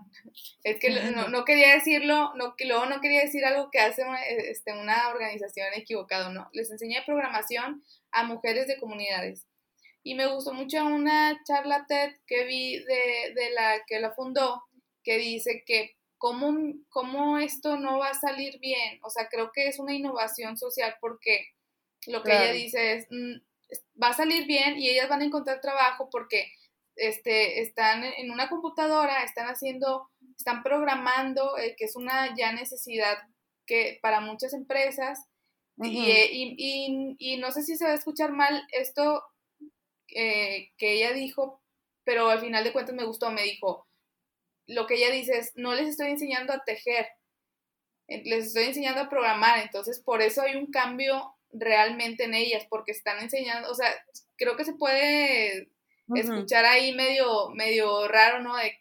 Es 0.64 0.80
que 0.80 0.90
no, 1.30 1.46
quería 1.46 1.74
decirlo, 1.74 2.34
no, 2.36 2.56
que 2.56 2.66
luego 2.66 2.86
no 2.86 3.02
quería 3.02 3.22
decir 3.22 3.44
algo 3.44 3.70
que 3.70 3.80
hace 3.80 4.04
este, 4.50 4.74
una 4.74 5.10
organización 5.10 5.68
equivocado, 5.74 6.32
no. 6.32 6.50
Les 6.54 6.72
enseña 6.72 7.04
programación 7.06 7.84
a 8.12 8.24
mujeres 8.24 8.68
de 8.68 8.78
comunidades. 8.78 9.48
Y 10.04 10.14
me 10.16 10.28
gustó 10.28 10.54
mucho 10.54 10.86
una 10.86 11.42
charla 11.46 11.86
TED 11.88 12.12
que 12.28 12.46
vi 12.46 12.78
de, 12.78 13.34
de 13.34 13.50
la 13.50 13.84
que 13.88 14.00
la 14.00 14.14
fundó, 14.14 14.64
que 15.04 15.18
dice 15.18 15.64
que 15.66 15.95
cómo, 16.18 16.74
cómo 16.90 17.38
esto 17.38 17.78
no 17.78 18.00
va 18.00 18.10
a 18.10 18.20
salir 18.20 18.60
bien. 18.60 19.00
O 19.04 19.10
sea, 19.10 19.28
creo 19.30 19.52
que 19.54 19.68
es 19.68 19.80
una 19.80 19.94
innovación 19.94 20.58
social 20.58 20.96
porque 21.02 21.50
lo 22.08 22.24
que 22.24 22.32
ella 22.32 22.52
dice 22.52 23.08
mm, 23.10 23.34
es, 23.70 23.86
va 24.02 24.10
a 24.10 24.14
salir 24.14 24.46
bien 24.46 24.78
y 24.78 24.90
ellas 24.90 25.10
van 25.10 25.22
a 25.22 25.26
encontrar 25.26 25.62
trabajo 25.62 26.10
porque 26.12 26.52
este, 26.96 27.62
están 27.62 28.04
en 28.04 28.32
una 28.32 28.50
computadora, 28.50 29.24
están 29.24 29.48
haciendo, 29.48 30.10
están 30.38 30.64
programando, 30.64 31.58
eh, 31.58 31.76
que 31.78 31.86
es 31.86 31.96
una 31.96 32.36
ya 32.36 32.54
necesidad 32.54 33.18
que 33.66 34.00
para 34.02 34.22
muchas 34.22 34.54
empresas. 34.54 35.28
Eh, 35.84 36.30
y, 36.32 37.38
no 37.38 37.52
sé 37.52 37.64
si 37.64 37.76
se 37.76 37.84
va 37.84 37.92
a 37.92 37.96
escuchar 37.96 38.32
mal 38.32 38.66
esto 38.72 39.24
eh, 40.08 40.72
que 40.78 40.94
ella 40.94 41.12
dijo, 41.12 41.62
pero 42.06 42.30
al 42.30 42.40
final 42.40 42.64
de 42.64 42.72
cuentas 42.72 42.96
me 42.96 43.04
gustó, 43.04 43.30
me 43.32 43.44
dijo, 43.44 43.85
lo 44.68 44.88
que 44.88 44.96
ella 44.96 45.12
dice 45.12 45.38
es, 45.38 45.52
no 45.56 45.74
les 45.74 45.90
estoy 45.90 46.10
enseñando 46.10 46.54
a 46.54 46.64
tejer, 46.64 47.08
les 48.08 48.48
estoy 48.48 48.66
enseñando 48.66 49.02
a 49.02 49.10
programar, 49.10 49.60
entonces 49.60 50.00
por 50.00 50.22
eso 50.22 50.42
hay 50.42 50.56
un 50.56 50.72
cambio 50.72 51.36
realmente 51.52 52.26
en 52.26 52.34
ellas, 52.34 52.66
porque 52.70 52.92
están 52.92 53.22
enseñando, 53.22 53.70
o 53.70 53.76
sea, 53.76 53.94
creo 54.36 54.56
que 54.58 54.66
se 54.66 54.74
puede 54.74 55.70
escuchar 56.14 56.66
ahí 56.66 56.94
medio, 56.94 57.50
medio 57.50 58.08
raro, 58.08 58.42
¿no? 58.42 58.56
De, 58.56 58.80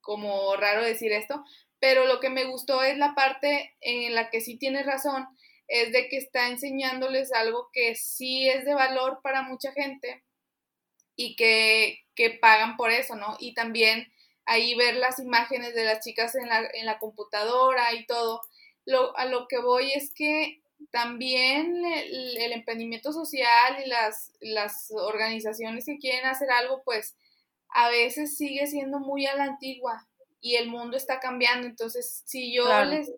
como 0.00 0.56
raro 0.56 0.82
decir 0.82 1.12
esto, 1.12 1.44
pero 1.78 2.06
lo 2.06 2.20
que 2.20 2.30
me 2.30 2.44
gustó 2.44 2.82
es 2.82 2.98
la 2.98 3.14
parte 3.14 3.76
en 3.80 4.14
la 4.14 4.30
que 4.30 4.40
sí 4.40 4.56
tienes 4.56 4.86
razón, 4.86 5.26
es 5.68 5.92
de 5.92 6.08
que 6.08 6.16
está 6.16 6.48
enseñándoles 6.48 7.32
algo 7.32 7.70
que 7.72 7.94
sí 7.94 8.48
es 8.48 8.64
de 8.64 8.74
valor 8.74 9.20
para 9.22 9.42
mucha 9.42 9.72
gente 9.72 10.24
y 11.14 11.36
que, 11.36 12.00
que 12.14 12.30
pagan 12.30 12.76
por 12.76 12.90
eso, 12.90 13.16
¿no? 13.16 13.36
Y 13.38 13.54
también 13.54 14.12
ahí 14.46 14.74
ver 14.74 14.96
las 14.96 15.18
imágenes 15.18 15.74
de 15.74 15.84
las 15.84 16.04
chicas 16.04 16.34
en 16.34 16.48
la, 16.48 16.62
en 16.74 16.86
la 16.86 16.98
computadora 16.98 17.92
y 17.94 18.06
todo. 18.06 18.40
Lo, 18.84 19.16
a 19.16 19.26
lo 19.26 19.46
que 19.48 19.58
voy 19.60 19.92
es 19.92 20.12
que 20.12 20.62
también 20.90 21.84
el, 21.84 22.52
emprendimiento 22.52 23.12
social 23.12 23.82
y 23.84 23.88
las, 23.88 24.32
las 24.40 24.90
organizaciones 24.90 25.86
que 25.86 25.98
quieren 25.98 26.26
hacer 26.26 26.50
algo, 26.50 26.82
pues 26.84 27.16
a 27.68 27.88
veces 27.88 28.36
sigue 28.36 28.66
siendo 28.66 28.98
muy 28.98 29.26
a 29.26 29.36
la 29.36 29.44
antigua 29.44 30.06
y 30.40 30.56
el 30.56 30.68
mundo 30.68 30.96
está 30.96 31.20
cambiando. 31.20 31.66
Entonces, 31.66 32.22
si 32.26 32.52
yo 32.52 32.84
les, 32.84 33.10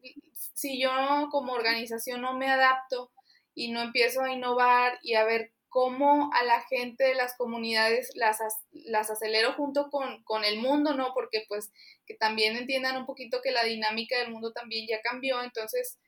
si 0.53 0.81
yo 0.81 0.91
como 1.31 1.55
organización 1.55 2.21
no 2.21 2.35
me 2.35 2.49
adapto 2.49 3.11
y 3.55 3.73
no 3.73 3.81
empiezo 3.81 4.23
a 4.23 4.33
innovar 4.33 4.99
y 5.03 5.15
a 5.15 5.25
ver 5.25 5.54
cómo 5.75 6.31
a 6.33 6.45
la 6.45 6.61
gente 6.63 7.03
de 7.03 7.17
las 7.17 7.37
comunidades 7.37 8.13
las, 8.15 8.39
las 8.71 9.11
acelero 9.11 9.55
junto 9.55 9.91
con, 9.91 10.23
con, 10.23 10.45
el 10.45 10.61
mundo, 10.61 10.95
¿no? 10.95 11.13
Porque 11.15 11.45
pues 11.49 11.73
que 12.07 12.15
también 12.15 12.55
entiendan 12.55 12.97
un 12.97 13.07
poquito 13.07 13.41
que 13.43 13.51
la 13.51 13.65
dinámica 13.65 14.17
del 14.17 14.31
mundo 14.31 14.53
también 14.53 14.87
ya 14.89 15.03
cambió, 15.03 15.43
entonces 15.43 15.99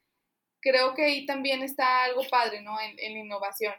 creo 0.60 0.94
que 0.94 1.06
ahí 1.06 1.26
también 1.26 1.64
está 1.64 2.04
algo 2.04 2.22
padre, 2.30 2.62
¿no? 2.62 2.80
En, 2.80 2.96
en 3.00 3.16
innovación. 3.16 3.74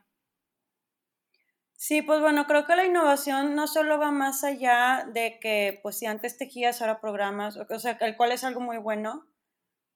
Sí, 1.78 2.02
pues 2.02 2.19
bueno, 2.19 2.47
creo 2.47 2.65
que 2.65 2.76
la 2.76 2.86
innovación 2.86 3.56
no 3.56 3.65
solo 3.67 3.97
va 3.97 4.12
más 4.12 4.43
allá 4.43 5.08
de 5.13 5.39
que, 5.39 5.80
pues 5.84 5.97
si 6.00 6.06
antes 6.06 6.38
tejías, 6.38 6.82
ahora 6.82 7.00
programas, 7.00 7.56
o 7.56 7.80
sea, 7.80 7.97
el 8.02 8.17
cual 8.17 8.34
es 8.34 8.43
algo 8.43 8.60
muy 8.60 8.78
bueno, 8.78 9.26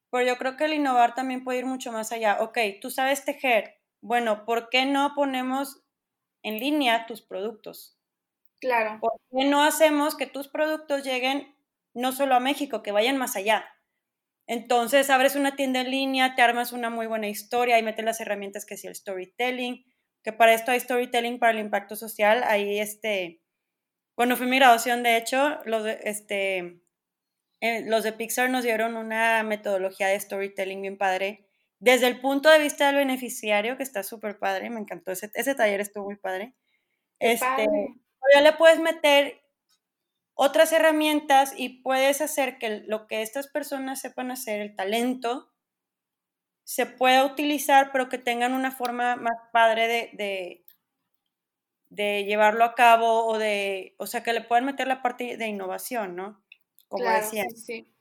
pero 0.09 0.25
yo 0.25 0.37
creo 0.37 0.55
que 0.55 0.63
el 0.63 0.73
innovar 0.73 1.15
también 1.15 1.43
puede 1.43 1.59
ir 1.59 1.65
mucho 1.65 1.91
más 1.91 2.13
allá. 2.13 2.37
Ok, 2.39 2.57
tú 2.81 2.89
sabes 2.89 3.25
tejer, 3.25 3.80
bueno, 4.01 4.45
¿por 4.45 4.69
qué 4.69 4.85
no 4.85 5.13
ponemos 5.15 5.83
en 6.43 6.59
línea 6.59 7.05
tus 7.05 7.21
productos? 7.21 7.97
Claro. 8.59 8.99
¿Por 8.99 9.13
qué 9.31 9.45
no 9.45 9.63
hacemos 9.63 10.15
que 10.15 10.27
tus 10.27 10.47
productos 10.47 11.03
lleguen 11.03 11.55
no 11.93 12.11
solo 12.11 12.35
a 12.35 12.39
México, 12.39 12.83
que 12.83 12.91
vayan 12.91 13.17
más 13.17 13.35
allá? 13.35 13.65
Entonces 14.47 15.09
abres 15.09 15.35
una 15.35 15.55
tienda 15.55 15.81
en 15.81 15.91
línea, 15.91 16.35
te 16.35 16.41
armas 16.41 16.73
una 16.73 16.89
muy 16.89 17.07
buena 17.07 17.29
historia, 17.29 17.79
y 17.79 17.83
metes 17.83 18.03
las 18.03 18.19
herramientas 18.19 18.65
que 18.65 18.73
es 18.73 18.83
el 18.83 18.95
storytelling, 18.95 19.85
que 20.23 20.33
para 20.33 20.53
esto 20.53 20.71
hay 20.71 20.79
storytelling 20.79 21.39
para 21.39 21.53
el 21.53 21.59
impacto 21.59 21.95
social. 21.95 22.43
Ahí, 22.43 22.79
este, 22.79 23.41
cuando 24.15 24.35
fui 24.35 24.47
mi 24.47 24.57
graduación, 24.57 25.03
de 25.03 25.17
hecho, 25.17 25.59
los 25.65 25.83
de, 25.83 25.99
este, 26.03 26.81
eh, 27.61 27.83
los 27.85 28.03
de 28.03 28.13
Pixar 28.13 28.49
nos 28.49 28.63
dieron 28.63 28.97
una 28.97 29.43
metodología 29.43 30.07
de 30.07 30.19
storytelling 30.19 30.81
bien 30.81 30.97
padre. 30.97 31.47
Desde 31.81 32.05
el 32.05 32.21
punto 32.21 32.47
de 32.47 32.59
vista 32.59 32.85
del 32.85 32.97
beneficiario, 32.97 33.75
que 33.75 33.81
está 33.81 34.03
súper 34.03 34.37
padre, 34.37 34.69
me 34.69 34.79
encantó, 34.79 35.11
ese, 35.11 35.31
ese 35.33 35.55
taller 35.55 35.81
estuvo 35.81 36.05
muy 36.05 36.15
padre. 36.15 36.53
Este, 37.17 37.67
ya 38.35 38.41
le 38.41 38.53
puedes 38.53 38.79
meter 38.79 39.41
otras 40.35 40.71
herramientas 40.73 41.55
y 41.57 41.81
puedes 41.81 42.21
hacer 42.21 42.59
que 42.59 42.83
lo 42.85 43.07
que 43.07 43.23
estas 43.23 43.47
personas 43.47 43.99
sepan 43.99 44.29
hacer, 44.29 44.61
el 44.61 44.75
talento, 44.75 45.51
se 46.63 46.85
pueda 46.85 47.25
utilizar, 47.25 47.91
pero 47.91 48.09
que 48.09 48.19
tengan 48.19 48.53
una 48.53 48.69
forma 48.69 49.15
más 49.15 49.37
padre 49.51 49.87
de, 49.87 50.63
de, 51.89 52.23
llevarlo 52.25 52.63
a 52.63 52.75
cabo 52.75 53.25
o 53.25 53.39
de, 53.39 53.95
o 53.97 54.05
sea, 54.05 54.21
que 54.21 54.33
le 54.33 54.41
puedan 54.41 54.65
meter 54.65 54.87
la 54.87 55.01
parte 55.01 55.35
de 55.35 55.47
innovación, 55.47 56.15
¿no? 56.15 56.43
Como 56.87 57.09
decía. 57.09 57.45
Sí, 57.49 57.57
sí. 57.57 57.91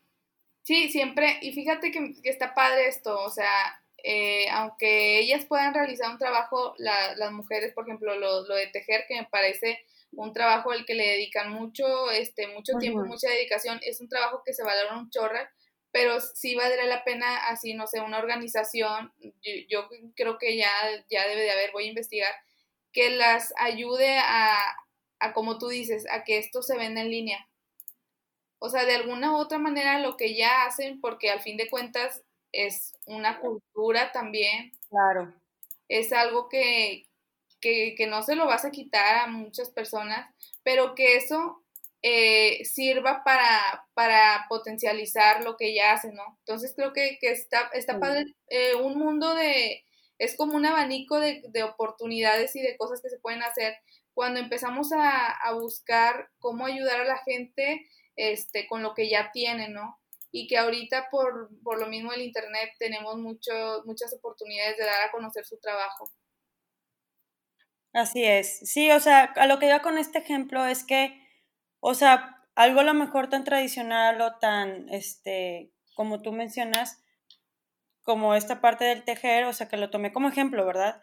Siempre, 0.90 1.38
y 1.42 1.52
fíjate 1.52 1.90
que, 1.90 2.14
está 2.24 2.54
padre 2.54 2.88
esto, 2.88 3.18
o 3.20 3.30
sea, 3.30 3.82
eh, 4.02 4.48
aunque 4.50 5.18
ellas 5.18 5.44
puedan 5.44 5.74
realizar 5.74 6.10
un 6.10 6.18
trabajo, 6.18 6.74
las 6.78 7.32
mujeres, 7.32 7.72
por 7.74 7.86
ejemplo, 7.86 8.14
lo, 8.16 8.46
lo 8.46 8.54
de 8.54 8.68
tejer, 8.68 9.04
que 9.08 9.16
me 9.16 9.26
parece 9.26 9.84
un 10.12 10.32
trabajo 10.32 10.72
al 10.72 10.84
que 10.86 10.94
le 10.94 11.06
dedican 11.06 11.52
mucho, 11.52 12.10
este, 12.10 12.48
mucho 12.48 12.72
tiempo, 12.78 13.04
mucha 13.04 13.28
dedicación, 13.28 13.80
es 13.82 14.00
un 14.00 14.08
trabajo 14.08 14.42
que 14.44 14.52
se 14.52 14.64
valora 14.64 14.98
un 14.98 15.10
chorra, 15.10 15.50
pero 15.92 16.20
sí 16.20 16.54
valdría 16.54 16.84
la 16.84 17.04
pena 17.04 17.48
así, 17.48 17.74
no 17.74 17.86
sé, 17.86 18.00
una 18.00 18.18
organización, 18.18 19.12
yo, 19.68 19.88
creo 20.14 20.38
que 20.38 20.56
ya, 20.56 20.70
ya 21.10 21.26
debe 21.26 21.42
de 21.42 21.50
haber, 21.50 21.72
voy 21.72 21.84
a 21.84 21.88
investigar, 21.88 22.34
que 22.92 23.10
las 23.10 23.52
ayude 23.56 24.18
a, 24.18 24.56
a, 25.20 25.32
como 25.32 25.58
tú 25.58 25.68
dices, 25.68 26.06
a 26.10 26.24
que 26.24 26.38
esto 26.38 26.62
se 26.62 26.76
venda 26.76 27.00
en 27.00 27.10
línea. 27.10 27.46
O 28.60 28.68
sea, 28.68 28.84
de 28.84 28.94
alguna 28.94 29.32
u 29.32 29.36
otra 29.36 29.58
manera 29.58 29.98
lo 29.98 30.16
que 30.16 30.36
ya 30.36 30.66
hacen, 30.66 31.00
porque 31.00 31.30
al 31.30 31.40
fin 31.40 31.56
de 31.56 31.68
cuentas 31.68 32.22
es 32.52 32.96
una 33.06 33.40
cultura 33.40 34.12
también. 34.12 34.72
Claro. 34.88 35.34
Es 35.88 36.12
algo 36.12 36.48
que, 36.48 37.06
que, 37.60 38.06
no 38.08 38.22
se 38.22 38.36
lo 38.36 38.46
vas 38.46 38.64
a 38.64 38.70
quitar 38.70 39.16
a 39.16 39.26
muchas 39.26 39.70
personas, 39.70 40.32
pero 40.62 40.94
que 40.94 41.16
eso 41.16 41.62
eh, 42.02 42.64
sirva 42.64 43.24
para, 43.24 43.86
para 43.94 44.46
potencializar 44.48 45.42
lo 45.42 45.56
que 45.56 45.70
ella 45.70 45.92
hace, 45.92 46.12
¿no? 46.12 46.38
Entonces 46.40 46.72
creo 46.76 46.92
que, 46.92 47.18
está, 47.22 47.70
está 47.72 47.98
padre 47.98 48.36
eh, 48.48 48.76
un 48.76 48.98
mundo 48.98 49.34
de 49.34 49.84
es 50.20 50.36
como 50.36 50.54
un 50.54 50.66
abanico 50.66 51.18
de, 51.18 51.62
oportunidades 51.64 52.54
y 52.54 52.60
de 52.60 52.76
cosas 52.76 53.00
que 53.00 53.08
se 53.08 53.18
pueden 53.18 53.42
hacer 53.42 53.74
cuando 54.12 54.38
empezamos 54.38 54.90
a, 54.92 55.52
buscar 55.54 56.28
cómo 56.38 56.66
ayudar 56.66 57.00
a 57.00 57.04
la 57.04 57.16
gente 57.24 57.88
este, 58.20 58.66
con 58.66 58.82
lo 58.82 58.94
que 58.94 59.08
ya 59.08 59.30
tiene, 59.32 59.68
¿no? 59.68 59.98
Y 60.30 60.46
que 60.46 60.58
ahorita 60.58 61.08
por, 61.10 61.50
por 61.62 61.80
lo 61.80 61.86
mismo 61.88 62.12
el 62.12 62.22
Internet 62.22 62.70
tenemos 62.78 63.16
mucho, 63.16 63.82
muchas 63.86 64.12
oportunidades 64.14 64.76
de 64.76 64.84
dar 64.84 65.08
a 65.08 65.10
conocer 65.10 65.44
su 65.44 65.58
trabajo. 65.58 66.10
Así 67.92 68.24
es. 68.24 68.60
Sí, 68.70 68.90
o 68.90 69.00
sea, 69.00 69.24
a 69.36 69.46
lo 69.46 69.58
que 69.58 69.66
iba 69.66 69.82
con 69.82 69.98
este 69.98 70.18
ejemplo 70.18 70.64
es 70.66 70.84
que, 70.84 71.26
o 71.80 71.94
sea, 71.94 72.36
algo 72.54 72.80
a 72.80 72.84
lo 72.84 72.94
mejor 72.94 73.28
tan 73.28 73.44
tradicional 73.44 74.20
o 74.20 74.38
tan, 74.38 74.88
este, 74.90 75.72
como 75.94 76.22
tú 76.22 76.32
mencionas, 76.32 77.02
como 78.02 78.34
esta 78.34 78.60
parte 78.60 78.84
del 78.84 79.04
tejer, 79.04 79.44
o 79.44 79.52
sea, 79.52 79.68
que 79.68 79.76
lo 79.76 79.90
tomé 79.90 80.12
como 80.12 80.28
ejemplo, 80.28 80.64
¿verdad? 80.66 81.02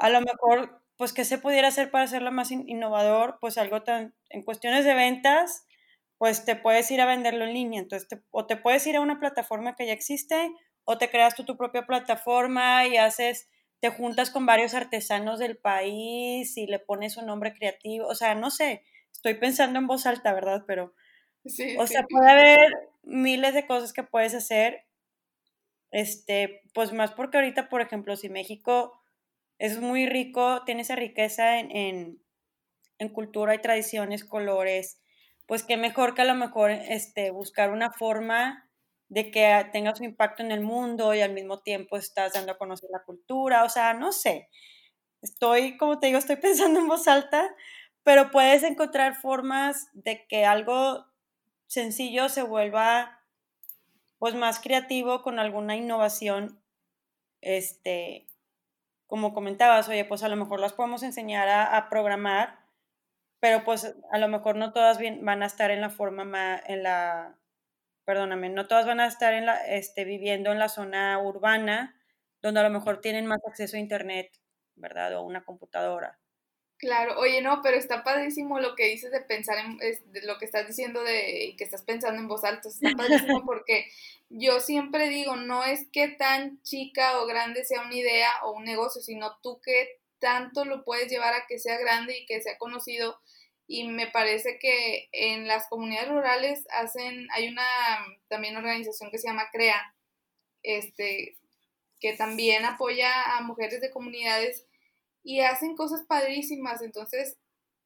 A 0.00 0.10
lo 0.10 0.20
mejor, 0.20 0.82
pues, 0.96 1.12
¿qué 1.12 1.24
se 1.24 1.38
pudiera 1.38 1.68
hacer 1.68 1.90
para 1.90 2.04
hacerlo 2.04 2.32
más 2.32 2.50
innovador? 2.50 3.38
Pues 3.40 3.58
algo 3.58 3.82
tan, 3.82 4.14
en 4.28 4.42
cuestiones 4.42 4.84
de 4.84 4.94
ventas, 4.94 5.64
pues 6.18 6.44
te 6.44 6.56
puedes 6.56 6.90
ir 6.90 7.00
a 7.00 7.06
venderlo 7.06 7.44
en 7.44 7.54
línea, 7.54 7.80
entonces, 7.80 8.08
o 8.30 8.46
te 8.46 8.56
puedes 8.56 8.86
ir 8.86 8.96
a 8.96 9.00
una 9.00 9.20
plataforma 9.20 9.76
que 9.76 9.86
ya 9.86 9.92
existe, 9.92 10.50
o 10.84 10.98
te 10.98 11.10
creas 11.10 11.34
tú 11.34 11.44
tu 11.44 11.56
propia 11.56 11.86
plataforma 11.86 12.86
y 12.86 12.96
haces, 12.96 13.48
te 13.80 13.90
juntas 13.90 14.30
con 14.30 14.44
varios 14.44 14.74
artesanos 14.74 15.38
del 15.38 15.56
país 15.56 16.56
y 16.56 16.66
le 16.66 16.78
pones 16.80 17.16
un 17.16 17.26
nombre 17.26 17.54
creativo, 17.54 18.06
o 18.06 18.14
sea, 18.14 18.34
no 18.34 18.50
sé, 18.50 18.82
estoy 19.12 19.34
pensando 19.34 19.78
en 19.78 19.86
voz 19.86 20.06
alta, 20.06 20.32
¿verdad? 20.32 20.64
Pero, 20.66 20.94
sí, 21.46 21.76
o 21.78 21.86
sea, 21.86 22.04
puede 22.08 22.30
haber 22.30 22.72
miles 23.02 23.54
de 23.54 23.66
cosas 23.66 23.92
que 23.92 24.02
puedes 24.02 24.34
hacer 24.34 24.88
este, 25.90 26.62
pues 26.74 26.92
más 26.92 27.12
porque 27.12 27.38
ahorita, 27.38 27.68
por 27.68 27.80
ejemplo, 27.80 28.16
si 28.16 28.28
México 28.28 29.00
es 29.58 29.80
muy 29.80 30.06
rico, 30.06 30.62
tiene 30.64 30.82
esa 30.82 30.96
riqueza 30.96 31.58
en, 31.58 32.20
cultura 33.12 33.54
y 33.54 33.60
tradiciones, 33.60 34.24
colores, 34.24 35.00
pues 35.48 35.64
qué 35.64 35.76
mejor 35.76 36.14
que 36.14 36.22
a 36.22 36.26
lo 36.26 36.34
mejor 36.34 36.70
este, 36.70 37.32
buscar 37.32 37.70
una 37.70 37.90
forma 37.90 38.70
de 39.08 39.30
que 39.30 39.66
tenga 39.72 39.96
su 39.96 40.04
impacto 40.04 40.42
en 40.42 40.52
el 40.52 40.60
mundo 40.60 41.14
y 41.14 41.22
al 41.22 41.32
mismo 41.32 41.60
tiempo 41.60 41.96
estás 41.96 42.34
dando 42.34 42.52
a 42.52 42.58
conocer 42.58 42.90
la 42.92 43.02
cultura, 43.02 43.64
o 43.64 43.68
sea, 43.70 43.94
no 43.94 44.12
sé, 44.12 44.50
estoy, 45.22 45.78
como 45.78 45.98
te 45.98 46.08
digo, 46.08 46.18
estoy 46.18 46.36
pensando 46.40 46.78
en 46.78 46.86
voz 46.86 47.08
alta, 47.08 47.48
pero 48.04 48.30
puedes 48.30 48.62
encontrar 48.62 49.16
formas 49.16 49.88
de 49.94 50.26
que 50.28 50.44
algo 50.44 51.06
sencillo 51.66 52.28
se 52.28 52.42
vuelva 52.42 53.22
pues 54.18 54.34
más 54.34 54.60
creativo 54.60 55.22
con 55.22 55.38
alguna 55.38 55.76
innovación, 55.76 56.60
este, 57.40 58.26
como 59.06 59.32
comentabas, 59.32 59.88
oye, 59.88 60.04
pues 60.04 60.22
a 60.22 60.28
lo 60.28 60.36
mejor 60.36 60.60
las 60.60 60.74
podemos 60.74 61.02
enseñar 61.02 61.48
a, 61.48 61.88
programar, 61.88 62.58
pero 63.40 63.64
pues 63.64 63.94
a 64.10 64.18
lo 64.18 64.28
mejor 64.28 64.56
no 64.56 64.72
todas 64.72 64.98
van 65.20 65.42
a 65.42 65.46
estar 65.46 65.70
en 65.70 65.80
la 65.80 65.90
forma, 65.90 66.24
más, 66.24 66.62
en 66.66 66.82
la, 66.82 67.38
perdóname, 68.04 68.48
no 68.48 68.66
todas 68.66 68.86
van 68.86 69.00
a 69.00 69.06
estar 69.06 69.34
en 69.34 69.46
la, 69.46 69.66
este, 69.66 70.04
viviendo 70.04 70.50
en 70.50 70.58
la 70.58 70.68
zona 70.68 71.18
urbana, 71.22 72.00
donde 72.42 72.60
a 72.60 72.64
lo 72.64 72.70
mejor 72.70 73.00
tienen 73.00 73.26
más 73.26 73.40
acceso 73.46 73.76
a 73.76 73.80
internet, 73.80 74.30
¿verdad? 74.74 75.14
O 75.16 75.22
una 75.22 75.44
computadora. 75.44 76.18
Claro, 76.78 77.18
oye, 77.18 77.42
no, 77.42 77.60
pero 77.60 77.76
está 77.76 78.04
padrísimo 78.04 78.60
lo 78.60 78.76
que 78.76 78.86
dices 78.86 79.10
de 79.10 79.20
pensar 79.20 79.58
en 79.58 79.78
lo 80.24 80.38
que 80.38 80.44
estás 80.44 80.64
diciendo 80.68 81.02
de 81.02 81.54
que 81.58 81.64
estás 81.64 81.82
pensando 81.82 82.20
en 82.20 82.28
voz 82.28 82.44
alta, 82.44 82.68
está 82.68 82.90
padrísimo 82.96 83.42
porque 83.46 83.90
yo 84.28 84.60
siempre 84.60 85.08
digo, 85.08 85.34
no 85.34 85.64
es 85.64 85.88
que 85.92 86.06
tan 86.06 86.62
chica 86.62 87.20
o 87.20 87.26
grande 87.26 87.64
sea 87.64 87.82
una 87.82 87.94
idea 87.94 88.30
o 88.44 88.52
un 88.52 88.64
negocio, 88.64 89.00
sino 89.02 89.38
tú 89.42 89.60
que 89.60 89.98
tanto 90.20 90.64
lo 90.64 90.84
puedes 90.84 91.10
llevar 91.10 91.34
a 91.34 91.46
que 91.46 91.58
sea 91.58 91.78
grande 91.78 92.18
y 92.18 92.26
que 92.26 92.40
sea 92.40 92.58
conocido. 92.58 93.20
Y 93.66 93.86
me 93.88 94.06
parece 94.06 94.58
que 94.58 95.08
en 95.12 95.46
las 95.46 95.68
comunidades 95.68 96.08
rurales 96.08 96.64
hacen, 96.70 97.28
hay 97.32 97.48
una 97.48 97.66
también 98.28 98.56
organización 98.56 99.10
que 99.10 99.18
se 99.18 99.28
llama 99.28 99.50
CREA, 99.52 99.94
este, 100.62 101.36
que 102.00 102.14
también 102.14 102.64
apoya 102.64 103.36
a 103.36 103.42
mujeres 103.42 103.80
de 103.80 103.90
comunidades 103.90 104.66
y 105.22 105.40
hacen 105.40 105.76
cosas 105.76 106.02
padrísimas, 106.08 106.80
entonces 106.82 107.36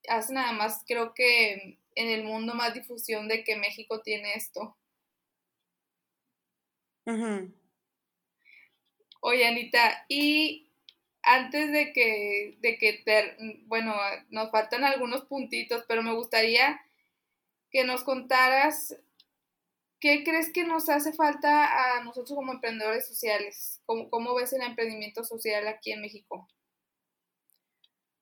hacen 0.08 0.36
nada 0.36 0.52
más 0.52 0.82
creo 0.86 1.14
que 1.14 1.78
en 1.94 2.08
el 2.08 2.24
mundo 2.24 2.54
más 2.54 2.74
difusión 2.74 3.28
de 3.28 3.44
que 3.44 3.56
México 3.56 4.00
tiene 4.02 4.34
esto. 4.34 4.76
Oye, 9.20 9.46
Anita, 9.46 10.04
y 10.08 10.71
antes 11.22 11.72
de 11.72 11.92
que, 11.92 12.58
de 12.60 12.78
que 12.78 13.64
bueno, 13.66 13.94
nos 14.30 14.50
faltan 14.50 14.84
algunos 14.84 15.24
puntitos, 15.26 15.84
pero 15.88 16.02
me 16.02 16.14
gustaría 16.14 16.80
que 17.70 17.84
nos 17.84 18.04
contaras 18.04 18.96
qué 20.00 20.24
crees 20.24 20.52
que 20.52 20.64
nos 20.64 20.88
hace 20.88 21.12
falta 21.12 21.96
a 21.96 22.04
nosotros 22.04 22.36
como 22.36 22.52
emprendedores 22.52 23.06
sociales. 23.06 23.80
¿Cómo, 23.86 24.10
cómo 24.10 24.34
ves 24.34 24.52
el 24.52 24.62
emprendimiento 24.62 25.22
social 25.24 25.68
aquí 25.68 25.92
en 25.92 26.02
México? 26.02 26.48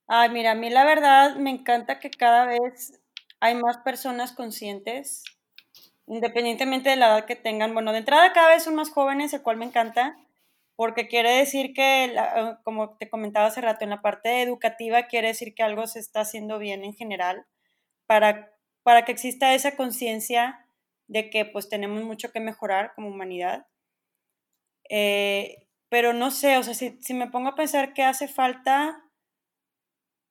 Ay, 0.06 0.28
mira, 0.28 0.52
a 0.52 0.54
mí 0.54 0.68
la 0.70 0.84
verdad 0.84 1.36
me 1.36 1.50
encanta 1.50 2.00
que 2.00 2.10
cada 2.10 2.44
vez 2.44 3.00
hay 3.40 3.54
más 3.54 3.78
personas 3.78 4.32
conscientes, 4.32 5.24
independientemente 6.06 6.90
de 6.90 6.96
la 6.96 7.06
edad 7.06 7.24
que 7.26 7.36
tengan. 7.36 7.72
Bueno, 7.72 7.92
de 7.92 7.98
entrada 7.98 8.32
cada 8.32 8.50
vez 8.50 8.64
son 8.64 8.74
más 8.74 8.90
jóvenes, 8.90 9.32
el 9.32 9.42
cual 9.42 9.56
me 9.56 9.64
encanta, 9.64 10.18
porque 10.80 11.08
quiere 11.08 11.32
decir 11.32 11.74
que, 11.74 12.06
eh, 12.06 12.56
como 12.64 12.96
te 12.96 13.10
comentaba 13.10 13.48
hace 13.48 13.60
rato, 13.60 13.84
en 13.84 13.90
la 13.90 14.00
parte 14.00 14.40
educativa 14.40 15.08
quiere 15.08 15.28
decir 15.28 15.54
que 15.54 15.62
algo 15.62 15.86
se 15.86 15.98
está 15.98 16.22
haciendo 16.22 16.58
bien 16.58 16.84
en 16.84 16.94
general, 16.94 17.44
para, 18.06 18.54
para 18.82 19.04
que 19.04 19.12
exista 19.12 19.52
esa 19.52 19.76
conciencia 19.76 20.66
de 21.06 21.28
que 21.28 21.44
pues 21.44 21.68
tenemos 21.68 22.02
mucho 22.04 22.32
que 22.32 22.40
mejorar 22.40 22.94
como 22.94 23.08
humanidad. 23.08 23.66
Eh, 24.88 25.66
pero 25.90 26.14
no 26.14 26.30
sé, 26.30 26.56
o 26.56 26.62
sea, 26.62 26.72
si, 26.72 26.96
si 27.02 27.12
me 27.12 27.30
pongo 27.30 27.50
a 27.50 27.56
pensar 27.56 27.92
que 27.92 28.02
hace 28.02 28.26
falta 28.26 29.04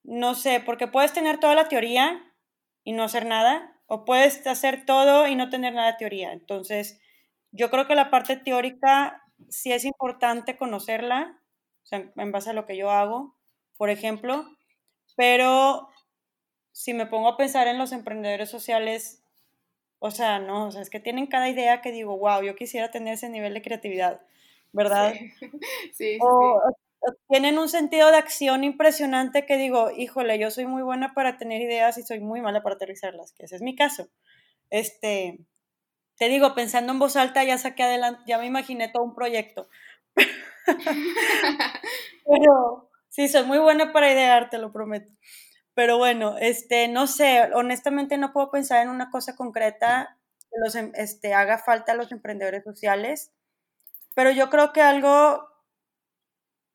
no 0.03 0.33
sé, 0.33 0.63
porque 0.65 0.87
puedes 0.87 1.13
tener 1.13 1.39
toda 1.39 1.53
la 1.53 1.67
teoría 1.67 2.23
y 2.83 2.93
no 2.93 3.03
hacer 3.03 3.27
nada, 3.27 3.79
o 3.85 4.03
puedes 4.03 4.47
hacer 4.47 4.83
todo 4.85 5.27
y 5.27 5.35
no 5.35 5.51
tener 5.51 5.75
nada 5.75 5.91
de 5.91 5.97
teoría. 5.99 6.31
Entonces, 6.33 6.99
yo 7.51 7.69
creo 7.69 7.85
que 7.85 7.93
la 7.93 8.09
parte 8.09 8.35
teórica 8.35 9.21
sí 9.47 9.71
es 9.71 9.85
importante 9.85 10.57
conocerla, 10.57 11.41
o 11.83 11.85
sea, 11.85 12.11
en 12.15 12.31
base 12.31 12.49
a 12.49 12.53
lo 12.53 12.65
que 12.65 12.77
yo 12.77 12.91
hago, 12.91 13.35
por 13.77 13.89
ejemplo, 13.89 14.45
pero 15.15 15.89
si 16.71 16.93
me 16.93 17.05
pongo 17.05 17.29
a 17.29 17.37
pensar 17.37 17.67
en 17.67 17.77
los 17.77 17.91
emprendedores 17.91 18.49
sociales, 18.49 19.23
o 19.99 20.11
sea, 20.11 20.39
no, 20.39 20.67
o 20.67 20.71
sea, 20.71 20.81
es 20.81 20.89
que 20.89 20.99
tienen 20.99 21.27
cada 21.27 21.49
idea 21.49 21.81
que 21.81 21.91
digo, 21.91 22.17
wow, 22.17 22.41
yo 22.41 22.55
quisiera 22.55 22.91
tener 22.91 23.15
ese 23.15 23.29
nivel 23.29 23.53
de 23.53 23.61
creatividad, 23.61 24.21
¿verdad? 24.71 25.13
Sí, 25.13 25.31
sí, 25.93 26.19
tienen 27.29 27.57
un 27.57 27.69
sentido 27.69 28.11
de 28.11 28.17
acción 28.17 28.63
impresionante 28.63 29.45
que 29.45 29.57
digo, 29.57 29.91
híjole, 29.91 30.37
yo 30.39 30.51
soy 30.51 30.65
muy 30.65 30.81
buena 30.81 31.13
para 31.13 31.37
tener 31.37 31.61
ideas 31.61 31.97
y 31.97 32.03
soy 32.03 32.19
muy 32.19 32.41
mala 32.41 32.61
para 32.61 32.75
aterrizarlas, 32.75 33.33
que 33.33 33.45
ese 33.45 33.55
es 33.55 33.61
mi 33.61 33.75
caso. 33.75 34.09
Este, 34.69 35.39
te 36.19 36.27
digo, 36.27 36.53
pensando 36.53 36.91
en 36.91 36.99
voz 36.99 37.15
alta, 37.15 37.43
ya 37.45 37.57
saqué 37.57 37.83
adelante, 37.83 38.21
ya 38.27 38.37
me 38.37 38.45
imaginé 38.45 38.89
todo 38.89 39.03
un 39.03 39.15
proyecto. 39.15 39.69
Pero 42.25 42.89
sí, 43.07 43.29
soy 43.29 43.45
muy 43.45 43.57
buena 43.57 43.93
para 43.93 44.11
idear, 44.11 44.49
te 44.49 44.57
lo 44.57 44.73
prometo. 44.73 45.09
Pero 45.73 45.97
bueno, 45.97 46.37
este, 46.37 46.89
no 46.89 47.07
sé, 47.07 47.49
honestamente 47.53 48.17
no 48.17 48.33
puedo 48.33 48.51
pensar 48.51 48.83
en 48.83 48.89
una 48.89 49.09
cosa 49.11 49.37
concreta 49.37 50.17
que 50.51 50.57
los, 50.61 50.75
em, 50.75 50.91
este, 50.95 51.33
haga 51.33 51.57
falta 51.57 51.93
a 51.93 51.95
los 51.95 52.11
emprendedores 52.11 52.65
sociales, 52.65 53.31
pero 54.13 54.31
yo 54.31 54.49
creo 54.49 54.73
que 54.73 54.81
algo 54.81 55.47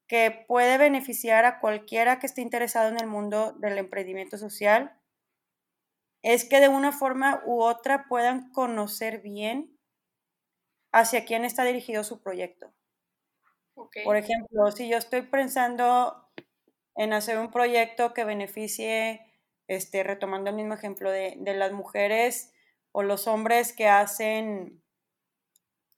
que 0.09 0.45
puede 0.49 0.78
beneficiar 0.78 1.45
a 1.45 1.61
cualquiera 1.61 2.18
que 2.18 2.26
esté 2.26 2.40
interesado 2.40 2.88
en 2.88 2.99
el 2.99 3.07
mundo 3.07 3.53
del 3.59 3.76
emprendimiento 3.76 4.38
social 4.38 4.97
es 6.25 6.47
que 6.47 6.59
de 6.59 6.68
una 6.68 6.91
forma 6.91 7.43
u 7.45 7.62
otra 7.62 8.07
puedan 8.09 8.51
conocer 8.51 9.20
bien 9.20 9.79
hacia 10.91 11.27
quién 11.27 11.45
está 11.45 11.64
dirigido 11.64 12.03
su 12.03 12.22
proyecto. 12.22 12.72
Por 14.05 14.16
ejemplo, 14.16 14.70
si 14.70 14.89
yo 14.89 14.97
estoy 14.97 15.22
pensando 15.22 16.31
en 16.97 17.12
hacer 17.12 17.39
un 17.39 17.51
proyecto 17.51 18.14
que 18.14 18.25
beneficie, 18.25 19.20
este, 19.68 20.03
retomando 20.03 20.49
el 20.49 20.57
mismo 20.57 20.72
ejemplo 20.72 21.11
de, 21.11 21.35
de 21.37 21.55
las 21.55 21.72
mujeres 21.72 22.55
o 22.93 23.03
los 23.03 23.27
hombres 23.27 23.75
que 23.75 23.89
hacen 23.89 24.83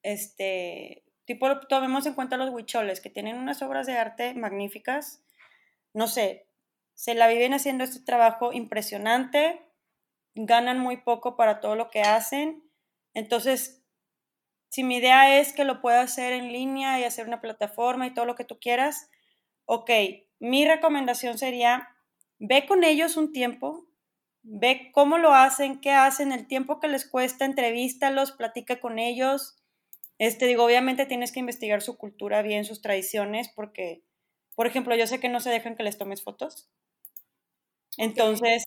este, 0.03 1.05
tipo, 1.25 1.61
tomemos 1.69 2.05
en 2.07 2.15
cuenta 2.15 2.37
los 2.37 2.51
huicholes, 2.51 3.01
que 3.01 3.11
tienen 3.11 3.37
unas 3.37 3.63
obras 3.63 3.87
de 3.87 3.97
arte 3.97 4.35
magníficas, 4.35 5.23
no 5.95 6.09
sé, 6.09 6.49
se 6.95 7.15
la 7.15 7.29
viven 7.29 7.55
haciendo 7.55 7.85
este 7.85 8.01
trabajo 8.01 8.53
impresionante, 8.53 9.66
ganan 10.37 10.79
muy 10.79 10.99
poco 10.99 11.37
para 11.37 11.61
todo 11.61 11.77
lo 11.77 11.91
que 11.91 12.03
hacen, 12.03 12.63
entonces, 13.15 13.83
si 14.71 14.85
mi 14.85 14.97
idea 14.99 15.41
es 15.41 15.55
que 15.55 15.65
lo 15.65 15.81
pueda 15.81 16.03
hacer 16.03 16.35
en 16.35 16.53
línea 16.53 17.01
y 17.01 17.05
hacer 17.05 17.27
una 17.27 17.41
plataforma 17.41 18.07
y 18.07 18.15
todo 18.15 18.27
lo 18.27 18.35
que 18.35 18.45
tú 18.45 18.59
quieras, 18.61 19.11
ok, 19.65 19.91
mi 20.39 20.67
recomendación 20.67 21.39
sería, 21.39 21.89
ve 22.39 22.67
con 22.67 22.85
ellos 22.85 23.17
un 23.17 23.33
tiempo, 23.33 23.87
ve 24.43 24.91
cómo 24.93 25.19
lo 25.19 25.35
hacen, 25.35 25.81
qué 25.81 25.93
hacen, 25.93 26.33
el 26.33 26.47
tiempo 26.47 26.79
que 26.81 26.89
les 26.89 27.09
cuesta, 27.09 27.47
entrevístalos, 27.47 28.33
platica 28.33 28.81
con 28.81 28.99
ellos. 28.99 29.57
Este, 30.19 30.47
digo, 30.47 30.65
obviamente 30.65 31.07
tienes 31.07 31.33
que 31.33 31.41
investigar 31.41 31.83
su 31.83 31.97
cultura 31.97 32.43
bien, 32.43 32.65
sus 32.67 32.83
tradiciones, 32.83 33.49
porque, 33.49 34.03
por 34.55 34.67
ejemplo, 34.67 34.95
yo 34.97 35.07
sé 35.07 35.21
que 35.21 35.31
no 35.31 35.41
se 35.41 35.51
dejan 35.51 35.77
que 35.77 35.85
les 35.85 35.99
tomes 35.99 36.23
fotos. 36.23 36.69
Entonces, 37.99 38.65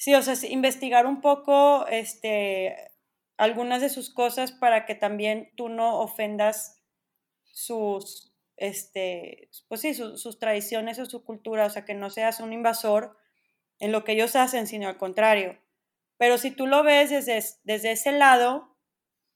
sí, 0.00 0.14
o 0.14 0.22
sea, 0.22 0.34
investigar 0.48 1.06
un 1.06 1.20
poco, 1.20 1.86
este, 1.88 2.90
algunas 3.36 3.82
de 3.82 3.90
sus 3.90 4.08
cosas 4.12 4.50
para 4.50 4.86
que 4.86 4.94
también 4.94 5.52
tú 5.56 5.68
no 5.68 6.00
ofendas 6.00 6.80
sus, 7.44 8.34
este, 8.56 9.50
pues 9.68 9.82
sí, 9.82 9.92
sus 9.92 10.38
tradiciones 10.38 10.98
o 10.98 11.04
su 11.04 11.22
cultura, 11.22 11.66
o 11.66 11.70
sea, 11.70 11.84
que 11.84 11.92
no 11.92 12.08
seas 12.08 12.40
un 12.40 12.54
invasor 12.54 13.18
en 13.78 13.92
lo 13.92 14.02
que 14.02 14.12
ellos 14.12 14.36
hacen, 14.36 14.66
sino 14.66 14.88
al 14.88 14.96
contrario. 14.96 15.58
Pero 16.16 16.38
si 16.38 16.50
tú 16.50 16.66
lo 16.66 16.82
ves 16.82 17.10
desde, 17.10 17.38
desde 17.64 17.92
ese 17.92 18.12
lado, 18.12 18.74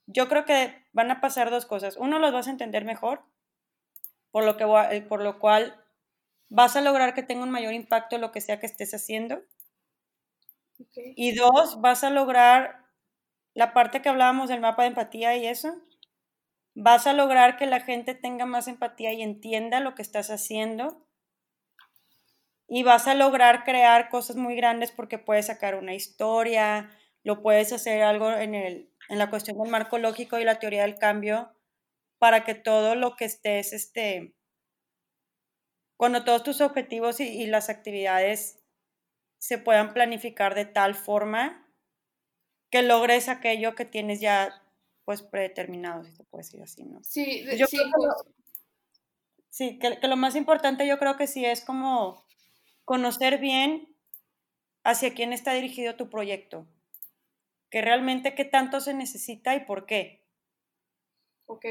yo 0.06 0.28
creo 0.30 0.46
que 0.46 0.86
van 0.92 1.10
a 1.10 1.20
pasar 1.20 1.50
dos 1.50 1.66
cosas. 1.66 1.98
Uno, 1.98 2.18
los 2.18 2.32
vas 2.32 2.48
a 2.48 2.52
entender 2.52 2.86
mejor, 2.86 3.22
por 4.30 4.44
lo, 4.44 4.56
que, 4.56 4.64
por 5.10 5.20
lo 5.20 5.38
cual 5.38 5.78
vas 6.48 6.74
a 6.76 6.80
lograr 6.80 7.12
que 7.12 7.22
tenga 7.22 7.42
un 7.42 7.50
mayor 7.50 7.74
impacto 7.74 8.16
lo 8.16 8.32
que 8.32 8.40
sea 8.40 8.60
que 8.60 8.66
estés 8.66 8.94
haciendo. 8.94 9.42
Y 11.16 11.34
dos, 11.34 11.80
vas 11.80 12.04
a 12.04 12.10
lograr 12.10 12.84
la 13.54 13.74
parte 13.74 14.02
que 14.02 14.08
hablábamos 14.08 14.48
del 14.48 14.60
mapa 14.60 14.82
de 14.82 14.88
empatía 14.88 15.36
y 15.36 15.46
eso, 15.46 15.74
vas 16.76 17.06
a 17.08 17.14
lograr 17.14 17.56
que 17.56 17.66
la 17.66 17.80
gente 17.80 18.14
tenga 18.14 18.46
más 18.46 18.68
empatía 18.68 19.12
y 19.12 19.22
entienda 19.22 19.80
lo 19.80 19.94
que 19.96 20.02
estás 20.02 20.30
haciendo. 20.30 21.06
Y 22.68 22.82
vas 22.82 23.06
a 23.08 23.14
lograr 23.14 23.64
crear 23.64 24.08
cosas 24.10 24.36
muy 24.36 24.54
grandes 24.56 24.90
porque 24.90 25.18
puedes 25.18 25.46
sacar 25.46 25.74
una 25.76 25.94
historia, 25.94 26.90
lo 27.22 27.42
puedes 27.42 27.72
hacer 27.72 28.02
algo 28.02 28.30
en, 28.32 28.54
el, 28.54 28.90
en 29.08 29.18
la 29.18 29.30
cuestión 29.30 29.58
del 29.58 29.70
marco 29.70 29.98
lógico 29.98 30.38
y 30.38 30.44
la 30.44 30.58
teoría 30.58 30.82
del 30.82 30.98
cambio 30.98 31.52
para 32.18 32.44
que 32.44 32.54
todo 32.54 32.94
lo 32.96 33.16
que 33.16 33.26
estés, 33.26 33.72
este, 33.74 34.34
cuando 35.96 36.24
todos 36.24 36.44
tus 36.44 36.60
objetivos 36.60 37.18
y, 37.20 37.24
y 37.42 37.46
las 37.46 37.68
actividades 37.68 38.63
se 39.38 39.58
puedan 39.58 39.92
planificar 39.92 40.54
de 40.54 40.64
tal 40.64 40.94
forma 40.94 41.66
que 42.70 42.82
logres 42.82 43.28
aquello 43.28 43.74
que 43.74 43.84
tienes 43.84 44.20
ya 44.20 44.62
pues 45.04 45.22
predeterminado, 45.22 46.04
si 46.04 46.12
se 46.12 46.24
puede 46.24 46.44
decir 46.44 46.62
así, 46.62 46.84
¿no? 46.84 47.02
Sí, 47.04 47.44
yo 47.56 47.66
sí, 47.66 47.76
que 47.76 47.84
lo, 47.84 48.14
sí 49.50 49.78
que, 49.78 50.00
que, 50.00 50.08
lo 50.08 50.16
más 50.16 50.34
importante 50.34 50.86
yo 50.86 50.98
creo 50.98 51.16
que 51.16 51.26
sí 51.26 51.44
es 51.44 51.62
como 51.62 52.24
conocer 52.84 53.38
bien 53.38 53.94
hacia 54.82 55.14
quién 55.14 55.32
está 55.32 55.52
dirigido 55.52 55.96
tu 55.96 56.08
proyecto, 56.08 56.66
que 57.70 57.82
realmente 57.82 58.34
qué 58.34 58.44
tanto 58.44 58.80
se 58.80 58.94
necesita 58.94 59.54
y 59.54 59.60
por 59.60 59.86
qué. 59.86 60.22
Ok. 61.46 61.66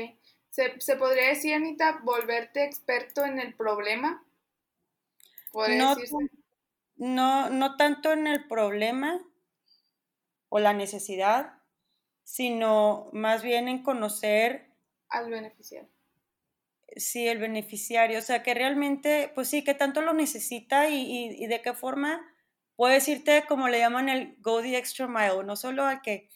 ¿Se, 0.50 0.80
¿se 0.80 0.96
podría 0.96 1.30
decir, 1.30 1.56
Anita, 1.56 2.02
volverte 2.04 2.64
experto 2.64 3.26
en 3.26 3.40
el 3.40 3.56
problema? 3.56 4.24
No, 5.54 5.96
no, 6.96 7.50
no 7.50 7.76
tanto 7.78 8.12
en 8.12 8.28
el 8.28 8.48
problema, 8.48 9.20
o 10.56 10.60
la 10.60 10.74
necesidad, 10.74 11.54
sino 12.22 13.10
más 13.12 13.42
bien 13.42 13.68
en 13.68 13.82
conocer 13.82 14.70
al 15.10 15.32
beneficiario. 15.32 15.90
Sí, 16.96 17.28
el 17.28 17.40
beneficiario, 17.40 18.20
o 18.20 18.22
sea, 18.22 18.44
que 18.44 18.54
realmente, 18.54 19.32
pues 19.34 19.48
sí, 19.48 19.64
que 19.64 19.74
tanto 19.74 20.02
lo 20.02 20.14
necesita 20.14 20.90
y, 20.90 21.48
de 21.48 21.62
qué 21.64 21.74
forma 21.74 22.22
puedes 22.76 23.08
irte, 23.08 23.46
como 23.48 23.68
le 23.68 23.80
llaman 23.80 24.10
el 24.10 24.36
go 24.42 24.62
the 24.62 24.78
extra 24.78 25.08
mile, 25.08 25.44
no 25.44 25.56
solo 25.56 25.88
a 25.88 26.04
que, 26.04 26.30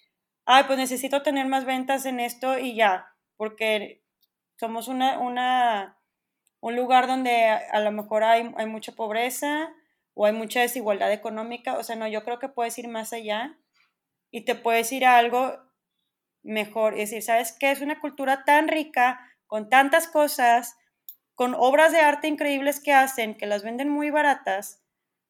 ay, 0.46 0.64
pues 0.66 0.80
necesito 0.80 1.22
tener 1.22 1.46
más 1.46 1.66
ventas 1.66 2.08
en 2.08 2.20
esto 2.20 2.58
y 2.58 2.74
ya, 2.74 3.14
porque 3.36 4.04
somos 4.56 4.88
una, 4.88 5.20
una, 5.20 6.00
un 6.60 6.76
lugar 6.76 7.06
donde 7.06 7.50
a, 7.50 7.80
lo 7.82 7.92
mejor 7.92 8.24
hay, 8.24 8.52
hay 8.58 8.66
mucha 8.66 8.94
pobreza 8.94 9.72
o 10.18 10.26
hay 10.26 10.34
mucha 10.34 10.62
desigualdad 10.62 11.14
económica, 11.14 11.78
o 11.78 11.84
sea, 11.84 11.96
no, 11.96 12.08
yo 12.08 12.24
creo 12.24 12.40
que 12.40 12.50
puedes 12.50 12.78
ir 12.80 12.88
más 12.88 13.14
allá 13.14 13.56
y 14.32 14.46
te 14.46 14.56
puedes 14.56 14.92
ir 14.92 15.06
a 15.06 15.18
algo 15.18 15.56
mejor. 16.44 16.96
Es 16.96 17.12
decir, 17.12 17.22
¿sabes 17.22 17.56
qué? 17.60 17.70
Es 17.72 17.82
una 17.82 18.00
cultura 18.00 18.44
tan 18.44 18.68
rica, 18.68 19.20
con 19.46 19.70
tantas 19.70 20.08
cosas, 20.08 20.76
con 21.36 21.54
obras 21.54 21.92
de 21.92 22.00
arte 22.00 22.28
increíbles 22.28 22.80
que 22.80 22.94
hacen, 22.94 23.38
que 23.38 23.46
las 23.46 23.64
venden 23.64 23.90
muy 23.90 24.10
baratas. 24.10 24.82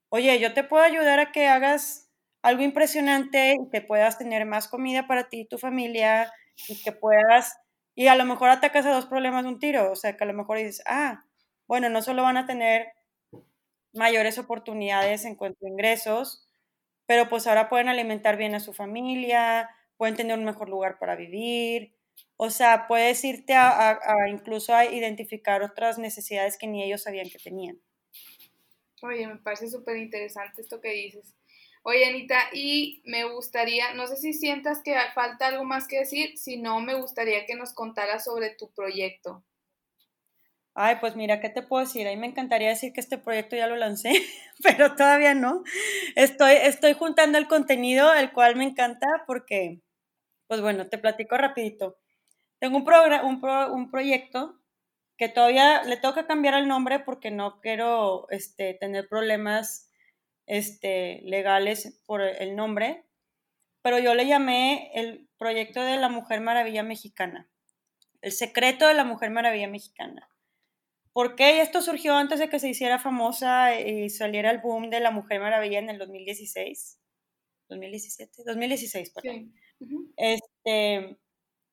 Oye, 0.09 0.39
yo 0.39 0.53
te 0.53 0.63
puedo 0.63 0.83
ayudar 0.83 1.19
a 1.19 1.33
que 1.33 1.47
hagas 1.47 2.09
algo 2.41 2.63
impresionante 2.63 3.55
y 3.55 3.69
que 3.69 3.81
puedas 3.81 4.17
tener 4.17 4.45
más 4.45 4.69
comida 4.69 5.05
para 5.05 5.27
ti 5.27 5.41
y 5.41 5.47
tu 5.47 5.57
familia 5.57 6.31
y 6.69 6.81
que 6.81 6.93
puedas, 6.93 7.57
y 7.93 8.07
a 8.07 8.15
lo 8.15 8.23
mejor 8.23 8.49
atacas 8.49 8.85
a 8.85 8.93
dos 8.93 9.05
problemas 9.05 9.43
de 9.43 9.49
un 9.49 9.59
tiro, 9.59 9.91
o 9.91 9.95
sea, 9.97 10.15
que 10.15 10.23
a 10.23 10.27
lo 10.27 10.33
mejor 10.33 10.59
dices, 10.59 10.81
ah, 10.85 11.25
bueno, 11.67 11.89
no 11.89 12.01
solo 12.01 12.23
van 12.23 12.37
a 12.37 12.45
tener 12.45 12.87
mayores 13.97 14.37
oportunidades 14.37 15.25
en 15.25 15.35
cuanto 15.35 15.65
a 15.65 15.69
ingresos, 15.69 16.47
pero 17.05 17.29
pues 17.29 17.47
ahora 17.47 17.69
pueden 17.69 17.89
alimentar 17.89 18.37
bien 18.37 18.55
a 18.55 18.59
su 18.59 18.73
familia, 18.73 19.69
pueden 19.97 20.15
tener 20.15 20.37
un 20.37 20.45
mejor 20.45 20.69
lugar 20.69 20.99
para 20.99 21.15
vivir, 21.15 21.97
o 22.35 22.49
sea, 22.49 22.87
puedes 22.87 23.23
irte 23.23 23.53
a, 23.55 23.99
incluso 24.29 24.75
a 24.75 24.85
identificar 24.85 25.63
otras 25.63 25.97
necesidades 25.97 26.57
que 26.57 26.67
ni 26.67 26.83
ellos 26.83 27.03
sabían 27.03 27.29
que 27.29 27.39
tenían. 27.39 27.81
Oye, 29.01 29.27
me 29.27 29.37
parece 29.37 29.69
súper 29.69 29.97
interesante 29.97 30.61
esto 30.61 30.79
que 30.81 30.91
dices. 30.91 31.35
Oye, 31.83 32.05
Anita, 32.05 32.49
y 32.53 33.01
me 33.05 33.23
gustaría, 33.23 33.93
no 33.93 34.07
sé 34.07 34.17
si 34.17 34.33
sientas 34.33 34.81
que 34.83 34.95
falta 35.15 35.47
algo 35.47 35.63
más 35.63 35.87
que 35.87 35.99
decir, 35.99 36.37
si 36.37 36.57
no, 36.57 36.81
me 36.81 36.95
gustaría 36.95 37.45
que 37.45 37.55
nos 37.55 37.73
contaras 37.73 38.25
sobre 38.25 38.49
tu 38.51 38.69
proyecto. 38.71 39.43
Ay, 40.79 40.97
pues 40.99 41.15
mira, 41.15 41.39
¿qué 41.39 41.49
te 41.49 41.63
puedo 41.63 41.83
decir? 41.83 42.07
A 42.07 42.11
mí 42.11 42.17
me 42.17 42.27
encantaría 42.27 42.69
decir 42.69 42.93
que 42.93 42.99
este 42.99 43.17
proyecto 43.17 43.55
ya 43.55 43.65
lo 43.65 43.75
lancé, 43.75 44.11
pero 44.63 44.95
todavía 44.95 45.33
no. 45.33 45.63
Estoy, 46.15 46.53
estoy 46.53 46.93
juntando 46.93 47.39
el 47.39 47.47
contenido, 47.47 48.13
el 48.13 48.31
cual 48.31 48.55
me 48.55 48.65
encanta 48.65 49.07
porque, 49.25 49.81
pues 50.45 50.61
bueno, 50.61 50.87
te 50.87 50.99
platico 50.99 51.35
rapidito. 51.35 51.97
Tengo 52.59 52.77
un, 52.77 52.85
un, 53.23 53.43
un 53.71 53.89
proyecto 53.89 54.61
que 55.17 55.29
todavía 55.29 55.81
le 55.81 55.97
tengo 55.97 56.13
que 56.13 56.27
cambiar 56.27 56.53
el 56.53 56.67
nombre 56.67 56.99
porque 56.99 57.31
no 57.31 57.59
quiero 57.59 58.29
este, 58.29 58.75
tener 58.75 59.07
problemas 59.09 59.89
este, 60.45 61.21
legales 61.23 62.03
por 62.05 62.21
el 62.21 62.55
nombre, 62.55 63.03
pero 63.81 63.97
yo 63.97 64.13
le 64.13 64.27
llamé 64.27 64.91
el 64.93 65.27
proyecto 65.39 65.81
de 65.81 65.97
la 65.97 66.09
Mujer 66.09 66.39
Maravilla 66.41 66.83
Mexicana, 66.83 67.49
el 68.21 68.31
secreto 68.31 68.87
de 68.87 68.93
la 68.93 69.05
Mujer 69.05 69.31
Maravilla 69.31 69.67
Mexicana. 69.67 70.29
¿Por 71.17 71.35
qué 71.35 71.61
esto 71.61 71.81
surgió 71.81 72.13
antes 72.13 72.37
de 72.37 72.47
que 72.47 72.59
se 72.59 72.69
hiciera 72.69 72.99
famosa 72.99 73.81
y 73.81 74.07
saliera 74.11 74.51
el 74.51 74.59
boom 74.59 74.91
de 74.91 74.99
la 74.99 75.09
Mujer 75.09 75.41
Maravilla 75.41 75.79
en 75.79 75.89
el 75.89 75.97
2016? 75.97 76.99
2017, 77.69 78.43
2016, 78.45 79.13
perdón. 79.15 79.51
Este, 80.15 81.17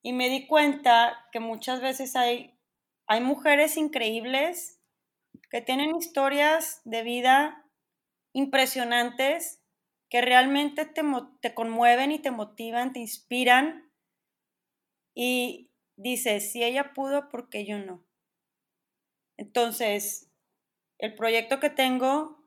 y 0.03 0.13
me 0.15 0.31
di 0.31 0.47
cuenta 0.47 1.29
que 1.31 1.41
muchas 1.41 1.83
veces 1.83 2.17
hay, 2.17 2.59
hay 3.07 3.21
mujeres 3.21 3.77
increíbles 3.77 4.81
que 5.51 5.61
tienen 5.61 5.95
historias 5.95 6.81
de 6.87 7.03
vida 7.03 7.71
impresionantes 8.33 9.63
que 10.09 10.23
realmente 10.23 10.87
te, 10.87 11.03
te 11.43 11.53
conmueven 11.53 12.13
y 12.13 12.19
te 12.19 12.31
motivan, 12.31 12.95
te 12.95 13.01
inspiran. 13.01 13.93
Y 15.15 15.71
dices, 15.97 16.51
si 16.51 16.65
ella 16.65 16.95
pudo, 16.95 17.29
¿por 17.29 17.51
qué 17.51 17.67
yo 17.67 17.79
no? 17.79 18.07
Entonces, 19.37 20.31
el 20.99 21.15
proyecto 21.15 21.61
que 21.61 21.71
tengo 21.71 22.45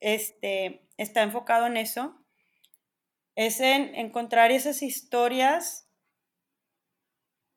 este, 0.00 0.86
está 0.96 1.22
enfocado 1.22 1.66
en 1.66 1.76
eso, 1.76 2.24
es 3.34 3.60
en 3.60 3.94
encontrar 3.94 4.50
esas 4.50 4.82
historias 4.82 5.88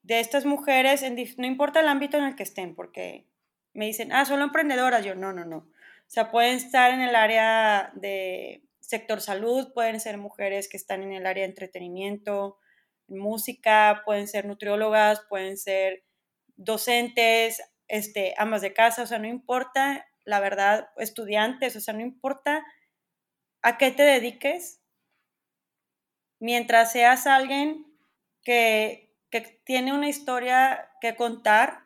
de 0.03 0.19
estas 0.19 0.45
mujeres, 0.45 1.03
no 1.37 1.45
importa 1.45 1.79
el 1.79 1.87
ámbito 1.87 2.17
en 2.17 2.23
el 2.25 2.35
que 2.35 2.43
estén, 2.43 2.75
porque 2.75 3.27
me 3.73 3.85
dicen, 3.85 4.11
ah, 4.11 4.25
solo 4.25 4.43
emprendedoras, 4.43 5.05
yo 5.05 5.15
no, 5.15 5.33
no, 5.33 5.45
no. 5.45 5.57
O 5.57 6.13
sea, 6.13 6.29
pueden 6.31 6.57
estar 6.57 6.91
en 6.91 7.01
el 7.01 7.15
área 7.15 7.91
de 7.95 8.63
sector 8.79 9.21
salud, 9.21 9.71
pueden 9.73 9.99
ser 9.99 10.17
mujeres 10.17 10.67
que 10.67 10.77
están 10.77 11.03
en 11.03 11.13
el 11.13 11.25
área 11.25 11.43
de 11.43 11.49
entretenimiento, 11.49 12.57
música, 13.07 14.01
pueden 14.05 14.27
ser 14.27 14.45
nutriólogas, 14.45 15.21
pueden 15.29 15.57
ser 15.57 16.03
docentes, 16.57 17.61
este, 17.91 18.33
amas 18.37 18.61
de 18.61 18.73
casa, 18.73 19.03
o 19.03 19.05
sea, 19.05 19.19
no 19.19 19.27
importa, 19.27 20.07
la 20.23 20.39
verdad, 20.39 20.89
estudiantes, 20.95 21.75
o 21.75 21.81
sea, 21.81 21.93
no 21.93 21.99
importa 21.99 22.65
a 23.61 23.77
qué 23.77 23.91
te 23.91 24.03
dediques, 24.03 24.81
mientras 26.39 26.93
seas 26.93 27.27
alguien 27.27 27.85
que, 28.43 29.13
que 29.29 29.41
tiene 29.65 29.93
una 29.93 30.07
historia 30.07 30.89
que 31.01 31.17
contar, 31.17 31.83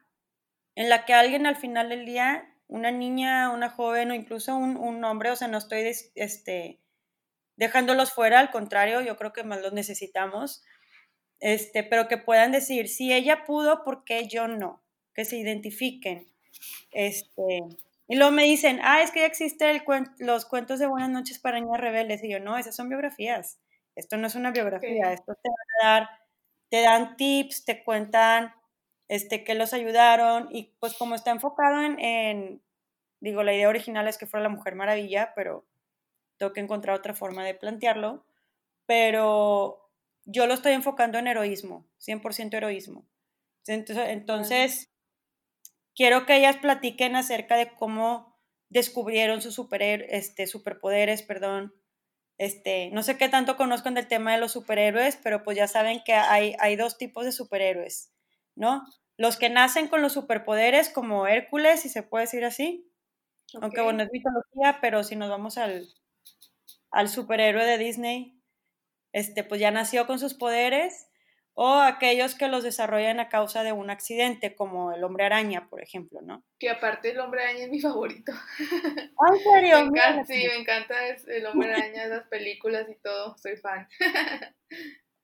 en 0.75 0.89
la 0.89 1.05
que 1.05 1.15
alguien 1.15 1.47
al 1.47 1.55
final 1.55 1.89
del 1.89 2.05
día 2.05 2.51
una 2.67 2.91
niña, 2.91 3.49
una 3.49 3.69
joven 3.69 4.11
o 4.11 4.13
incluso 4.13 4.55
un, 4.55 4.77
un 4.77 5.03
hombre, 5.03 5.31
o 5.31 5.35
sea, 5.35 5.47
no 5.47 5.57
estoy 5.57 5.91
este, 6.13 6.81
dejándolos 7.55 8.13
fuera, 8.13 8.39
al 8.39 8.51
contrario, 8.51 9.01
yo 9.01 9.17
creo 9.17 9.33
que 9.33 9.43
más 9.43 9.61
los 9.61 9.73
necesitamos, 9.73 10.63
este, 11.39 11.83
pero 11.83 12.07
que 12.07 12.19
puedan 12.19 12.51
decir, 12.51 12.89
si 12.89 13.11
ella 13.11 13.43
pudo, 13.45 13.83
¿por 13.83 14.03
qué 14.03 14.27
yo 14.27 14.47
no? 14.47 14.84
Que 15.15 15.25
se 15.25 15.37
identifiquen. 15.37 16.27
Este, 16.91 17.63
y 18.07 18.15
luego 18.15 18.31
me 18.31 18.43
dicen, 18.43 18.79
ah, 18.83 19.01
es 19.01 19.11
que 19.11 19.21
ya 19.21 19.25
existen 19.25 19.81
los 20.19 20.45
cuentos 20.45 20.79
de 20.79 20.87
Buenas 20.87 21.09
noches 21.09 21.39
para 21.39 21.59
niñas 21.59 21.79
rebeldes. 21.79 22.23
Y 22.23 22.29
yo, 22.29 22.39
no, 22.39 22.57
esas 22.57 22.75
son 22.75 22.89
biografías. 22.89 23.59
Esto 23.95 24.17
no 24.17 24.27
es 24.27 24.35
una 24.35 24.51
biografía, 24.51 25.13
esto 25.13 25.35
te 25.41 25.49
va 25.49 25.55
a 25.55 25.87
dar, 25.87 26.09
te 26.69 26.81
dan 26.81 27.15
tips, 27.15 27.63
te 27.63 27.83
cuentan 27.83 28.53
este, 29.07 29.43
que 29.43 29.55
los 29.55 29.73
ayudaron 29.73 30.49
y 30.51 30.73
pues 30.79 30.95
como 30.95 31.15
está 31.15 31.31
enfocado 31.31 31.81
en, 31.81 31.99
en, 31.99 32.61
digo, 33.21 33.41
la 33.43 33.53
idea 33.53 33.69
original 33.69 34.07
es 34.07 34.17
que 34.17 34.25
fuera 34.25 34.43
la 34.43 34.49
Mujer 34.49 34.75
Maravilla, 34.75 35.31
pero 35.33 35.65
tengo 36.37 36.51
que 36.51 36.59
encontrar 36.59 36.97
otra 36.97 37.13
forma 37.13 37.45
de 37.45 37.53
plantearlo, 37.53 38.25
pero 38.85 39.89
yo 40.25 40.45
lo 40.45 40.53
estoy 40.53 40.73
enfocando 40.73 41.17
en 41.17 41.27
heroísmo, 41.27 41.85
100% 41.99 42.53
heroísmo. 42.55 43.05
Entonces, 43.67 44.09
entonces 44.09 44.89
quiero 45.95 46.25
que 46.25 46.37
ellas 46.37 46.57
platiquen 46.57 47.15
acerca 47.15 47.57
de 47.57 47.73
cómo 47.75 48.37
descubrieron 48.69 49.41
sus 49.41 49.55
super, 49.55 50.05
este, 50.09 50.47
superpoderes, 50.47 51.21
perdón. 51.23 51.73
Este, 52.37 52.89
no 52.91 53.03
sé 53.03 53.17
qué 53.17 53.29
tanto 53.29 53.55
conozcan 53.55 53.93
del 53.93 54.07
tema 54.07 54.33
de 54.33 54.39
los 54.39 54.51
superhéroes, 54.51 55.17
pero 55.23 55.43
pues 55.43 55.57
ya 55.57 55.67
saben 55.67 56.01
que 56.05 56.13
hay, 56.13 56.55
hay 56.59 56.75
dos 56.75 56.97
tipos 56.97 57.25
de 57.25 57.31
superhéroes, 57.31 58.11
¿no? 58.55 58.83
Los 59.17 59.37
que 59.37 59.49
nacen 59.49 59.87
con 59.87 60.01
los 60.01 60.13
superpoderes, 60.13 60.89
como 60.89 61.27
Hércules, 61.27 61.81
si 61.81 61.89
se 61.89 62.03
puede 62.03 62.25
decir 62.25 62.43
así. 62.43 62.91
Aunque 63.61 63.81
bueno, 63.81 64.03
es 64.03 64.09
mitología, 64.11 64.79
pero 64.81 65.03
si 65.03 65.15
nos 65.15 65.29
vamos 65.29 65.57
al, 65.57 65.87
al 66.91 67.07
superhéroe 67.07 67.65
de 67.65 67.77
Disney, 67.77 68.41
este, 69.13 69.45
pues 69.45 69.61
ya 69.61 69.71
nació 69.71 70.07
con 70.07 70.19
sus 70.19 70.33
poderes, 70.33 71.07
o 71.57 71.75
aquellos 71.75 72.35
que 72.35 72.49
los 72.49 72.63
desarrollan 72.63 73.21
a 73.21 73.29
causa 73.29 73.63
de 73.63 73.71
un 73.71 73.89
accidente, 73.89 74.55
como 74.55 74.91
el 74.91 75.03
hombre 75.05 75.23
araña, 75.23 75.69
por 75.69 75.81
ejemplo, 75.81 76.21
¿no? 76.21 76.43
Que 76.59 76.69
aparte 76.69 77.11
el 77.11 77.19
hombre 77.19 77.43
araña 77.43 77.63
es 77.63 77.69
mi 77.69 77.79
favorito. 77.79 78.33
¿Ah, 79.19 79.33
en 79.33 79.39
serio? 79.39 79.77
Me 79.77 79.99
encanta, 79.99 80.25
sí, 80.25 80.45
me 80.45 80.59
encanta 80.59 80.95
el 81.07 81.45
hombre 81.45 81.73
araña, 81.73 82.05
las 82.07 82.27
películas 82.27 82.87
y 82.89 82.95
todo, 82.95 83.37
soy 83.37 83.55
fan. 83.55 83.87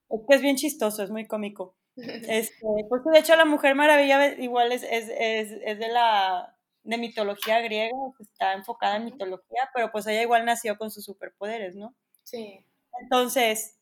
Es 0.09 0.21
que 0.27 0.35
es 0.35 0.41
bien 0.41 0.55
chistoso, 0.55 1.03
es 1.03 1.11
muy 1.11 1.27
cómico. 1.27 1.75
Este, 1.97 2.65
pues 2.87 3.03
de 3.03 3.19
hecho 3.19 3.35
la 3.35 3.43
Mujer 3.43 3.75
Maravilla 3.75 4.33
igual 4.35 4.71
es, 4.71 4.81
es, 4.83 5.09
es, 5.09 5.51
es 5.61 5.77
de 5.77 5.89
la 5.89 6.57
de 6.83 6.97
mitología 6.97 7.59
griega, 7.59 7.95
está 8.19 8.53
enfocada 8.53 8.95
en 8.95 9.05
mitología, 9.05 9.69
pero 9.73 9.91
pues 9.91 10.07
ella 10.07 10.21
igual 10.21 10.45
nació 10.45 10.77
con 10.77 10.89
sus 10.89 11.03
superpoderes, 11.03 11.75
¿no? 11.75 11.93
Sí. 12.23 12.65
Entonces, 13.01 13.80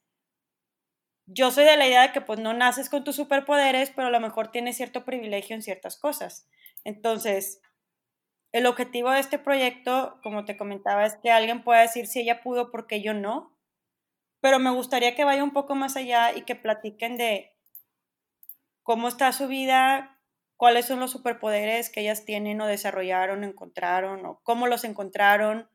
yo 1.31 1.51
soy 1.51 1.63
de 1.63 1.77
la 1.77 1.87
idea 1.87 2.01
de 2.01 2.11
que 2.11 2.21
pues 2.21 2.39
no 2.39 2.53
naces 2.53 2.89
con 2.89 3.03
tus 3.03 3.15
superpoderes, 3.15 3.91
pero 3.91 4.07
a 4.07 4.11
lo 4.11 4.19
mejor 4.19 4.49
tienes 4.49 4.77
cierto 4.77 5.05
privilegio 5.05 5.55
en 5.55 5.61
ciertas 5.61 5.95
cosas. 5.95 6.47
Entonces, 6.83 7.61
el 8.51 8.65
objetivo 8.65 9.11
de 9.11 9.19
este 9.19 9.37
proyecto, 9.37 10.19
como 10.23 10.45
te 10.45 10.57
comentaba, 10.57 11.05
es 11.05 11.17
que 11.21 11.29
alguien 11.29 11.63
pueda 11.63 11.81
decir 11.81 12.07
si 12.07 12.21
ella 12.21 12.41
pudo, 12.41 12.71
porque 12.71 13.03
yo 13.03 13.13
no. 13.13 13.55
Pero 14.41 14.57
me 14.57 14.71
gustaría 14.71 15.13
que 15.13 15.23
vaya 15.23 15.43
un 15.43 15.53
poco 15.53 15.75
más 15.75 15.95
allá 15.95 16.35
y 16.35 16.45
que 16.45 16.55
platiquen 16.55 17.17
de 17.17 17.55
cómo 18.81 19.07
está 19.07 19.31
su 19.31 19.47
vida, 19.47 20.19
cuáles 20.57 20.87
son 20.87 20.99
los 20.99 21.11
superpoderes 21.11 21.91
que 21.91 22.01
ellas 22.01 22.25
tienen 22.25 22.59
o 22.59 22.65
desarrollaron, 22.65 23.43
encontraron, 23.43 24.25
o 24.25 24.41
cómo 24.41 24.65
los 24.65 24.83
encontraron, 24.83 25.69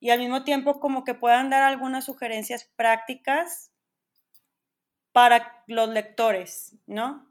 y 0.00 0.10
al 0.10 0.18
mismo 0.18 0.44
tiempo 0.44 0.80
como 0.80 1.04
que 1.04 1.14
puedan 1.14 1.48
dar 1.48 1.62
algunas 1.62 2.04
sugerencias 2.04 2.70
prácticas 2.76 3.71
para 5.12 5.62
los 5.66 5.88
lectores, 5.88 6.76
¿no? 6.86 7.28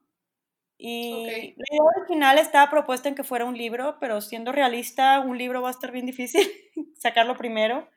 Y 0.77 1.25
la 1.25 1.38
idea 1.38 1.84
original 1.97 2.39
estaba 2.39 2.71
propuesta 2.71 3.07
en 3.07 3.15
que 3.15 3.23
fuera 3.23 3.45
un 3.45 3.57
libro, 3.57 3.97
pero 3.99 4.19
siendo 4.19 4.51
realista, 4.51 5.19
un 5.19 5.38
libro 5.38 5.61
va 5.61 5.67
a 5.67 5.71
estar 5.71 5.91
bien 5.91 6.07
difícil 6.07 6.47
sacarlo 6.97 7.38
primero. 7.38 7.88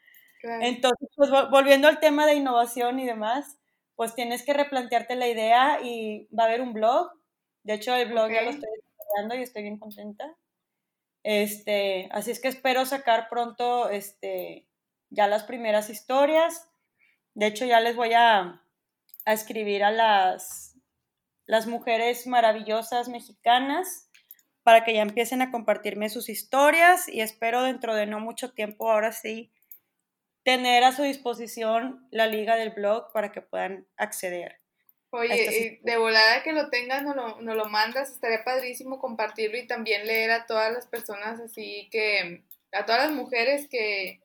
Entonces, 0.43 1.09
pues 1.17 1.31
volviendo 1.51 1.89
al 1.89 2.01
tema 2.01 2.27
de 2.27 2.35
innovación 2.35 3.01
y 3.01 3.07
demás, 3.07 3.59
pues 3.97 4.15
tienes 4.15 4.43
que 4.43 4.53
replantearte 4.53 5.17
la 5.17 5.29
idea 5.29 5.81
y 5.83 6.29
va 6.39 6.45
a 6.45 6.47
haber 6.47 6.61
un 6.61 6.75
blog. 6.75 7.11
De 7.63 7.75
hecho, 7.75 7.95
el 7.95 8.11
blog 8.11 8.31
ya 8.31 8.43
lo 8.43 8.51
estoy 8.51 8.69
y 9.39 9.43
estoy 9.43 9.63
bien 9.63 9.79
contenta. 9.79 10.37
Este, 11.23 12.09
así 12.13 12.31
es 12.31 12.41
que 12.41 12.49
espero 12.49 12.85
sacar 12.85 13.29
pronto 13.31 13.89
este, 13.89 14.67
ya 15.09 15.27
las 15.27 15.45
primeras 15.45 15.89
historias. 15.89 16.69
De 17.33 17.47
hecho, 17.47 17.65
ya 17.65 17.81
les 17.81 17.97
voy 17.97 18.13
a, 18.13 18.63
a 19.25 19.33
escribir 19.33 19.85
a 19.85 19.91
las, 19.91 20.77
las 21.47 21.67
mujeres 21.67 22.27
maravillosas 22.27 23.09
mexicanas 23.09 24.11
para 24.63 24.85
que 24.85 24.95
ya 24.95 25.03
empiecen 25.03 25.43
a 25.43 25.51
compartirme 25.51 26.09
sus 26.09 26.29
historias 26.29 27.09
y 27.09 27.21
espero 27.21 27.63
dentro 27.63 27.95
de 27.95 28.07
no 28.07 28.21
mucho 28.21 28.53
tiempo, 28.53 28.91
ahora 28.91 29.13
sí, 29.13 29.53
tener 30.43 30.85
a 30.85 30.93
su 30.93 31.03
disposición 31.03 32.07
la 32.11 32.27
liga 32.27 32.57
del 32.57 32.71
blog 32.71 33.13
para 33.13 33.33
que 33.33 33.43
puedan 33.43 33.87
acceder. 33.97 34.61
Oye, 35.11 35.81
de 35.83 35.97
volada 35.97 36.43
que 36.43 36.53
lo 36.53 36.71
tengas, 36.71 37.05
no 37.05 37.15
lo, 37.15 37.41
no 37.41 37.55
lo 37.55 37.67
mandas, 37.67 38.11
estaría 38.11 38.43
padrísimo 38.43 38.99
compartirlo 38.99 39.57
y 39.57 39.67
también 39.67 40.07
leer 40.09 40.33
a 40.33 40.47
todas 40.47 40.73
las 40.73 40.87
personas 40.87 41.39
así 41.39 41.89
que, 41.93 42.43
a 42.73 42.85
todas 42.85 43.05
las 43.05 43.13
mujeres 43.13 43.69
que, 43.69 44.21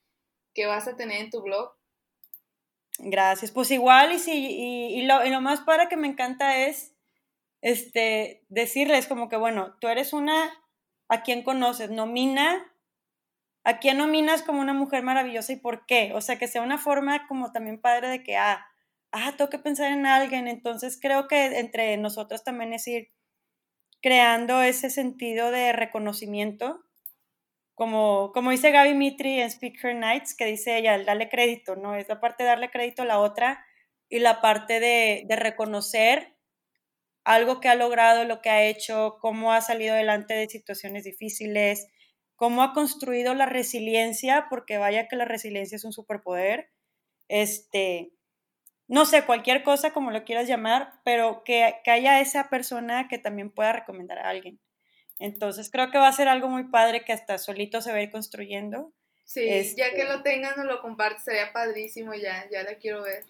vas 0.65 0.89
a 0.89 0.97
tener 0.97 1.21
en 1.21 1.29
tu 1.29 1.41
blog. 1.41 1.73
Gracias, 3.01 3.51
pues 3.51 3.71
igual 3.71 4.11
y, 4.11 4.19
si, 4.19 4.31
y, 4.33 5.01
lo, 5.03 5.25
y 5.25 5.29
lo 5.29 5.39
más 5.41 5.61
para 5.61 5.87
que 5.87 5.95
me 5.95 6.07
encanta 6.07 6.57
es 6.57 6.93
este, 7.61 8.45
decirles 8.49 9.07
como 9.07 9.29
que, 9.29 9.37
bueno, 9.37 9.75
tú 9.81 9.87
eres 9.87 10.13
una 10.13 10.51
a 11.09 11.23
quien 11.23 11.43
conoces, 11.43 11.89
nomina, 11.91 12.65
a 13.63 13.79
quien 13.79 13.97
nominas 13.97 14.43
como 14.43 14.61
una 14.61 14.73
mujer 14.73 15.03
maravillosa 15.03 15.53
y 15.53 15.57
por 15.57 15.85
qué, 15.85 16.11
o 16.13 16.21
sea, 16.21 16.37
que 16.37 16.47
sea 16.47 16.61
una 16.61 16.77
forma 16.77 17.27
como 17.27 17.51
también 17.51 17.81
padre 17.81 18.09
de 18.09 18.23
que, 18.23 18.37
ah, 18.37 18.65
ah, 19.11 19.33
tengo 19.37 19.49
que 19.49 19.59
pensar 19.59 19.91
en 19.91 20.05
alguien. 20.05 20.47
Entonces 20.47 20.99
creo 21.01 21.27
que 21.27 21.59
entre 21.59 21.97
nosotros 21.97 22.43
también 22.43 22.73
es 22.73 22.87
ir 22.87 23.09
creando 24.01 24.61
ese 24.61 24.89
sentido 24.89 25.51
de 25.51 25.73
reconocimiento. 25.73 26.81
Como, 27.79 28.31
como 28.33 28.51
dice 28.51 28.71
Gaby 28.71 28.93
Mitri 28.93 29.39
en 29.39 29.49
Speak 29.49 29.83
Her 29.83 29.95
Nights, 29.95 30.35
que 30.35 30.45
dice 30.45 30.77
ella, 30.77 30.95
el 30.95 31.05
darle 31.05 31.29
crédito, 31.29 31.77
¿no? 31.77 31.95
Es 31.95 32.09
la 32.09 32.19
parte 32.19 32.43
de 32.43 32.49
darle 32.49 32.69
crédito 32.69 33.03
a 33.03 33.05
la 33.05 33.19
otra 33.19 33.65
y 34.09 34.19
la 34.19 34.41
parte 34.41 34.81
de, 34.81 35.23
de 35.25 35.35
reconocer 35.37 36.35
algo 37.23 37.61
que 37.61 37.69
ha 37.69 37.75
logrado, 37.75 38.25
lo 38.25 38.41
que 38.41 38.49
ha 38.49 38.63
hecho, 38.65 39.17
cómo 39.21 39.53
ha 39.53 39.61
salido 39.61 39.93
adelante 39.93 40.33
de 40.33 40.49
situaciones 40.49 41.05
difíciles, 41.05 41.87
cómo 42.35 42.63
ha 42.63 42.73
construido 42.73 43.33
la 43.33 43.45
resiliencia, 43.45 44.47
porque 44.49 44.77
vaya 44.77 45.07
que 45.07 45.15
la 45.15 45.25
resiliencia 45.25 45.77
es 45.77 45.85
un 45.85 45.93
superpoder. 45.93 46.69
Este, 47.29 48.11
no 48.89 49.05
sé, 49.05 49.23
cualquier 49.25 49.63
cosa 49.63 49.93
como 49.93 50.11
lo 50.11 50.25
quieras 50.25 50.49
llamar, 50.49 50.91
pero 51.05 51.43
que, 51.45 51.75
haya 51.85 52.19
esa 52.19 52.49
persona 52.49 53.07
que 53.07 53.19
también 53.19 53.51
pueda 53.51 53.71
recomendar 53.71 54.19
a 54.19 54.29
alguien. 54.29 54.59
Entonces 55.19 55.69
creo 55.71 55.91
que 55.91 55.97
va 55.97 56.07
a 56.07 56.13
ser 56.13 56.27
algo 56.27 56.49
muy 56.49 56.65
padre 56.65 57.03
que 57.05 57.13
hasta 57.13 57.37
solito 57.37 57.81
se 57.81 57.91
va 57.91 57.97
a 57.97 58.01
ir 58.01 58.11
construyendo. 58.11 58.93
Sí, 59.23 59.73
ya 59.77 59.93
que 59.93 60.01
este 60.01 60.13
lo 60.13 60.23
tengan 60.23 60.59
o 60.59 60.63
lo 60.65 60.81
compartes, 60.81 61.23
sería 61.23 61.53
padrísimo 61.53 62.13
ya, 62.15 62.49
ya 62.51 62.63
la 62.63 62.75
quiero 62.75 63.03
ver. 63.03 63.23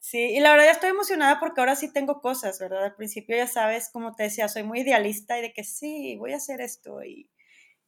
Sí, 0.00 0.18
y 0.36 0.40
la 0.40 0.50
verdad 0.50 0.64
ya 0.66 0.72
estoy 0.72 0.90
emocionada 0.90 1.38
porque 1.38 1.60
ahora 1.60 1.76
sí 1.76 1.92
tengo 1.92 2.20
cosas, 2.20 2.58
¿verdad? 2.58 2.84
Al 2.84 2.94
principio 2.96 3.36
ya 3.36 3.46
sabes, 3.46 3.88
como 3.92 4.14
te 4.16 4.24
decía, 4.24 4.48
soy 4.48 4.64
muy 4.64 4.80
idealista 4.80 5.38
y 5.38 5.42
de 5.42 5.52
que 5.52 5.62
sí, 5.62 6.16
voy 6.16 6.32
a 6.32 6.36
hacer 6.38 6.60
esto 6.60 7.04
y, 7.04 7.30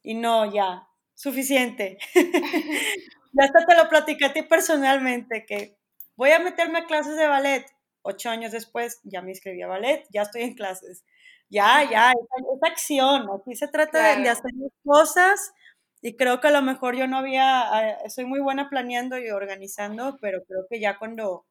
y 0.03 0.15
no, 0.15 0.51
ya, 0.53 0.87
suficiente. 1.15 1.97
ya 3.33 3.43
hasta 3.43 3.65
te 3.65 3.75
lo 3.75 3.89
platicé 3.89 4.25
a 4.25 4.33
ti 4.33 4.43
personalmente, 4.43 5.45
que 5.45 5.77
voy 6.15 6.31
a 6.31 6.39
meterme 6.39 6.79
a 6.79 6.85
clases 6.85 7.17
de 7.17 7.27
ballet. 7.27 7.65
Ocho 8.03 8.29
años 8.29 8.51
después 8.53 9.01
ya 9.03 9.21
me 9.21 9.31
inscribí 9.31 9.61
a 9.63 9.67
ballet, 9.67 10.05
ya 10.11 10.23
estoy 10.23 10.43
en 10.43 10.55
clases. 10.55 11.03
Ya, 11.49 11.87
ya, 11.89 12.11
es, 12.11 12.63
acción. 12.63 13.27
Aquí 13.31 13.55
se 13.55 13.67
trata 13.67 14.17
de, 14.17 14.29
hacer 14.29 14.51
cosas 14.83 15.53
y 16.01 16.15
creo 16.15 16.39
que 16.39 16.47
a 16.47 16.51
lo 16.51 16.61
mejor 16.61 16.95
yo 16.95 17.07
no 17.07 17.17
había, 17.17 17.69
eh, 17.81 18.09
soy 18.09 18.25
muy 18.25 18.39
buena 18.39 18.69
planeando 18.69 19.17
y 19.17 19.29
organizando, 19.29 20.17
pero 20.21 20.43
creo 20.45 20.65
que 20.69 20.79
ya 20.79 20.97
cuando, 20.97 21.45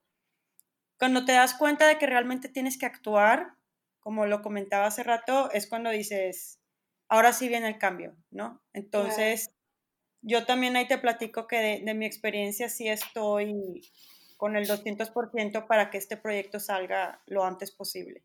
cuando 0.98 1.24
te 1.24 1.32
das 1.32 1.54
cuenta 1.54 1.86
de 1.86 1.98
que 1.98 2.06
realmente 2.06 2.48
tienes 2.48 2.78
que 2.78 2.86
actuar, 2.86 3.54
como 4.00 4.26
lo 4.26 4.42
comentaba 4.42 4.86
hace 4.86 5.02
rato, 5.02 5.50
es 5.52 5.66
cuando 5.66 5.90
dices, 5.90 6.60
ahora 7.08 7.32
sí 7.32 7.48
viene 7.48 7.68
el 7.68 7.78
cambio, 7.78 8.16
¿no? 8.30 8.62
Entonces, 8.72 9.50
yo 10.22 10.44
también 10.44 10.76
ahí 10.76 10.86
te 10.86 10.98
platico 10.98 11.46
que 11.46 11.56
de, 11.56 11.80
de 11.84 11.94
mi 11.94 12.06
experiencia 12.06 12.68
sí 12.68 12.88
estoy 12.88 13.82
con 14.36 14.56
el 14.56 14.66
200% 14.66 15.66
para 15.66 15.90
que 15.90 15.98
este 15.98 16.16
proyecto 16.16 16.60
salga 16.60 17.22
lo 17.26 17.44
antes 17.44 17.70
posible. 17.70 18.24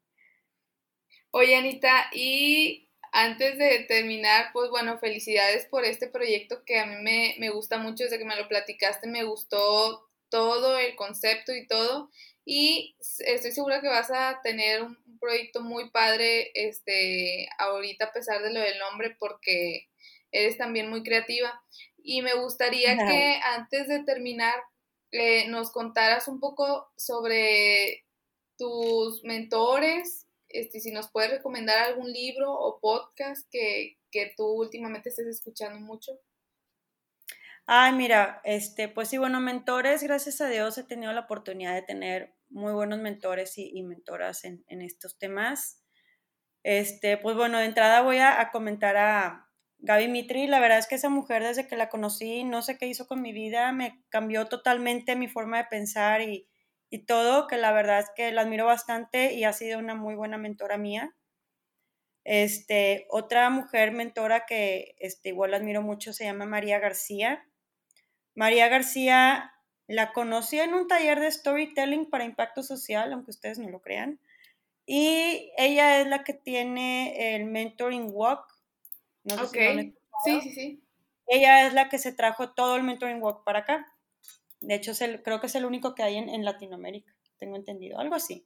Oye, 1.32 1.56
Anita, 1.56 2.10
y 2.14 2.90
antes 3.12 3.58
de 3.58 3.80
terminar, 3.88 4.52
pues 4.54 4.70
bueno, 4.70 5.00
felicidades 5.00 5.66
por 5.66 5.86
este 5.86 6.08
proyecto 6.08 6.64
que 6.66 6.80
a 6.80 6.86
mí 6.86 6.96
me, 7.04 7.36
me 7.40 7.50
gusta 7.50 7.78
mucho, 7.78 8.04
desde 8.04 8.18
que 8.18 8.26
me 8.26 8.36
lo 8.36 8.48
platicaste, 8.48 9.08
me 9.08 9.24
gustó 9.24 10.10
todo 10.30 10.78
el 10.78 10.96
concepto 10.96 11.54
y 11.54 11.68
todo. 11.68 12.10
Y 12.46 12.96
estoy 13.20 13.52
segura 13.52 13.82
que 13.82 13.90
vas 13.90 14.10
a 14.12 14.40
tener 14.44 14.84
un, 14.84 14.98
proyecto 15.20 15.62
muy 15.62 15.90
padre 15.90 16.50
este, 16.54 17.50
ahorita 17.58 18.06
a 18.06 18.14
pesar 18.14 18.42
de 18.42 18.54
lo 18.54 18.62
del 18.62 18.80
nombre 18.80 19.18
porque 19.20 19.90
eres 20.32 20.58
también 20.58 20.90
muy 20.90 21.04
creativa. 21.04 21.62
Y 21.98 22.22
me 22.22 22.36
gustaría 22.36 22.96
que 22.96 23.38
antes 23.44 23.90
de 23.90 24.04
terminar 24.06 24.56
eh, 25.12 25.46
nos 25.50 25.72
contaras 25.72 26.30
un 26.30 26.40
poco 26.40 26.90
sobre 26.96 28.06
tus 28.58 29.24
mentores, 29.26 30.26
este, 30.50 30.80
si 30.80 30.92
nos 30.92 31.10
puedes 31.12 31.32
recomendar 31.32 31.78
algún 31.80 32.12
libro 32.12 32.52
o 32.52 32.80
podcast 32.80 33.48
que, 33.52 33.98
que 34.12 34.34
tú 34.36 34.46
últimamente 34.46 35.10
estés 35.10 35.28
escuchando 35.28 35.80
mucho. 35.80 36.20
Ay, 37.72 37.94
mira, 37.94 38.42
este, 38.46 38.88
pues 38.88 39.10
sí, 39.10 39.20
bueno, 39.20 39.40
mentores, 39.40 40.02
gracias 40.02 40.42
a 40.42 40.50
Dios 40.50 40.78
he 40.80 40.84
tenido 40.84 41.14
la 41.14 41.22
oportunidad 41.22 41.76
de 41.76 41.84
tener 41.84 42.34
muy 42.50 42.74
buenos 42.74 42.98
mentores 42.98 43.60
y, 43.60 43.84
mentoras 43.84 44.44
en, 44.44 44.82
estos 44.82 45.20
temas. 45.20 45.84
Este, 46.64 47.18
pues 47.18 47.36
bueno, 47.36 47.60
de 47.60 47.66
entrada 47.66 48.02
voy 48.02 48.18
a, 48.18 48.50
comentar 48.52 48.98
a 48.98 49.52
Gaby 49.78 50.08
Mitri. 50.08 50.48
La 50.48 50.60
verdad 50.60 50.80
es 50.80 50.88
que 50.88 50.96
esa 50.96 51.10
mujer, 51.10 51.44
desde 51.44 51.68
que 51.68 51.78
la 51.78 51.90
conocí, 51.90 52.44
no 52.44 52.64
sé 52.64 52.80
qué 52.80 52.88
hizo 52.88 53.06
con 53.08 53.22
mi 53.22 53.34
vida, 53.34 53.72
me 53.72 54.04
cambió 54.10 54.48
totalmente 54.48 55.16
mi 55.16 55.28
forma 55.28 55.58
de 55.58 55.66
pensar 55.66 56.22
y, 56.22 56.49
y 56.90 57.06
todo, 57.06 57.48
que 57.48 57.58
la 57.58 57.72
verdad 57.72 58.00
es 58.00 58.10
que 58.16 58.32
la 58.32 58.42
admiro 58.42 58.66
bastante 58.66 59.34
y 59.34 59.44
ha 59.44 59.54
sido 59.54 59.80
una 59.80 59.96
muy 59.96 60.16
buena 60.16 60.38
mentora 60.38 60.78
mía. 60.78 61.16
Este, 62.24 63.08
otra 63.10 63.50
mujer 63.50 63.92
mentora 63.92 64.46
que 64.46 64.96
este, 65.00 65.30
igual 65.30 65.52
la 65.52 65.58
admiro 65.58 65.82
mucho 65.82 66.14
se 66.14 66.26
llama 66.26 66.46
María 66.46 66.80
García. 66.80 67.48
María 68.36 68.68
García 68.68 69.54
la 69.88 70.14
conocí 70.14 70.60
en 70.60 70.74
un 70.74 70.88
taller 70.88 71.20
de 71.20 71.32
storytelling 71.32 72.10
para 72.10 72.26
impacto 72.26 72.64
social, 72.64 73.12
aunque 73.14 73.32
ustedes 73.32 73.60
no 73.60 73.70
lo 73.70 73.82
crean. 73.82 74.20
Y 74.86 75.52
ella 75.58 76.02
es 76.02 76.08
la 76.08 76.24
que 76.24 76.34
tiene 76.34 77.36
el 77.36 77.46
mentoring 77.46 78.10
walk. 78.12 78.46
No 79.24 79.46
sé 79.48 79.94
sí, 80.26 80.42
sí, 80.42 80.52
sí. 80.52 80.84
Ella 81.28 81.68
es 81.68 81.74
la 81.74 81.90
que 81.90 82.00
se 82.00 82.12
trajo 82.12 82.54
todo 82.54 82.76
el 82.76 82.84
mentoring 82.84 83.22
walk 83.22 83.44
para 83.44 83.60
acá. 83.60 83.96
De 84.62 84.76
hecho, 84.76 84.94
creo 85.24 85.40
que 85.40 85.48
es 85.48 85.56
el 85.56 85.66
único 85.66 85.96
que 85.96 86.04
hay 86.04 86.18
en, 86.18 86.46
Latinoamérica, 86.46 87.16
tengo 87.38 87.56
entendido, 87.56 88.00
algo 88.00 88.16
así. 88.16 88.46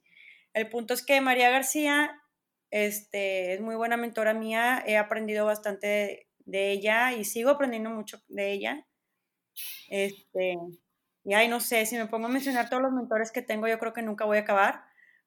El 0.52 0.68
punto 0.68 0.94
es 0.94 1.04
que 1.04 1.20
María 1.20 1.50
García 1.50 2.22
este, 2.70 3.54
es 3.54 3.60
muy 3.60 3.74
buena 3.74 3.96
mentora 3.96 4.34
mía, 4.34 4.82
he 4.86 4.96
aprendido 4.96 5.46
bastante 5.46 6.28
de 6.38 6.70
ella 6.70 7.12
y 7.12 7.24
sigo 7.24 7.50
aprendiendo 7.50 7.90
mucho 7.90 8.22
de 8.28 8.52
ella. 8.52 8.86
Este, 9.88 10.56
y 11.24 11.34
ay, 11.34 11.48
no 11.48 11.60
sé, 11.60 11.86
si 11.86 11.96
me 11.96 12.06
pongo 12.06 12.26
a 12.26 12.30
mencionar 12.30 12.68
todos 12.68 12.82
los 12.82 12.92
mentores 12.92 13.32
que 13.32 13.42
tengo, 13.42 13.66
yo 13.66 13.78
creo 13.78 13.92
que 13.92 14.02
nunca 14.02 14.24
voy 14.24 14.38
a 14.38 14.42
acabar. 14.42 14.84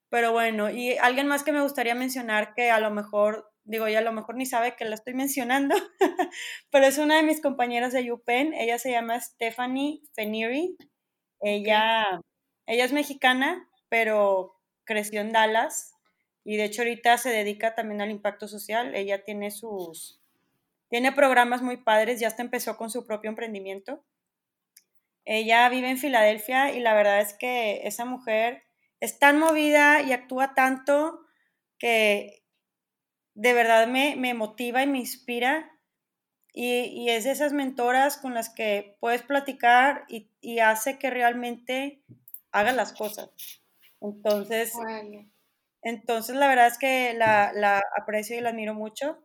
Pero 0.09 0.31
bueno, 0.31 0.69
y 0.69 0.97
alguien 0.97 1.27
más 1.27 1.43
que 1.43 1.51
me 1.51 1.61
gustaría 1.61 1.95
mencionar 1.95 2.53
que 2.53 2.71
a 2.71 2.79
lo 2.79 2.91
mejor, 2.91 3.51
digo, 3.67 3.87
ya 3.87 3.99
a 3.99 4.01
lo 4.01 4.13
mejor 4.13 4.35
ni 4.35 4.45
sabe 4.45 4.75
que 4.75 4.85
la 4.85 4.95
estoy 4.95 5.13
mencionando, 5.13 5.75
pero 6.71 6.85
es 6.85 6.97
una 6.97 7.17
de 7.17 7.23
mis 7.23 7.41
compañeras 7.41 7.93
de 7.93 8.11
UPenn, 8.11 8.53
ella 8.53 8.79
se 8.79 8.91
llama 8.91 9.19
Stephanie 9.19 10.01
Feniri. 10.13 10.77
Ella, 11.39 12.21
ella 12.65 12.85
es 12.85 12.93
mexicana, 12.93 13.69
pero 13.89 14.59
creció 14.85 15.21
en 15.21 15.31
Dallas 15.33 15.93
y 16.43 16.55
de 16.55 16.63
hecho 16.63 16.81
ahorita 16.81 17.17
se 17.17 17.29
dedica 17.29 17.75
también 17.75 18.01
al 18.01 18.09
impacto 18.09 18.47
social. 18.47 18.95
Ella 18.95 19.23
tiene 19.23 19.51
sus, 19.51 20.21
tiene 20.89 21.11
programas 21.11 21.61
muy 21.61 21.77
padres, 21.77 22.19
ya 22.21 22.27
hasta 22.29 22.41
empezó 22.41 22.77
con 22.77 22.89
su 22.89 23.05
propio 23.05 23.29
emprendimiento. 23.29 24.03
Ella 25.25 25.67
vive 25.67 25.89
en 25.89 25.97
Filadelfia 25.97 26.71
y 26.71 26.79
la 26.79 26.93
verdad 26.93 27.19
es 27.19 27.33
que 27.33 27.81
esa 27.85 28.05
mujer 28.05 28.63
es 29.01 29.19
tan 29.19 29.37
movida 29.37 30.01
y 30.01 30.13
actúa 30.13 30.53
tanto 30.55 31.19
que 31.77 32.46
de 33.37 33.53
verdad 33.53 33.87
me, 33.87 34.33
motiva 34.33 34.81
y 34.81 34.87
me 34.87 34.97
inspira. 34.97 35.71
Y, 36.53 37.07
es 37.09 37.23
de 37.23 37.31
esas 37.31 37.53
mentoras 37.53 38.17
con 38.17 38.33
las 38.33 38.49
que 38.49 38.97
puedes 38.99 39.21
platicar 39.21 40.05
y, 40.09 40.59
hace 40.59 40.97
que 40.97 41.11
realmente 41.11 42.01
haga 42.51 42.71
las 42.71 42.93
cosas. 42.93 43.29
Entonces, 44.01 44.73
entonces 45.83 46.35
la 46.35 46.47
verdad 46.47 46.67
es 46.67 46.79
que 46.79 47.13
la, 47.13 47.51
la, 47.53 47.83
aprecio 47.95 48.35
y 48.35 48.41
la 48.41 48.49
admiro 48.49 48.73
mucho. 48.73 49.23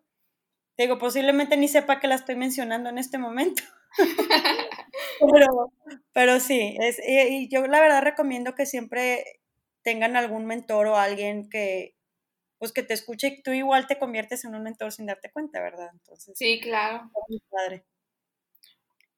Digo, 0.76 0.98
posiblemente 0.98 1.56
ni 1.56 1.68
sepa 1.68 1.98
que 1.98 2.08
la 2.08 2.16
estoy 2.16 2.36
mencionando 2.36 2.90
en 2.90 2.98
este 2.98 3.16
momento. 3.16 3.62
pero, 5.32 5.72
pero 6.12 6.38
sí, 6.38 6.76
es, 6.80 7.00
y 7.06 7.48
yo 7.48 7.66
la 7.66 7.80
verdad 7.80 8.02
recomiendo 8.02 8.54
que 8.54 8.66
siempre 8.66 9.24
tengan 9.82 10.16
algún 10.16 10.44
mentor 10.44 10.88
o 10.88 10.96
alguien 10.96 11.48
que, 11.48 11.96
pues 12.62 12.70
que 12.70 12.84
te 12.84 12.94
escuche 12.94 13.26
y 13.26 13.42
tú 13.42 13.50
igual 13.50 13.88
te 13.88 13.98
conviertes 13.98 14.44
en 14.44 14.54
un 14.54 14.62
mentor 14.62 14.92
sin 14.92 15.06
darte 15.06 15.32
cuenta, 15.32 15.60
¿verdad? 15.60 15.90
Entonces, 15.94 16.38
sí, 16.38 16.60
claro. 16.60 17.10
Padre. 17.50 17.84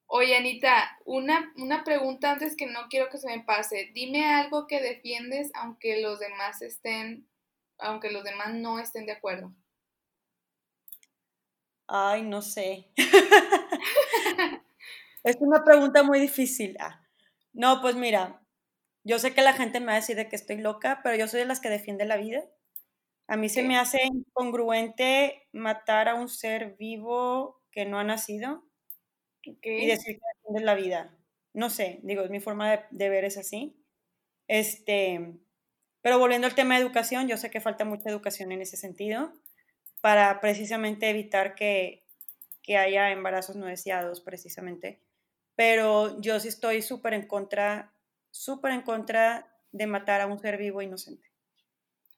Oye, 0.06 0.34
Anita, 0.34 0.98
una, 1.04 1.52
una 1.58 1.84
pregunta 1.84 2.30
antes 2.30 2.56
que 2.56 2.64
no 2.64 2.88
quiero 2.88 3.10
que 3.10 3.18
se 3.18 3.26
me 3.26 3.44
pase. 3.44 3.90
Dime 3.92 4.24
algo 4.24 4.66
que 4.66 4.80
defiendes 4.80 5.50
aunque 5.52 6.00
los 6.00 6.20
demás 6.20 6.62
estén, 6.62 7.28
aunque 7.76 8.10
los 8.10 8.24
demás 8.24 8.54
no 8.54 8.78
estén 8.78 9.04
de 9.04 9.12
acuerdo. 9.12 9.54
Ay, 11.86 12.22
no 12.22 12.40
sé. 12.40 12.88
es 15.22 15.36
una 15.40 15.62
pregunta 15.64 16.02
muy 16.02 16.18
difícil. 16.18 16.78
Ah, 16.80 17.06
no, 17.52 17.82
pues 17.82 17.94
mira, 17.94 18.40
yo 19.02 19.18
sé 19.18 19.34
que 19.34 19.42
la 19.42 19.52
gente 19.52 19.80
me 19.80 19.88
va 19.88 19.92
a 19.92 19.96
decir 19.96 20.16
de 20.16 20.30
que 20.30 20.36
estoy 20.36 20.56
loca, 20.56 21.00
pero 21.04 21.14
yo 21.16 21.28
soy 21.28 21.40
de 21.40 21.46
las 21.46 21.60
que 21.60 21.68
defiende 21.68 22.06
la 22.06 22.16
vida. 22.16 22.42
A 23.26 23.36
mí 23.36 23.48
se 23.48 23.62
me 23.62 23.78
hace 23.78 24.02
incongruente 24.04 25.48
matar 25.52 26.08
a 26.08 26.14
un 26.14 26.28
ser 26.28 26.76
vivo 26.76 27.62
que 27.70 27.86
no 27.86 27.98
ha 27.98 28.04
nacido 28.04 28.64
y 29.42 29.86
decir 29.86 30.18
que 30.18 30.26
defiende 30.36 30.64
la 30.64 30.74
vida. 30.74 31.16
No 31.52 31.70
sé, 31.70 32.00
digo, 32.02 32.22
es 32.22 32.30
mi 32.30 32.40
forma 32.40 32.70
de, 32.70 32.80
de, 32.90 33.08
ver 33.08 33.24
es 33.24 33.38
así. 33.38 33.76
Este, 34.46 35.38
pero 36.02 36.18
volviendo 36.18 36.46
al 36.46 36.54
tema 36.54 36.74
de 36.74 36.82
educación, 36.82 37.28
yo 37.28 37.36
sé 37.38 37.50
que 37.50 37.60
falta 37.60 37.84
mucha 37.84 38.10
educación 38.10 38.52
en 38.52 38.60
ese 38.60 38.76
sentido 38.76 39.32
para 40.00 40.40
precisamente 40.40 41.08
evitar 41.08 41.54
que, 41.54 42.04
que 42.62 42.76
haya 42.76 43.10
embarazos 43.10 43.56
no 43.56 43.66
deseados, 43.66 44.20
precisamente. 44.20 45.00
Pero 45.54 46.20
yo 46.20 46.38
sí 46.40 46.48
estoy 46.48 46.82
súper 46.82 47.14
en 47.14 47.26
contra, 47.26 47.94
súper 48.30 48.72
en 48.72 48.82
contra 48.82 49.56
de 49.72 49.86
matar 49.86 50.20
a 50.20 50.26
un 50.26 50.38
ser 50.38 50.58
vivo 50.58 50.82
inocente. 50.82 51.33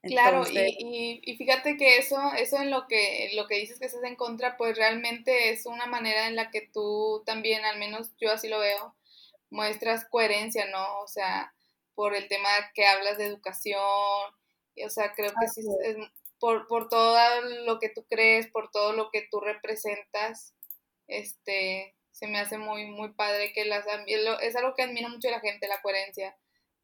Claro, 0.07 0.45
y, 0.51 1.21
y, 1.23 1.37
fíjate 1.37 1.77
que 1.77 1.99
eso, 1.99 2.17
eso 2.37 2.61
en 2.61 2.71
lo 2.71 2.87
que, 2.87 3.31
lo 3.35 3.47
que 3.47 3.57
dices 3.57 3.79
que 3.79 3.87
estás 3.87 4.03
en 4.05 4.17
contra, 4.17 4.57
pues 4.57 4.77
realmente 4.77 5.51
es 5.51 5.67
una 5.67 5.87
manera 5.87 6.29
en 6.29 6.37
la 6.37 6.51
que 6.51 6.63
tú 6.63 7.23
también, 7.27 7.65
al 7.65 7.79
menos 7.79 8.13
yo 8.19 8.33
así 8.33 8.49
lo 8.49 8.59
veo, 8.59 8.95
muestras 9.51 10.07
coherencia, 10.09 10.67
¿no? 10.67 11.01
O 11.01 11.09
sea, 11.09 11.55
por 11.95 12.15
el 12.15 12.29
tema 12.29 12.49
que 12.75 12.87
hablas 12.87 13.19
de 13.19 13.27
educación, 13.27 13.81
o 13.81 14.91
sea, 14.91 15.13
creo 15.15 15.33
que 15.41 15.49
sí 15.49 15.63
es, 15.85 15.97
por, 16.39 16.67
por 16.67 16.89
todo 16.89 17.19
lo 17.65 17.79
que 17.79 17.89
tú 17.89 18.05
crees, 18.09 18.47
por 18.49 18.71
todo 18.71 18.93
lo 18.93 19.11
que 19.11 19.27
tú 19.31 19.41
representas, 19.41 20.55
este, 21.07 21.95
se 22.11 22.27
me 22.27 22.39
hace 22.39 22.59
muy, 22.59 22.87
muy 22.87 23.13
padre 23.13 23.53
que 23.53 23.65
las, 23.65 23.85
es 24.43 24.57
algo 24.57 24.75
que 24.75 24.83
admiro 24.83 25.09
mucho 25.09 25.29
de 25.29 25.35
la 25.35 25.41
gente, 25.41 25.69
la 25.69 25.83
coherencia, 25.83 26.37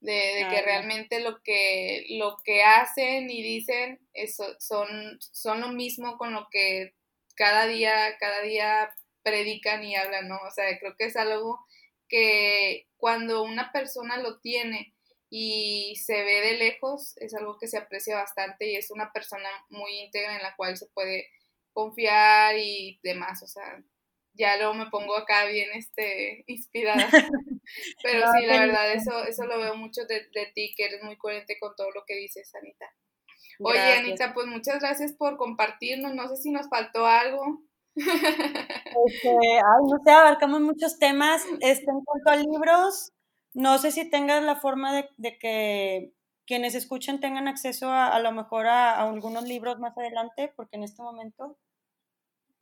de, 0.03 0.47
que 0.51 0.63
realmente 0.63 1.21
lo 1.21 1.43
que, 1.43 2.07
lo 2.11 2.37
que 2.45 2.63
hacen 2.65 3.31
y 3.31 3.43
dicen 3.43 4.01
eso, 4.13 4.45
son, 4.59 5.19
son 5.21 5.61
lo 5.61 5.69
mismo 5.69 6.19
con 6.19 6.33
lo 6.33 6.49
que 6.51 6.95
cada 7.37 7.67
día, 7.67 8.17
cada 8.19 8.43
día 8.43 8.95
predican 9.23 9.85
y 9.85 9.95
hablan, 9.95 10.29
¿no? 10.29 10.39
O 10.47 10.51
sea, 10.51 10.79
creo 10.79 10.97
que 10.97 11.07
es 11.07 11.17
algo 11.17 11.65
que 12.09 12.89
cuando 12.97 13.45
una 13.45 13.71
persona 13.73 14.17
lo 14.17 14.41
tiene 14.41 14.93
y 15.31 15.95
se 16.05 16.25
ve 16.25 16.41
de 16.41 16.55
lejos, 16.55 17.17
es 17.19 17.33
algo 17.35 17.57
que 17.59 17.69
se 17.69 17.79
aprecia 17.79 18.17
bastante 18.17 18.67
y 18.67 18.77
es 18.77 18.91
una 18.91 19.13
persona 19.13 19.49
muy 19.71 20.01
íntegra 20.01 20.37
en 20.37 20.43
la 20.43 20.57
cual 20.57 20.77
se 20.77 20.89
puede 20.89 21.29
confiar 21.73 22.59
y 22.59 22.99
demás, 23.03 23.43
o 23.43 23.47
sea, 23.47 23.83
ya 24.35 24.57
luego 24.57 24.75
me 24.75 24.91
pongo 24.91 25.17
acá 25.17 25.47
bien 25.47 25.71
este, 25.75 26.45
inspirada. 26.49 27.09
Pero 28.03 28.27
sí, 28.33 28.47
la 28.47 28.61
verdad, 28.61 28.93
eso, 28.93 29.25
eso 29.25 29.45
lo 29.47 29.59
veo 29.59 29.77
mucho 29.77 30.03
de, 30.07 30.21
ti, 30.55 30.75
que 30.77 30.85
eres 30.87 31.03
muy 31.03 31.17
coherente 31.17 31.59
con 31.61 31.75
todo 31.77 31.91
lo 31.91 32.05
que 32.07 32.17
dices, 32.17 32.55
Anita. 32.55 32.87
Oye, 33.61 33.99
Anita, 33.99 34.35
pues 34.35 34.47
muchas 34.47 34.81
gracias 34.81 35.13
por 35.13 35.37
compartirnos. 35.37 36.15
No 36.15 36.29
sé 36.29 36.37
si 36.37 36.51
nos 36.51 36.69
faltó 36.69 37.07
algo. 37.07 37.63
Este, 37.95 39.31
ay, 39.31 39.85
no 39.91 39.99
sé, 40.05 40.11
abarcamos 40.11 40.61
muchos 40.61 40.99
temas. 40.99 41.43
Este, 41.61 41.91
en 41.91 42.01
cuanto 42.05 42.31
a 42.31 42.37
libros, 42.37 43.13
no 43.55 43.79
sé 43.79 43.91
si 43.91 44.09
tengas 44.09 44.43
la 44.43 44.57
forma 44.57 44.95
de, 44.95 45.39
que 45.39 46.13
quienes 46.47 46.75
escuchen 46.75 47.21
tengan 47.21 47.49
acceso 47.49 47.89
a, 47.89 48.09
a 48.09 48.21
lo 48.21 48.33
mejor 48.33 48.67
a, 48.67 49.01
algunos 49.01 49.45
libros 49.45 49.79
más 49.79 49.97
adelante, 49.97 50.53
porque 50.57 50.77
en 50.77 50.85
este 50.85 51.03
momento... 51.03 51.59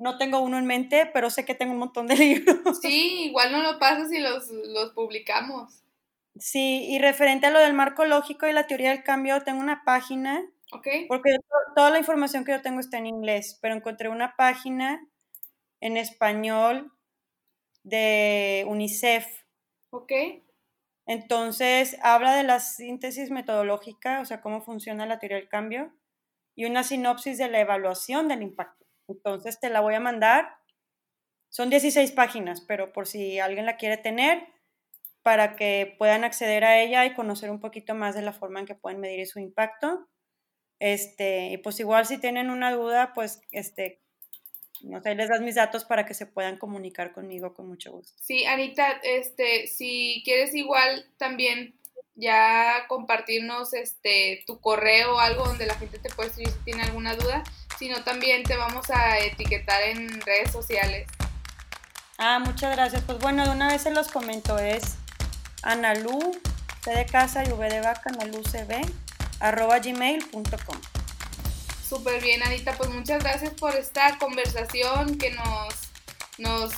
no 0.00 0.16
tengo 0.16 0.40
uno 0.40 0.56
en 0.56 0.66
mente, 0.66 1.08
pero 1.12 1.28
sé 1.28 1.44
que 1.44 1.54
tengo 1.54 1.72
un 1.72 1.78
montón 1.78 2.06
de 2.06 2.16
libros. 2.16 2.80
Sí, 2.80 3.24
igual 3.26 3.52
no 3.52 3.62
lo 3.62 3.78
pasas 3.78 4.10
y 4.10 4.18
los, 4.18 4.48
los 4.48 4.92
publicamos. 4.92 5.82
Sí, 6.38 6.86
y 6.88 6.98
referente 6.98 7.46
a 7.46 7.50
lo 7.50 7.58
del 7.58 7.74
marco 7.74 8.06
lógico 8.06 8.48
y 8.48 8.52
la 8.52 8.66
teoría 8.66 8.90
del 8.90 9.04
cambio, 9.04 9.42
tengo 9.42 9.60
una 9.60 9.84
página. 9.84 10.42
Ok. 10.72 10.88
Porque 11.06 11.36
toda 11.76 11.90
la 11.90 11.98
información 11.98 12.44
que 12.44 12.52
yo 12.52 12.62
tengo 12.62 12.80
está 12.80 12.96
en 12.96 13.06
inglés, 13.06 13.58
pero 13.60 13.74
encontré 13.74 14.08
una 14.08 14.36
página 14.36 15.06
en 15.80 15.98
español 15.98 16.92
de 17.82 18.64
UNICEF. 18.68 19.26
Ok. 19.90 20.12
Entonces, 21.06 21.98
habla 22.02 22.36
de 22.36 22.44
la 22.44 22.60
síntesis 22.60 23.30
metodológica, 23.30 24.20
o 24.20 24.24
sea, 24.24 24.40
cómo 24.40 24.62
funciona 24.62 25.04
la 25.06 25.18
teoría 25.18 25.38
del 25.38 25.48
cambio, 25.48 25.92
y 26.54 26.64
una 26.64 26.84
sinopsis 26.84 27.36
de 27.36 27.48
la 27.48 27.60
evaluación 27.60 28.28
del 28.28 28.42
impacto. 28.42 28.86
Entonces, 29.10 29.60
te 29.60 29.70
la 29.70 29.80
voy 29.80 29.94
a 29.94 30.00
mandar. 30.00 30.56
Son 31.48 31.70
16 31.70 32.12
páginas, 32.12 32.60
pero 32.60 32.92
por 32.92 33.06
si 33.06 33.38
alguien 33.38 33.66
la 33.66 33.76
quiere 33.76 33.96
tener, 33.96 34.46
para 35.22 35.56
que 35.56 35.94
puedan 35.98 36.24
acceder 36.24 36.64
a 36.64 36.80
ella 36.80 37.04
y 37.04 37.14
conocer 37.14 37.50
un 37.50 37.60
poquito 37.60 37.94
más 37.94 38.14
de 38.14 38.22
la 38.22 38.32
forma 38.32 38.60
en 38.60 38.66
que 38.66 38.74
pueden 38.74 39.00
medir 39.00 39.26
su 39.26 39.38
impacto. 39.38 40.08
Este, 40.78 41.50
y 41.50 41.58
pues 41.58 41.78
igual 41.78 42.06
si 42.06 42.18
tienen 42.18 42.48
una 42.48 42.72
duda, 42.72 43.12
pues 43.14 43.42
este, 43.52 44.00
no 44.82 45.02
sé, 45.02 45.14
les 45.14 45.28
das 45.28 45.40
mis 45.40 45.56
datos 45.56 45.84
para 45.84 46.06
que 46.06 46.14
se 46.14 46.26
puedan 46.26 46.56
comunicar 46.56 47.12
conmigo 47.12 47.52
con 47.52 47.68
mucho 47.68 47.92
gusto. 47.92 48.14
Sí, 48.22 48.46
Anita, 48.46 49.00
este, 49.02 49.66
si 49.66 50.22
quieres 50.24 50.54
igual 50.54 51.06
también 51.18 51.74
ya 52.14 52.86
compartirnos 52.88 53.72
este 53.74 54.42
tu 54.46 54.60
correo 54.60 55.16
o 55.16 55.20
algo 55.20 55.44
donde 55.44 55.66
la 55.66 55.74
gente 55.74 55.98
te 55.98 56.10
puede 56.10 56.30
escribir 56.30 56.52
si 56.52 56.64
tiene 56.64 56.82
alguna 56.82 57.14
duda, 57.14 57.42
sino 57.80 58.04
también 58.04 58.42
te 58.44 58.56
vamos 58.58 58.90
a 58.90 59.18
etiquetar 59.20 59.80
en 59.82 60.20
redes 60.20 60.52
sociales. 60.52 61.08
Ah, 62.18 62.38
muchas 62.38 62.76
gracias. 62.76 63.02
Pues 63.04 63.18
bueno, 63.18 63.42
de 63.44 63.50
una 63.50 63.68
vez 63.68 63.80
se 63.80 63.90
los 63.90 64.08
comento, 64.08 64.58
es 64.58 64.96
analu, 65.62 66.38
C 66.84 66.90
de 66.90 67.06
casa 67.06 67.42
y 67.42 67.48
V 67.48 67.70
de 67.70 67.80
vaca, 67.80 68.10
analucb, 68.10 68.86
arroba 69.40 69.78
gmail.com. 69.78 70.78
Súper 71.88 72.22
bien, 72.22 72.42
Anita. 72.42 72.74
Pues 72.74 72.90
muchas 72.90 73.24
gracias 73.24 73.54
por 73.54 73.74
esta 73.74 74.18
conversación 74.18 75.16
que 75.16 75.30
nos, 75.30 75.74
nos, 76.36 76.74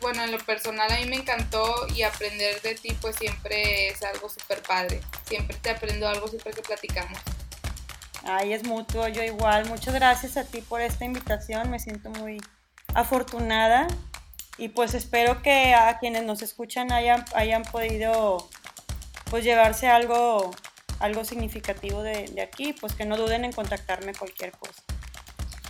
bueno, 0.00 0.24
en 0.24 0.32
lo 0.32 0.38
personal 0.38 0.90
a 0.90 0.96
mí 0.96 1.04
me 1.04 1.16
encantó 1.16 1.86
y 1.94 2.00
aprender 2.00 2.62
de 2.62 2.74
ti 2.76 2.96
pues 2.98 3.16
siempre 3.16 3.88
es 3.88 4.02
algo 4.02 4.30
súper 4.30 4.62
padre. 4.62 5.02
Siempre 5.28 5.58
te 5.58 5.68
aprendo 5.68 6.08
algo 6.08 6.28
siempre 6.28 6.54
que 6.54 6.62
platicamos. 6.62 7.20
Ay, 8.26 8.52
es 8.52 8.64
mutuo, 8.64 9.08
yo 9.08 9.22
igual. 9.22 9.68
Muchas 9.68 9.94
gracias 9.94 10.36
a 10.36 10.44
ti 10.44 10.60
por 10.60 10.80
esta 10.80 11.04
invitación. 11.04 11.70
Me 11.70 11.78
siento 11.78 12.10
muy 12.10 12.40
afortunada 12.94 13.86
y 14.56 14.68
pues 14.68 14.94
espero 14.94 15.42
que 15.42 15.74
a 15.74 15.98
quienes 15.98 16.24
nos 16.24 16.42
escuchan 16.42 16.92
hayan, 16.92 17.24
hayan 17.34 17.62
podido 17.62 18.48
pues 19.30 19.44
llevarse 19.44 19.88
algo 19.88 20.52
algo 21.00 21.24
significativo 21.24 22.02
de, 22.02 22.40
aquí, 22.40 22.72
pues 22.72 22.94
que 22.94 23.04
no 23.04 23.16
duden 23.16 23.44
en 23.44 23.52
contactarme 23.52 24.14
cualquier 24.14 24.52
cosa. 24.52 24.82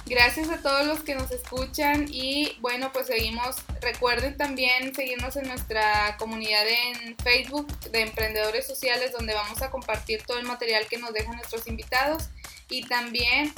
Gracias 0.07 0.51
a 0.51 0.59
todos 0.59 0.87
los 0.87 1.01
que 1.01 1.15
nos 1.15 1.31
escuchan 1.31 2.07
y 2.11 2.59
bueno, 2.61 2.93
pues 2.93 3.07
seguimos. 3.07 3.57
Recuerden 3.81 4.37
también 4.37 4.95
seguirnos 4.95 5.37
en 5.37 5.49
nuestra 5.49 6.17
comunidad 6.19 6.65
en 6.69 7.17
Facebook 7.17 7.67
de 7.91 8.03
Emprendedores 8.03 8.67
Sociales 8.67 9.13
donde 9.13 9.33
vamos 9.33 9.63
a 9.63 9.71
compartir 9.71 10.23
todo 10.25 10.39
el 10.39 10.45
material 10.45 10.87
que 10.89 10.99
nos 10.99 11.15
dejan 11.15 11.37
nuestros 11.37 11.67
invitados 11.67 12.29
y 12.69 12.87
también 12.87 13.53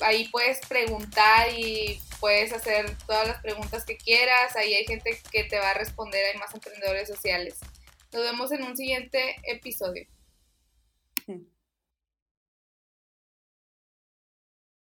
ahí 0.00 0.28
puedes 0.28 0.60
preguntar 0.66 1.48
y 1.56 2.00
puedes 2.20 2.52
hacer 2.52 2.96
todas 3.06 3.28
las 3.28 3.40
preguntas 3.42 3.84
que 3.84 3.96
quieras. 3.96 4.56
Ahí 4.56 4.74
hay 4.74 4.86
gente 4.86 5.20
que 5.30 5.44
te 5.44 5.58
va 5.58 5.70
a 5.70 5.74
responder, 5.74 6.24
hay 6.32 6.38
más 6.38 6.54
emprendedores 6.54 7.08
sociales. 7.08 7.56
Nos 8.12 8.22
vemos 8.22 8.52
en 8.52 8.62
un 8.62 8.76
siguiente 8.76 9.36
episodio. 9.44 10.06